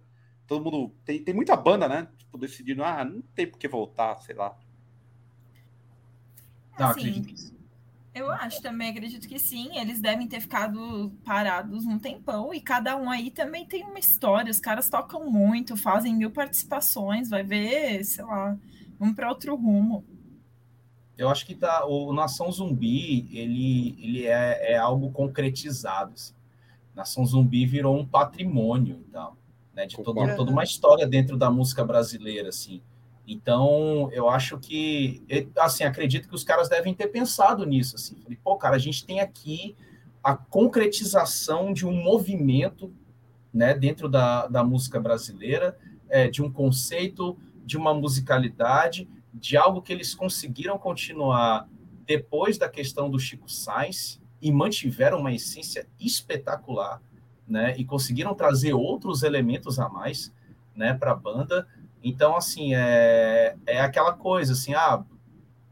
[0.48, 0.92] todo mundo.
[1.06, 2.08] Tem, tem muita banda, né?
[2.18, 4.58] Tipo, decidindo, ah, não tem por que voltar, sei lá.
[6.80, 7.58] Não, assim, acredito que sim.
[8.14, 9.78] Eu acho também, acredito que sim.
[9.78, 14.50] Eles devem ter ficado parados um tempão e cada um aí também tem uma história.
[14.50, 18.58] Os caras tocam muito, fazem mil participações, vai ver, sei lá,
[18.98, 20.04] vamos para outro rumo.
[21.18, 26.14] Eu acho que tá, o Nação Zumbi ele, ele é, é algo concretizado.
[26.14, 26.34] Assim.
[26.96, 29.38] Nação Zumbi virou um patrimônio e tal,
[29.78, 32.82] né, de todo, toda uma história dentro da música brasileira, assim.
[33.28, 35.24] Então, eu acho que,
[35.56, 38.16] assim, acredito que os caras devem ter pensado nisso, assim.
[38.24, 39.76] Falei, pô, cara, a gente tem aqui
[40.24, 42.92] a concretização de um movimento,
[43.54, 45.78] né, dentro da, da música brasileira,
[46.10, 51.70] é, de um conceito, de uma musicalidade, de algo que eles conseguiram continuar
[52.04, 57.00] depois da questão do Chico Sainz e mantiveram uma essência espetacular,
[57.48, 60.34] né, e conseguiram trazer outros elementos a mais,
[60.76, 61.68] né, para a banda,
[62.04, 65.04] então, assim, é, é aquela coisa, assim, ah,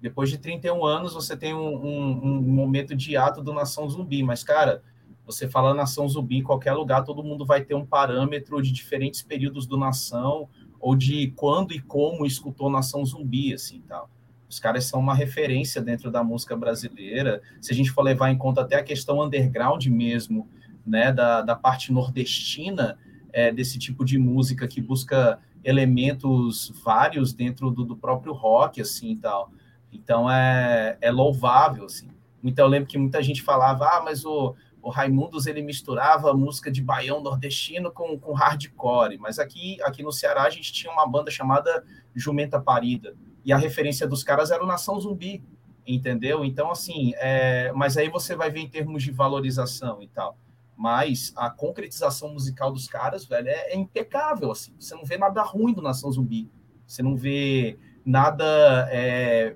[0.02, 4.24] depois de 31 anos você tem um, um, um momento de ato do Nação Zumbi,
[4.24, 4.84] mas, cara,
[5.26, 9.22] você fala Nação Zumbi em qualquer lugar, todo mundo vai ter um parâmetro de diferentes
[9.22, 10.50] períodos do Nação,
[10.80, 14.10] ou de quando e como escutou Nação Zumbi, assim, tal.
[14.48, 17.42] Os caras são uma referência dentro da música brasileira.
[17.60, 20.48] Se a gente for levar em conta até a questão underground mesmo,
[20.86, 22.98] né, da, da parte nordestina
[23.34, 29.12] é, desse tipo de música que busca elementos vários dentro do, do próprio rock, assim,
[29.12, 29.52] e tal.
[29.91, 32.10] Então, é, é louvável, assim.
[32.44, 36.72] Então, eu lembro que muita gente falava, ah, mas o, o Raimundos, ele misturava música
[36.72, 41.07] de baião nordestino com, com hardcore, mas aqui, aqui no Ceará a gente tinha uma
[41.07, 41.84] banda chamada
[42.16, 45.44] Jumenta Parida, e a referência dos caras era o Nação Zumbi,
[45.86, 46.45] entendeu?
[46.45, 50.38] Então, assim, é, mas aí você vai ver em termos de valorização e tal
[50.76, 54.74] mas a concretização musical dos caras, velho, é, é, impecável, assim.
[54.80, 56.50] Você não vê nada ruim do Nação Zumbi.
[56.86, 59.56] Você não vê nada é,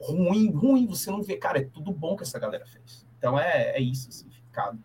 [0.00, 0.86] ruim, ruim.
[0.86, 3.06] Você não vê, cara, é tudo bom que essa galera fez.
[3.18, 4.78] Então é, é isso, assim, ficado.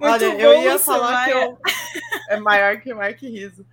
[0.00, 1.58] Olha, eu ia falar que eu...
[2.30, 3.66] é maior que Mark Riso.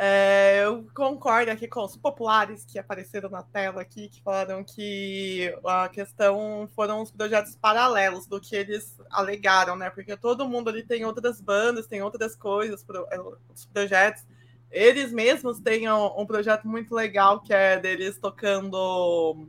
[0.00, 5.52] É, eu concordo aqui com os populares que apareceram na tela aqui, que falaram que
[5.66, 9.90] a questão foram os projetos paralelos do que eles alegaram, né?
[9.90, 13.20] Porque todo mundo ali tem outras bandas, tem outras coisas, é,
[13.52, 14.24] os projetos.
[14.70, 19.48] Eles mesmos têm um, projeto muito legal que é deles tocando.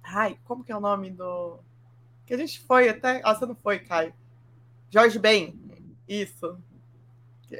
[0.00, 1.58] Ai, como que é o nome do.
[2.24, 3.20] Que a gente foi até.
[3.24, 4.14] Ah, você não foi, Caio.
[4.90, 5.60] Jorge Ben.
[6.06, 6.56] Isso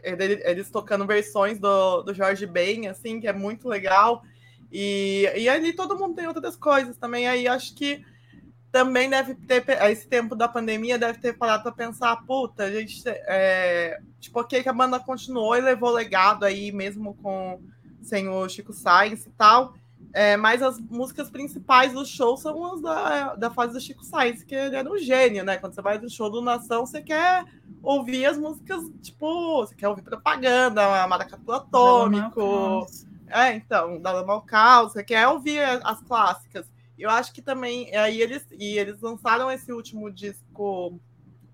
[0.02, 4.22] eles tocando versões do, do Jorge Ben, assim, que é muito legal.
[4.70, 7.26] E, e ali todo mundo tem outras coisas também.
[7.28, 8.04] Aí acho que
[8.72, 13.02] também deve ter, esse tempo da pandemia, deve ter parado para pensar, puta, a gente,
[13.06, 17.60] é, tipo, ok, que a banda continuou e levou legado aí, mesmo com
[18.00, 19.74] sem o Chico Sainz e tal.
[20.14, 24.42] É, mas as músicas principais do show são as da, da fase do Chico Sainz,
[24.42, 25.56] que ele era um gênio, né?
[25.58, 27.44] Quando você vai no show do Nação, você quer
[27.82, 32.86] ouvir as músicas, tipo, você quer ouvir propaganda, Maracatu Atômico.
[33.28, 36.70] É, então, da Lama ao Caos, você quer ouvir as clássicas.
[36.98, 41.00] Eu acho que também, aí eles, e eles lançaram esse último disco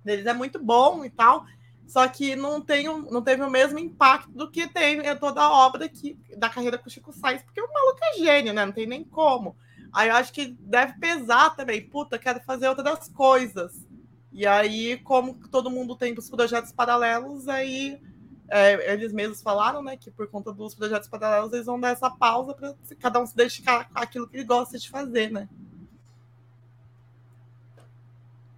[0.05, 1.47] deles, é muito bom e tal,
[1.87, 5.87] só que não, tem, não teve o mesmo impacto do que tem toda a obra
[5.87, 8.67] aqui, da carreira com o Chico Sainz, porque o maluco é gênio, né?
[8.67, 9.57] Não tem nem como.
[9.91, 11.89] Aí eu acho que deve pesar também.
[11.89, 13.87] Puta, quero fazer outras coisas.
[14.33, 18.01] E aí, como todo mundo tem os projetos paralelos, aí
[18.49, 22.11] é, eles mesmos falaram, né, que por conta dos projetos paralelos eles vão dar essa
[22.11, 25.49] pausa para cada um se dedicar àquilo que ele gosta de fazer, né?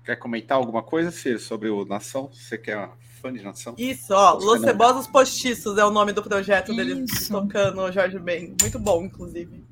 [0.04, 2.30] Quer comentar alguma coisa, Ciro, sobre o Nação?
[2.32, 2.90] Você quer
[3.20, 3.74] fã de nação.
[3.76, 8.56] Isso, ó, Los Cebosos Postiços é o nome do projeto dele tocando o Jorge Ben.
[8.60, 9.62] Muito bom, inclusive.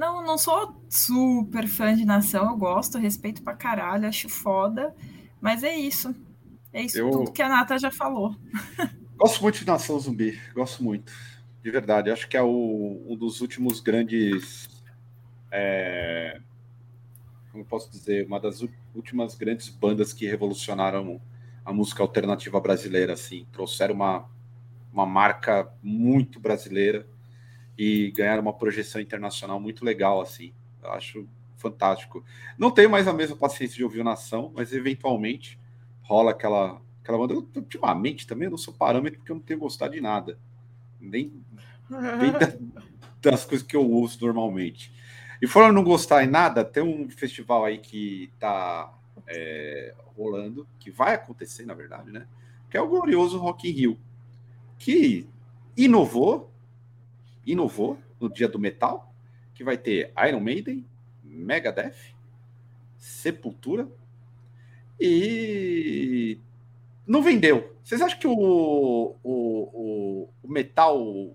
[0.00, 4.94] Não, não sou super fã de nação, eu gosto, respeito pra caralho, acho foda.
[5.38, 6.16] Mas é isso.
[6.72, 7.10] É isso eu...
[7.10, 8.34] tudo que a Nata já falou.
[9.14, 11.12] Gosto muito de Nação Zumbi, gosto muito.
[11.62, 14.66] De verdade, acho que é o, um dos últimos grandes.
[15.52, 16.40] É,
[17.52, 18.26] como posso dizer?
[18.26, 21.20] Uma das últimas grandes bandas que revolucionaram
[21.62, 24.24] a música alternativa brasileira, assim, trouxeram uma,
[24.90, 27.06] uma marca muito brasileira
[27.80, 30.52] e ganharam uma projeção internacional muito legal, assim,
[30.82, 31.26] eu acho
[31.56, 32.22] fantástico.
[32.58, 35.58] Não tenho mais a mesma paciência de ouvir o Nação, mas eventualmente
[36.02, 37.32] rola aquela, aquela banda.
[37.32, 40.38] Eu, ultimamente também eu não sou parâmetro porque eu não tenho gostado de nada.
[41.00, 41.32] Nem,
[41.88, 42.52] nem da,
[43.22, 44.92] das coisas que eu ouço normalmente.
[45.40, 48.92] E falando não gostar em nada, tem um festival aí que tá
[49.26, 52.26] é, rolando, que vai acontecer, na verdade, né?
[52.68, 54.00] Que é o glorioso Rock in Rio,
[54.78, 55.26] que
[55.74, 56.49] inovou,
[57.46, 59.12] inovou no dia do metal,
[59.54, 60.84] que vai ter Iron Maiden,
[61.22, 62.14] Megadeth,
[62.96, 63.88] Sepultura
[64.98, 66.38] e
[67.06, 67.74] não vendeu.
[67.82, 71.34] Vocês acham que o, o, o, o metal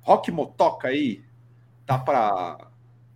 [0.00, 1.22] rock motoca aí
[1.84, 2.70] tá para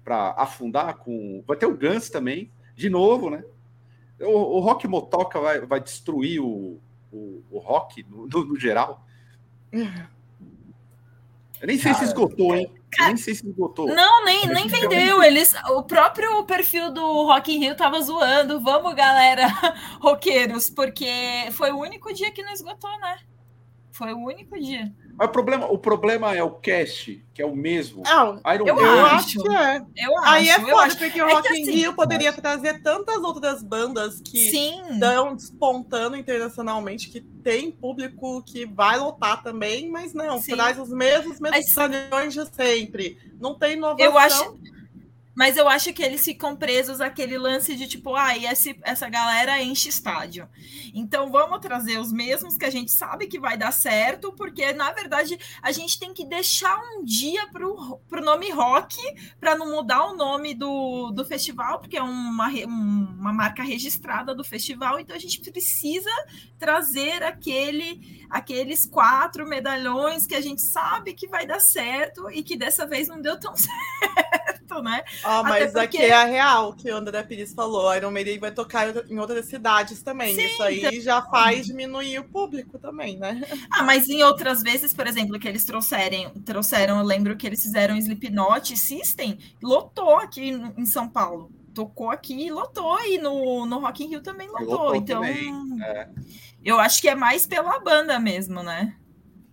[0.05, 1.43] para afundar com.
[1.47, 3.43] Vai ter o Guns também, de novo, né?
[4.21, 6.79] O, o rock motoca vai, vai destruir o,
[7.11, 9.05] o, o rock no, no, no, geral.
[11.65, 12.71] Eu nem sei se esgotou, hein?
[12.91, 13.87] Cara, nem sei se esgotou.
[13.87, 15.23] Não, nem, nem vendeu.
[15.23, 18.61] Eles, o próprio perfil do Rock in Rio tava zoando.
[18.61, 19.47] Vamos, galera,
[19.99, 21.09] roqueiros, porque
[21.53, 23.17] foi o único dia que não esgotou, né?
[23.93, 24.93] Foi o único dia.
[25.17, 28.03] Mas o problema, o problema é o cast, que é o mesmo.
[28.05, 29.03] Não, Iron eu, Man.
[29.13, 29.83] acho que é.
[29.97, 30.99] Eu Aí acho, é eu foda, acho.
[30.99, 34.83] porque o É Rock que in assim, Rio poderia trazer tantas outras bandas que Sim.
[34.91, 40.55] estão despontando internacionalmente, que tem público que vai lotar também, mas não, Sim.
[40.57, 43.19] traz os mesmos Mas- medalhões de sempre.
[43.41, 44.05] Não tem inovação.
[44.05, 44.57] Eu acho,
[45.35, 49.09] mas eu acho que eles ficam presos àquele lance de tipo, ah, e esse, essa
[49.09, 50.49] galera enche estádio.
[50.95, 54.93] Então vamos trazer os mesmos que a gente sabe que vai dar certo, porque na
[54.93, 58.97] verdade a gente tem que deixar um dia pro, pro nome rock
[59.41, 64.35] para não mudar o nome do, do festival, porque é uma, um- uma marca registrada
[64.35, 66.11] do festival, então a gente precisa
[66.59, 72.57] trazer aquele aqueles quatro medalhões que a gente sabe que vai dar certo e que
[72.57, 73.73] dessa vez não deu tão certo,
[74.83, 75.03] né?
[75.23, 77.95] Ah, mas porque- aqui é a real que o André Pires falou.
[77.95, 80.35] Iron Maiden vai tocar em outra- em outras cidades também.
[80.35, 83.43] Sim, Isso aí então- já faz diminuir o público também, né?
[83.71, 87.63] Ah, mas em outras vezes, por exemplo, que eles trouxerem, trouxeram, eu lembro que eles
[87.63, 91.51] fizeram Slipknot System, lotou aqui em São Paulo.
[91.75, 94.67] Tocou aqui e lotou, e no, no Rock in Rio também lotou.
[94.67, 95.53] Lotou então, também,
[95.83, 96.09] é.
[96.65, 98.95] eu acho que é mais pela banda mesmo, né?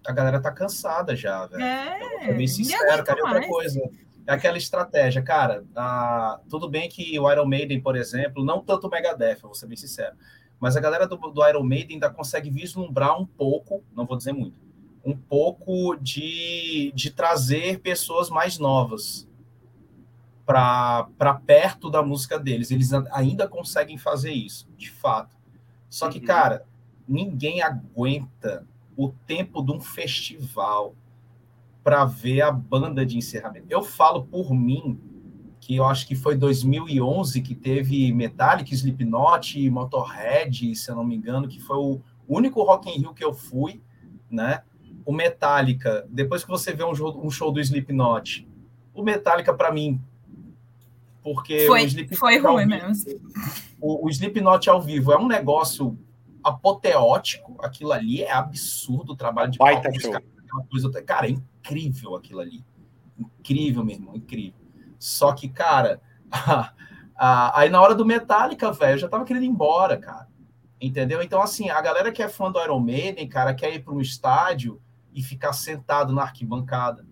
[0.06, 1.64] A galera tá cansada já, velho.
[1.64, 3.23] É, bem ninguém sincero, cara.
[3.23, 3.89] Outra coisa, é
[4.27, 5.64] aquela estratégia, cara.
[5.76, 9.68] ah, tudo bem que o Iron Maiden, por exemplo, não tanto o Megadeth, vou ser
[9.68, 10.15] bem sincero,
[10.60, 14.34] mas a galera do, do Iron Maiden ainda consegue vislumbrar um pouco, não vou dizer
[14.34, 14.56] muito,
[15.03, 19.27] um pouco de, de trazer pessoas mais novas
[20.45, 22.72] para perto da música deles.
[22.72, 25.35] Eles a- ainda conseguem fazer isso, de fato.
[25.89, 26.26] Só que, Uhum.
[26.26, 26.65] cara,
[27.07, 28.65] ninguém aguenta
[28.98, 30.93] o tempo de um festival
[31.84, 33.66] para ver a banda de encerramento.
[33.70, 34.99] Eu falo por mim
[35.60, 41.16] que eu acho que foi 2011 que teve Metallica, Slipknot, Motorhead, se eu não me
[41.16, 43.82] engano, que foi o único Rock in Rio que eu fui,
[44.30, 44.62] né?
[45.06, 48.48] O Metallica, depois que você vê um show, um show do Slipknot,
[48.94, 49.99] o Metallica para mim
[51.24, 53.22] porque Foi- o Slipknot foi ao ruim vivo- mesmo.
[53.80, 55.98] O, o Slipknot ao vivo é um negócio
[56.44, 60.12] apoteótico, aquilo ali é absurdo o trabalho de Baita palco show.
[60.12, 62.64] caras, aquela coisa, cara, é incrível aquilo ali.
[63.18, 64.60] Incrível, meu irmão, incrível.
[64.99, 66.02] Só que, cara,
[67.18, 70.28] aí na hora do Metallica, velho, eu já tava querendo ir embora, cara.
[70.80, 71.22] Entendeu?
[71.22, 74.02] Então, assim, a galera que é fã do Iron Maiden, cara, quer ir para um
[74.02, 74.82] estádio
[75.14, 77.06] e ficar sentado na arquibancada,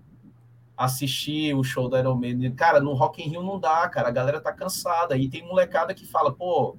[0.75, 2.55] assistir o show do Iron Maiden.
[2.55, 4.07] Cara, no Rock in Rio não dá, cara.
[4.07, 5.15] A galera tá cansada.
[5.17, 6.77] E tem molecada que fala, pô,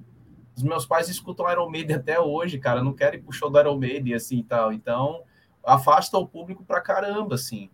[0.55, 2.83] os meus pais escutam Iron Maiden até hoje, cara.
[2.83, 4.73] Não quero ir pro show do Iron Maiden, assim e tal.
[4.73, 5.23] Então,
[5.63, 7.69] afasta o público pra caramba, assim.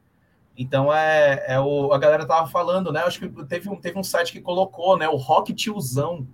[0.58, 3.02] Então, é, é o, a galera tava falando, né?
[3.02, 5.08] Acho que teve um, teve um site que colocou, né?
[5.08, 6.28] O Rock Tiozão.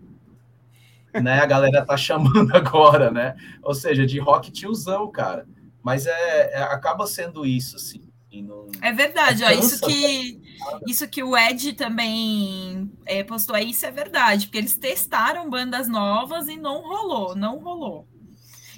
[1.14, 1.40] Né?
[1.40, 3.36] A galera tá chamando agora, né?
[3.62, 5.46] Ou seja, de rock tiozão, cara.
[5.84, 8.02] Mas é, é- acaba sendo isso, assim.
[8.42, 8.66] Não...
[8.82, 10.42] É verdade, ó, É isso cansa, que
[10.88, 15.88] isso que o Ed também é, postou aí, isso é verdade, porque eles testaram bandas
[15.88, 18.08] novas e não rolou, não rolou.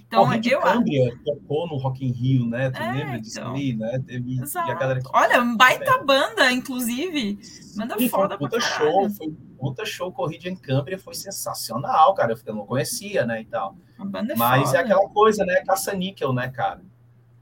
[0.07, 2.69] Então, o eu Câmbria tocou no Rock in Rio, né?
[2.69, 3.53] Tu É, lembra disso então.
[3.55, 3.99] aí, né?
[4.05, 4.69] Teve, Exato.
[4.69, 5.09] e a galera que...
[5.11, 7.39] Olha, baita banda, inclusive.
[7.75, 11.15] Banda Sim, foi foda um puta show, foi um puta show corrida em Câmbria, foi
[11.15, 12.33] sensacional, cara.
[12.45, 13.75] Eu- não conhecia, né, e tal.
[13.99, 14.77] É Mas foda.
[14.77, 15.55] é aquela coisa, né?
[15.65, 16.81] Caça-níquel, né, cara?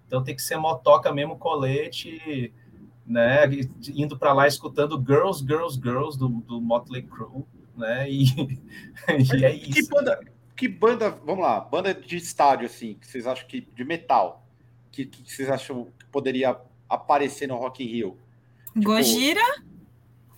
[0.08, 2.54] Então tem que ser motoca mesmo, colete,
[3.06, 3.42] né?
[3.94, 7.44] Indo pra lá escutando Girls, Girls, Girls do, do Motley Crue,
[7.76, 8.10] né?
[8.10, 8.24] E,
[9.34, 9.90] e é Que isso.
[9.90, 10.20] banda,
[10.56, 14.46] que banda, vamos lá, banda de estádio, assim, que vocês acham que, de metal,
[14.92, 16.58] que, que vocês acham que poderia
[16.88, 18.18] aparecer no Rock in Rio?
[18.76, 19.42] Gojira?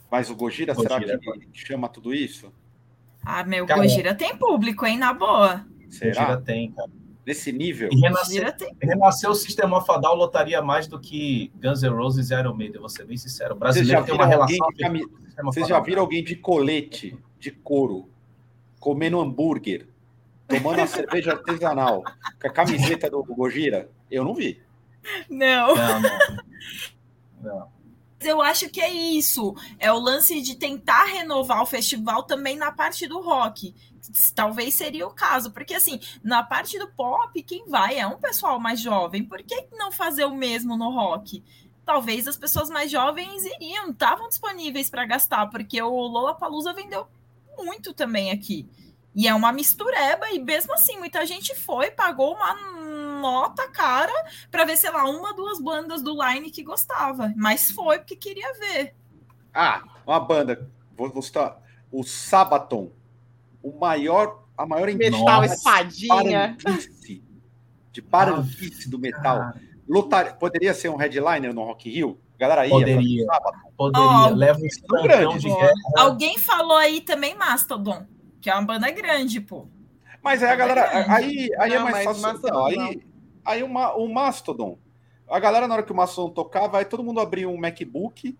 [0.09, 2.53] Mas o Gojira, Gojira, será que chama tudo isso?
[3.23, 4.97] Ah, meu, Cara, Gojira tem público, hein?
[4.97, 5.65] Na boa.
[5.89, 6.21] Será?
[6.21, 6.89] Gojira tem, cara.
[7.25, 7.89] Nesse nível?
[7.91, 8.71] E renasceu, Gira tem.
[8.79, 12.87] renasceu o Sistema Fadal lotaria mais do que Guns N' Roses e Iron Maiden, vou
[12.87, 13.55] ser bem sincero.
[13.55, 14.99] O brasileiro tem uma relação Sistema
[15.43, 18.07] Vocês Fadal, já viram alguém de colete, de couro,
[18.79, 19.87] comendo hambúrguer,
[20.47, 22.03] tomando a cerveja artesanal,
[22.41, 23.89] com a camiseta do Gojira?
[24.09, 24.61] Eu não vi.
[25.29, 25.75] Não.
[25.75, 26.19] Não, não.
[27.41, 27.75] não.
[28.21, 29.55] Eu acho que é isso.
[29.77, 33.75] É o lance de tentar renovar o festival também na parte do rock.
[34.33, 38.59] Talvez seria o caso, porque assim, na parte do pop, quem vai é um pessoal
[38.59, 39.23] mais jovem.
[39.23, 41.43] Por que não fazer o mesmo no rock?
[41.85, 47.07] Talvez as pessoas mais jovens iriam, estavam disponíveis para gastar, porque o Lollapalooza vendeu
[47.57, 48.67] muito também aqui.
[49.15, 52.53] E é uma mistureba, e mesmo assim, muita gente foi, pagou uma
[53.21, 54.11] nota cara
[54.51, 57.33] para ver, sei lá, uma, duas bandas do Line que gostava.
[57.37, 58.93] Mas foi porque queria ver.
[59.53, 60.69] Ah, uma banda.
[60.97, 61.61] Vou, vou citar.
[61.89, 62.91] O Sabaton.
[63.63, 66.57] O maior, a maior Metal espadinha.
[66.61, 67.23] paranguice,
[67.91, 69.39] de paranguice do metal.
[69.39, 72.03] Cara, Lotar, poderia ser um headliner no Rock?
[72.03, 73.27] A galera ia Poderia.
[73.77, 74.09] Poderia.
[74.09, 75.73] Ó, Leva um grande, de guerra.
[75.95, 78.05] Alguém falou aí também Mastodon,
[78.45, 79.65] que é uma banda grande, pô.
[80.21, 81.11] Mas aí a galera.
[81.11, 82.21] Aí, aí é Não, mais mas fácil.
[82.21, 83.01] Mastodon não, aí
[83.43, 84.77] aí o, Ma- o Mastodon.
[85.27, 88.37] A galera, na hora que o Mastodon tocava, aí todo mundo abria um MacBook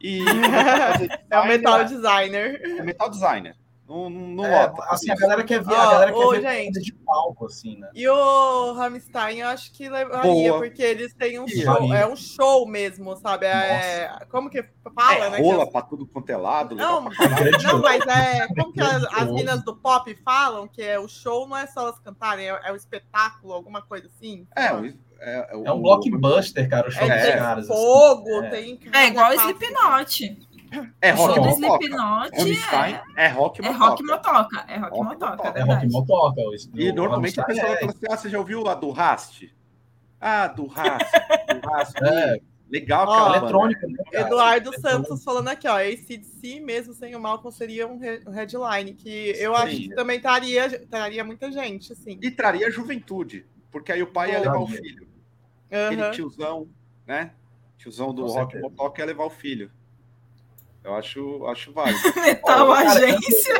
[0.00, 0.24] e.
[1.28, 2.62] É o metal designer.
[2.64, 3.54] É metal designer.
[3.88, 4.84] Não, não, É, lota.
[4.88, 6.80] assim, a galera quer ver, Ó, a galera quer ô, ver gente.
[6.80, 7.90] de palco, assim, né?
[7.94, 10.58] E o Rammstein, eu acho que levaria, Boa.
[10.62, 13.46] porque eles têm um show, é um show mesmo, sabe?
[13.46, 14.64] É, como que
[14.94, 15.38] fala, é, né?
[15.42, 16.74] rola que pra tudo quanto é lado.
[16.74, 18.46] Não, Não, mas é.
[18.48, 21.80] Como que as, as minas do pop falam que é o show não é só
[21.82, 24.46] elas cantarem, é, é o espetáculo, alguma coisa assim?
[24.56, 27.70] É, o- é, é, o- É um blockbuster, cara, o show É, dos tem caras.
[27.70, 27.80] assim.
[27.82, 28.48] fogo, É.
[28.50, 28.80] tem.
[28.92, 30.48] É igual Slipknot.
[31.00, 31.84] É show rock do motoca.
[31.84, 33.84] Slipknot Rammstein é, é rock é motoca.
[33.88, 34.64] rock motoca.
[34.68, 35.58] É rock Rock motoca, motoca.
[35.58, 36.42] é É rock motoca.
[36.74, 39.42] E normalmente a Rammstein pessoa é- fala assim: ah, você já ouviu a do Rast?
[40.20, 41.12] Ah, do Rast.
[41.60, 41.94] Do Rast.
[42.02, 42.40] É.
[42.70, 43.36] Legal Ó, banda.
[43.36, 44.26] eletrônica, né, cara?
[44.26, 44.90] Eduardo Eletrônica.
[45.08, 49.34] Santos falando aqui, ó, ACDC, mesmo sem o Malcolm, seria um he- um headline, que
[49.36, 49.62] eu Sim.
[49.62, 52.18] acho que também traria, traria muita gente, assim.
[52.22, 55.06] E traria juventude, porque aí o pai ia levar o filho.
[55.70, 56.10] Aquele Aham.
[56.12, 56.68] tiozão,
[57.06, 57.32] né?
[57.76, 59.70] Tiozão do Com rock motoca ia levar o filho.
[60.84, 61.98] Eu acho, acho válido.
[62.20, 63.54] Metal cara, Agência.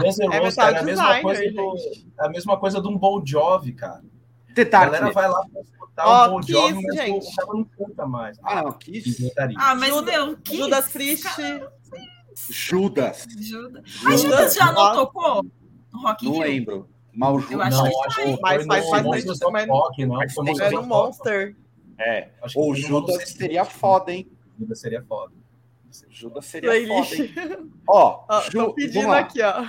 [0.00, 1.74] Guns N' Roses, É cara, é a mesma coisa do,
[2.20, 4.02] é a mesma coisa de um Bon Jovi, cara.
[4.54, 7.26] The A galera vai lá pra escutar Ó, um Bon que Jovi, isso, mas gente.
[7.26, 8.38] o cara não canta mais.
[8.44, 9.22] Ah, não, Kiss.
[9.22, 9.56] Inventaria.
[9.58, 11.24] Ah, mas Judas- meu, que Judas Priest,
[12.50, 13.26] Judas.
[13.30, 13.86] Judas.
[14.04, 14.20] A Judas.
[14.22, 15.42] Judas já não tocou
[15.92, 16.42] no Rock in Não Rio?
[16.42, 16.88] lembro.
[17.14, 17.52] Mal Judas.
[17.52, 19.66] Eu acho não, que acho Mas faz of também.
[19.68, 20.16] Rock, não?
[20.16, 20.82] Mas Foi é no.
[20.82, 21.56] Monster.
[21.98, 22.28] É.
[22.42, 24.28] Acho que Ou Judas seria foda, hein?
[24.58, 25.32] Judas seria foda.
[26.08, 27.34] Judas seria Playlist.
[27.34, 27.72] foda, hein?
[27.88, 29.64] Ó, Ó, Ju, pedindo aqui, ó.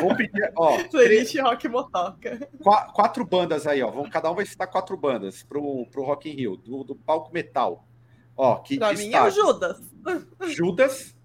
[0.00, 2.48] Vamos pedir, ó, três, Playlist Rock Motoca.
[2.62, 3.90] qua- quatro bandas aí, ó.
[3.90, 7.32] Vamos, cada um vai citar quatro bandas pro, pro Rock in Rio, do, do palco
[7.32, 7.84] metal.
[8.36, 9.30] Ó, que Pra mim é o.
[9.30, 9.80] Judas.
[10.48, 11.16] Judas,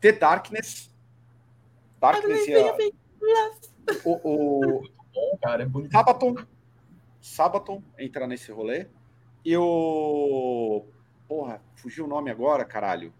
[0.00, 0.92] The Darkness.
[2.00, 2.76] Darkness e a-
[4.04, 4.82] o, o
[5.14, 5.92] Bom, cara, é bonito.
[5.92, 6.34] Sabaton.
[7.20, 8.86] Sabaton entra nesse rolê.
[9.44, 10.84] E o.
[11.28, 13.12] Porra, fugiu o nome agora, caralho.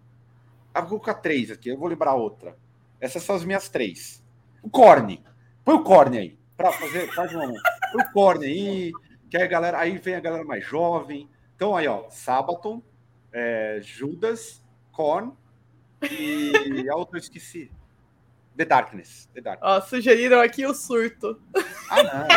[0.73, 2.57] Ah, vou colocar três aqui, eu vou lembrar outra.
[2.99, 4.23] Essas são as minhas três.
[4.61, 5.23] O Corne.
[5.63, 6.39] Põe o Corne aí.
[6.57, 7.13] Pra fazer.
[7.13, 7.45] Faz uma,
[7.91, 8.91] põe o Corne aí.
[9.29, 11.29] Que aí, a galera, aí vem a galera mais jovem.
[11.55, 12.09] Então aí, ó.
[12.09, 12.81] Sabaton,
[13.31, 15.33] é, Judas, Korn
[16.01, 17.71] e a outra eu esqueci.
[18.55, 19.29] The Darkness.
[19.33, 19.71] The Darkness.
[19.71, 21.41] Ó, sugeriram aqui o surto.
[21.89, 22.27] Ah, não.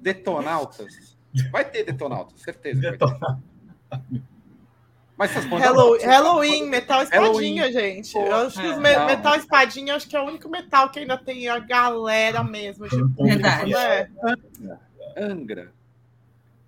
[0.00, 1.16] Detonautas.
[1.50, 2.80] Vai ter Detonautas, certeza.
[2.80, 4.22] que vai ter.
[5.22, 7.58] Mas essas bandas- Hello- Halloween, Metal Halloween.
[7.58, 8.12] Espadinha, gente.
[8.12, 9.06] Pô, Eu acho que os é, me- não.
[9.06, 12.88] Metal Espadinha, acho que é o único metal que ainda tem a galera mesmo.
[12.88, 13.70] Tipo, público Verdade.
[13.70, 14.10] né?
[15.16, 15.72] Angra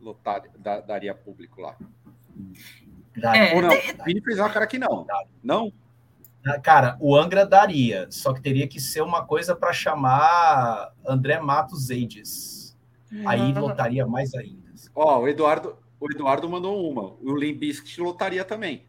[0.01, 1.74] lotar, da- daria público lá.
[3.22, 3.70] É, Ou não?
[4.05, 5.05] Vini fez uma cara que não.
[5.43, 5.72] Não?
[6.62, 11.90] Cara, o Angra daria, só que teria que ser uma coisa para chamar André Matos
[11.90, 12.76] Ages.
[13.26, 13.60] Aí Uhum.
[13.60, 14.62] lotaria mais ainda.
[14.94, 17.14] Ó, o Eduardo, o Eduardo mandou uma.
[17.22, 18.84] O Limbiskit lotaria também.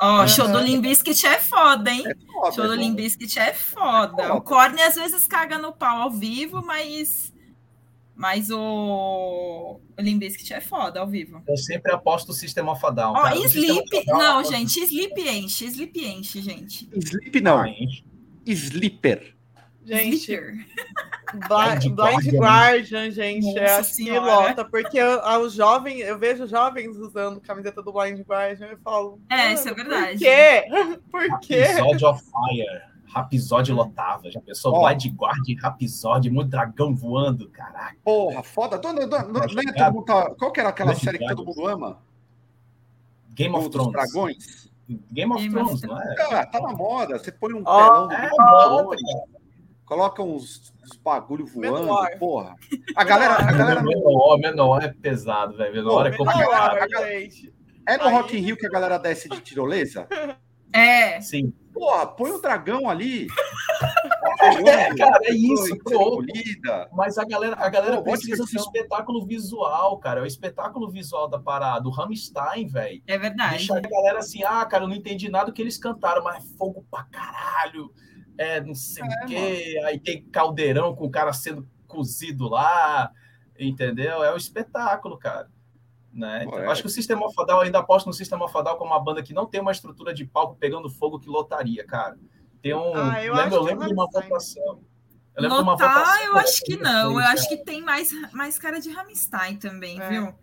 [0.00, 0.60] Ó, show do.
[0.60, 2.04] Limbiskit é foda, hein?
[2.32, 2.82] Foda, Show do né?
[2.82, 4.22] Limbiskit é foda.
[4.22, 4.34] É foda.
[4.34, 7.32] O Korn às vezes caga no pau ao vivo, mas.
[8.14, 9.80] Mas o.
[9.96, 11.42] O Limbiskit é foda ao vivo.
[11.48, 13.12] Eu sempre aposto o System of a Down.
[13.12, 13.36] Ó, cara.
[13.36, 14.06] O System Sleep.
[14.06, 15.66] Não, é gente, Sleep enche.
[15.66, 16.88] Sleep enche, gente.
[16.94, 17.64] Sleep não.
[17.64, 18.04] Gente,
[18.46, 19.34] Sleeper.
[19.84, 20.66] Gente, Sleeper.
[21.36, 24.26] Blind, Blind Blind Guardian, gente, é Nossa assim que Senhora.
[24.48, 28.78] lota, porque eu- aos jovens, eu vejo jovens usando camiseta do Blind Guardian e eu
[28.78, 29.20] falo.
[29.30, 30.18] É, "Mano, isso é verdade."
[31.10, 31.30] Por quê?
[31.30, 31.54] Por quê?
[31.54, 32.82] Episode of Fire.
[33.08, 34.30] Rapizode lotava.
[34.30, 34.74] Já pensou?
[34.74, 34.80] Ó.
[34.80, 37.96] Bodyguard, Rapizode, muito dragão voando, caraca.
[38.04, 38.76] Porra, foda.
[38.76, 39.74] É jogado.
[39.74, 41.98] todo mundo tá- Qual que era aquela Grande série que todo mundo ama?
[43.30, 43.92] Game of Thrones.
[43.92, 44.70] Dragões?
[45.10, 46.16] Game of Game of Thrones, não é?
[46.40, 47.18] Ah, tá na moda.
[47.18, 48.30] Você põe um telão do é,
[49.86, 52.10] coloca uns, uns bagulho voando, Menor.
[52.18, 52.54] porra.
[52.94, 55.72] A galera, a galera Menor, menor é pesado, velho.
[55.74, 56.74] Menor é Pô, complicado.
[56.74, 57.06] menor.
[57.08, 57.54] Gente.
[57.88, 60.06] é no Aí- Rock in Rio que a galera desce de tirolesa?
[60.72, 61.52] É, Sim.
[61.72, 63.26] Porra, põe o dragão ali.
[64.66, 65.76] É, cara, é isso.
[66.92, 70.22] Mas a galera, a galera Pô, precisa do espetáculo visual, cara.
[70.22, 73.02] O espetáculo visual da parada, do Rammstein, velho.
[73.06, 73.56] é verdade.
[73.56, 76.44] Deixa a galera assim, ah, cara, eu não entendi nada do que eles cantaram, mas
[76.44, 77.90] é fogo pra caralho.
[78.38, 79.80] É, não sei o quê.
[79.84, 83.10] Aí tem caldeirão com o cara sendo cozido lá.
[83.58, 84.22] Entendeu?
[84.22, 85.48] É um espetáculo, cara.
[86.12, 86.44] Né?
[86.44, 86.66] Então, é.
[86.66, 89.46] Acho que o Sistema eu ainda aposto no Sistema Down como uma banda que não
[89.46, 92.18] tem uma estrutura de palco pegando fogo que lotaria, cara.
[92.62, 92.94] Tem um.
[92.94, 94.80] Ah, eu lembro, eu lembro de uma votação.
[95.36, 97.20] Eu lembro de uma Lotar, votação eu acho que não.
[97.20, 100.08] Eu acho que tem mais, mais cara de Rammstein também, É.
[100.08, 100.34] viu?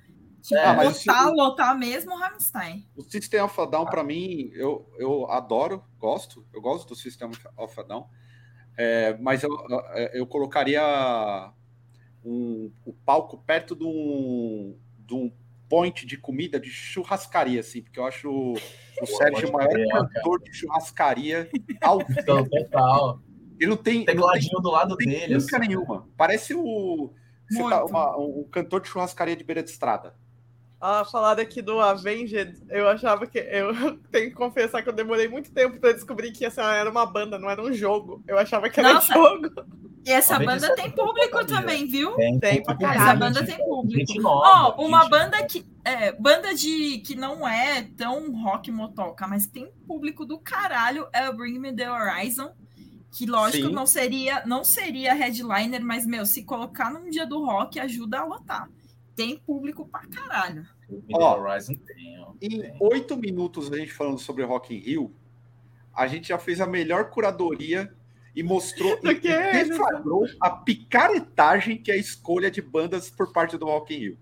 [0.44, 2.86] Tipo, É, mas isso- lotar, lotar mesmo Rammstein.
[2.98, 6.46] O System of a Down, pra mim, eu, eu adoro, gosto.
[6.54, 8.06] Eu gosto do System of a Down.
[8.78, 9.50] É, mas eu,
[10.14, 10.82] eu colocaria
[12.26, 15.32] um, o palco perto de um, de um
[15.70, 18.54] point de comida de churrascaria, assim, porque eu acho o,
[19.02, 21.50] o Sérgio o maior ó, cantor de churrascaria
[21.82, 22.20] ao vivo.
[22.20, 23.20] Então, total.
[23.60, 25.36] Ele não tem, Tecladinho do lado dele.
[25.36, 25.68] música assim.
[25.68, 26.10] nenhuma.
[26.18, 27.14] Parece o.
[27.50, 30.16] Você tá uma- um cantor de churrascaria de beira de estrada.
[30.86, 33.40] Ah, falar aqui do Avenged, eu achava que.
[33.40, 37.06] Eu tenho que confessar que eu demorei muito tempo pra descobrir que essa era uma
[37.06, 38.22] banda, não era um jogo.
[38.28, 39.14] Eu achava que era Nossa.
[39.16, 39.50] jogo.
[40.06, 42.14] E essa Talvez banda isso tem é público também, viu?
[42.16, 43.02] Tem, Tem pra caralho.
[43.02, 44.12] Essa banda tem público.
[44.26, 45.66] Ó, uma gente- banda que.
[45.86, 51.30] É, banda de que não é tão rock motoca, mas tem público do caralho é
[51.30, 52.52] o Bring Me the Horizon.
[53.10, 53.74] Que lógico Sim.
[53.74, 58.26] não seria não seria headliner, mas meu, se colocar num dia do rock ajuda a
[58.26, 58.68] lotar.
[59.16, 60.68] Tem público pra caralho.
[61.14, 62.34] Ó, Horizon tem, ó.
[62.42, 65.16] Em oito minutos a gente falando sobre Rock in Rio,
[65.94, 67.94] a gente já fez a melhor curadoria
[68.36, 69.28] e mostrou e que?
[69.28, 74.18] deflagrou a picaretagem que é a escolha de bandas por parte do Rock in Rio.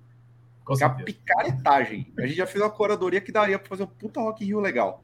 [0.65, 2.13] Com Que é a picaretagem.
[2.17, 4.59] A gente já fez uma curadoria que daria para fazer um puta Rock in Rio
[4.59, 5.03] legal.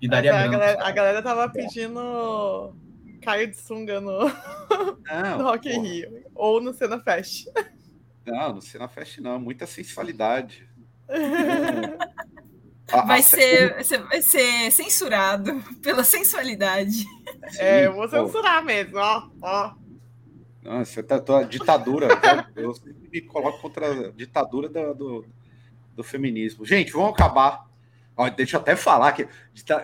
[0.00, 2.74] E daria a, galera, a galera tava pedindo
[3.20, 6.24] Caio de sunga no, Não, no Rock in Rio.
[6.34, 7.46] Ou no Cena Fest.
[8.26, 10.68] não, no Cena Fest não, muita sensualidade.
[12.92, 17.04] A- a- Vai ser, você vai ser censurado pela sensualidade.
[17.58, 18.26] é, eu vou pô.
[18.26, 19.28] censurar mesmo, ó.
[19.40, 19.74] ó.
[20.62, 22.08] Não, você tá, tá- ditadura.
[22.56, 25.26] eu, sempre me coloco contra a ditadura do, do,
[25.94, 26.66] do feminismo.
[26.66, 27.64] Gente, vamos acabar.
[28.16, 29.28] Ó, deixa eu até falar que.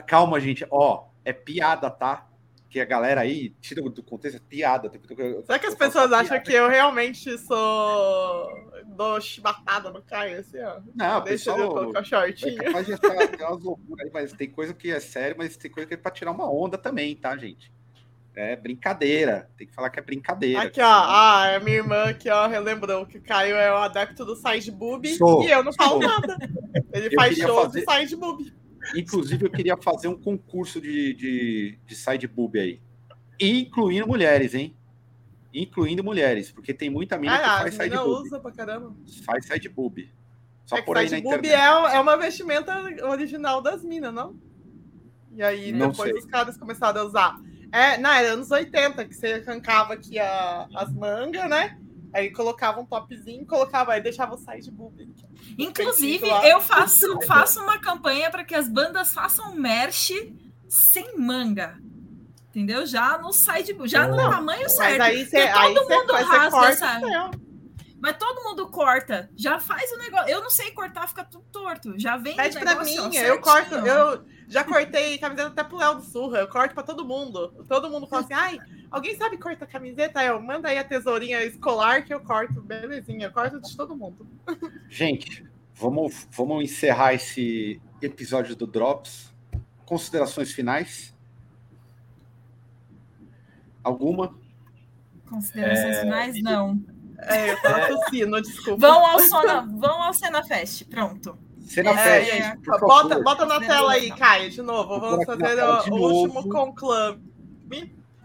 [0.07, 0.67] Calma, gente.
[0.69, 2.26] Ó, é piada, tá?
[2.77, 4.93] Que a galera aí tira do contexto, é piada.
[5.47, 8.51] Será que as pessoas acham que eu realmente sou.
[8.89, 10.79] dou chibatada no Caio, assim, ó?
[10.95, 12.63] Não, Deixa eu pessoal colocar o é shortinho.
[12.63, 15.71] capaz de achar tem umas loucuras aí, mas tem coisa que é sério, mas tem
[15.71, 17.73] coisa que é pra tirar uma onda também, tá, gente?
[18.35, 19.49] É brincadeira.
[19.57, 20.61] Tem que falar que é brincadeira.
[20.61, 24.23] Aqui, ó, ah, a minha irmã aqui, ó, relembrou que o Caio é o adepto
[24.23, 26.01] do side boob e eu não falo sou.
[26.11, 26.37] nada.
[26.93, 28.55] Ele Eu faz show fazer- de side boob.
[28.95, 32.81] Inclusive, eu queria fazer um concurso de, de, de side boob aí.
[33.41, 34.77] Incluindo mulheres, hein?
[35.53, 38.27] Incluindo mulheres, porque tem muita mina que Ah, faz as side meninas boob.
[38.27, 38.95] usa pra caramba.
[39.25, 40.11] Faz side boob.
[40.65, 41.53] Só é que por aí na internet.
[41.53, 42.75] é, é uma vestimenta
[43.09, 44.37] original das minas, não?
[45.33, 46.19] E aí Não depois sei.
[46.19, 47.41] os caras começaram a usar.
[47.73, 51.79] É, não, era anos 80, que você arrancava aqui a- as mangas, né?
[52.13, 55.07] Aí colocava um topzinho, colocava, aí deixava o side boob.
[55.59, 60.11] Inclusive, eu faço, faço uma campanha para que as bandas façam merch
[60.69, 61.79] sem manga.
[62.51, 62.87] Entendeu?
[62.87, 65.01] Já no site, já no Não, tamanho Mas certo.
[65.03, 67.31] aí aí todo você- mundo aí você rasga corta essa- o céu.
[68.01, 69.31] Mas todo mundo corta.
[69.37, 70.29] Já faz o negócio.
[70.29, 71.99] Eu não sei cortar, fica tudo torto.
[71.99, 75.65] Já vem Pede o pra negócio, ó, mim, eu corto, eu já cortei camiseta até
[75.65, 77.49] pro Léo do Surra, eu corto pra todo mundo.
[77.69, 78.59] Todo mundo fala assim, ai,
[78.91, 80.23] alguém sabe cortar camiseta?
[80.23, 82.61] Eu, manda aí a tesourinha escolar que eu corto.
[82.61, 84.27] Belezinha, eu corto de todo mundo.
[84.89, 85.45] Gente,
[85.75, 89.35] vamos, vamos encerrar esse episódio do Drops.
[89.85, 91.15] Considerações finais?
[93.83, 94.35] Alguma?
[95.29, 96.43] Considerações É, finais?
[96.43, 96.81] Não.
[97.19, 98.81] É, eu tava tossindo, desculpa.
[98.87, 100.85] Vão ao, Sona, vão ao Cena Fest.
[100.87, 101.39] Pronto.
[101.67, 102.61] Cena É, Fest.
[102.65, 103.25] por bota, favor.
[103.25, 105.01] bota na tela aí, Caio, de novo.
[105.01, 107.21] Vamos fazer o, último conclave.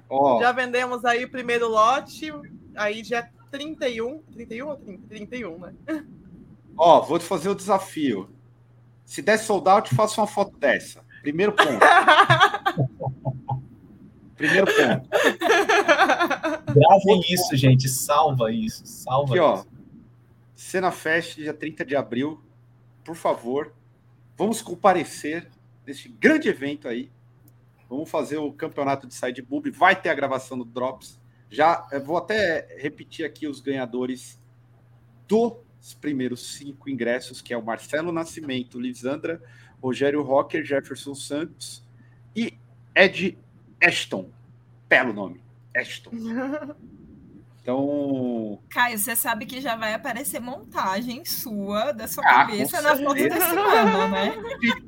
[0.08, 2.32] Ó, Já vendemos aí o primeiro lote,
[2.76, 4.20] aí dia 31.
[4.32, 5.08] 31 ou 30?
[5.08, 5.74] 31, né?
[6.78, 8.30] ó, vou te fazer o desafio.
[9.04, 11.04] Se der sold out, faça uma foto dessa.
[11.22, 11.80] Primeiro ponto.
[14.38, 15.10] Primeiro ponto.
[16.74, 17.90] Gravem isso, gente.
[17.90, 18.86] Salva isso.
[18.86, 19.56] Salva Aqui, ó.
[19.56, 19.68] isso.
[20.56, 22.42] Cena Fest, dia 30 de abril.
[23.04, 23.74] Por favor,
[24.38, 25.50] vamos comparecer
[25.86, 27.12] neste grande evento aí.
[27.90, 29.46] Vamos fazer o campeonato de side.
[29.74, 31.20] Vai ter a gravação do Drops.
[31.50, 34.42] Já eu vou até repetir aqui os ganhadores
[35.28, 39.42] dos primeiros cinco ingressos, que é o Marcelo Nascimento, Lisandra,
[39.82, 41.84] Rogério Rocker, Jefferson Santos
[42.36, 42.58] e
[42.96, 43.38] Ed
[43.82, 44.30] Ashton.
[44.88, 45.42] Belo nome.
[45.76, 46.12] Ashton.
[47.62, 52.96] Então, Caio, você sabe que já vai aparecer montagem sua da sua Ah, cabeça na
[52.96, 54.34] foto da semana, né?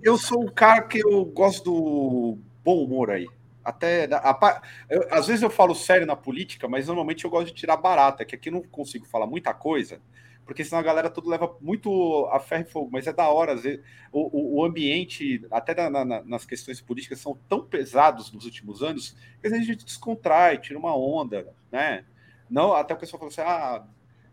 [0.02, 3.28] eu sou o cara que eu gosto do bom humor aí.
[3.64, 7.48] Até a pa- eu- às vezes eu falo sério na política, mas normalmente eu gosto
[7.48, 10.02] de tirar barata, que aqui eu não consigo falar muita coisa,
[10.44, 12.90] porque senão a galera tudo leva muito a ferro e fogo.
[12.92, 13.82] Mas é da hora, às vezes,
[14.12, 18.82] o, o- o ambiente, até na- na- nas questões políticas, são tão pesados nos últimos
[18.82, 22.04] anos que às vezes a gente descontrai, tira uma onda, né?
[22.50, 23.86] Não, até o pessoal falou assim: ah,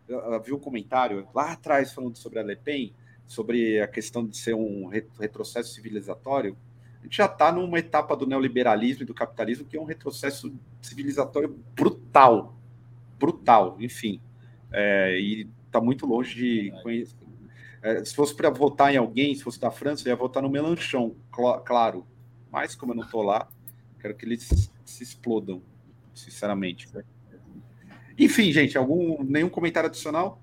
[0.09, 2.93] eu, eu vi um comentário lá atrás falando sobre a Le Pen,
[3.27, 6.57] sobre a questão de ser um re- retrocesso civilizatório.
[7.01, 10.53] A gente já está numa etapa do neoliberalismo e do capitalismo que é um retrocesso
[10.83, 12.55] civilizatório brutal.
[13.19, 14.21] Brutal, enfim.
[14.71, 17.17] É, e está muito longe de conhecer.
[17.83, 20.51] É, se fosse para votar em alguém, se fosse da França, eu ia votar no
[20.51, 22.07] Melanchon, cl- claro.
[22.53, 23.49] Mas, como eu não estou lá,
[23.99, 25.63] quero que eles se explodam,
[26.15, 26.87] sinceramente.
[28.21, 30.43] Enfim, gente, algum nenhum comentário adicional?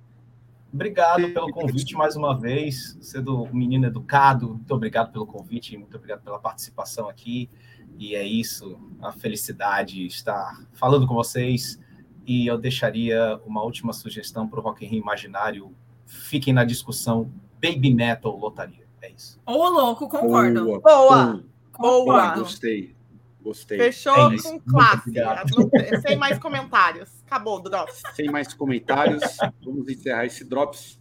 [0.74, 2.98] Obrigado pelo convite mais uma vez.
[3.00, 7.48] Sendo um menino educado, muito obrigado pelo convite, muito obrigado pela participação aqui.
[8.00, 11.80] E é isso, a felicidade estar falando com vocês.
[12.26, 15.72] E eu deixaria uma última sugestão para o Rock in Rio Imaginário.
[16.08, 17.32] Fiquem na discussão
[17.64, 18.88] Baby Metal Lotaria.
[19.04, 19.40] É isso.
[19.46, 20.66] Ô, louco, concordo.
[20.66, 21.44] Boa, Boa.
[21.78, 22.36] bom, Boa.
[22.36, 22.96] gostei.
[23.40, 23.78] Gostei.
[23.78, 25.12] Fechou É com classe.
[25.12, 27.17] Não Sem mais comentários.
[27.28, 28.02] Acabou, Drops.
[28.16, 29.22] Sem mais comentários,
[29.64, 30.98] vamos encerrar esse Drops.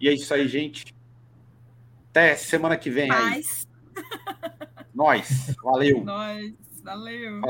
[0.00, 0.92] E é isso aí, gente.
[2.10, 3.08] Até semana que vem
[4.92, 5.54] Nós.
[5.62, 6.04] Valeu.
[6.04, 6.52] nós,
[6.82, 7.40] valeu.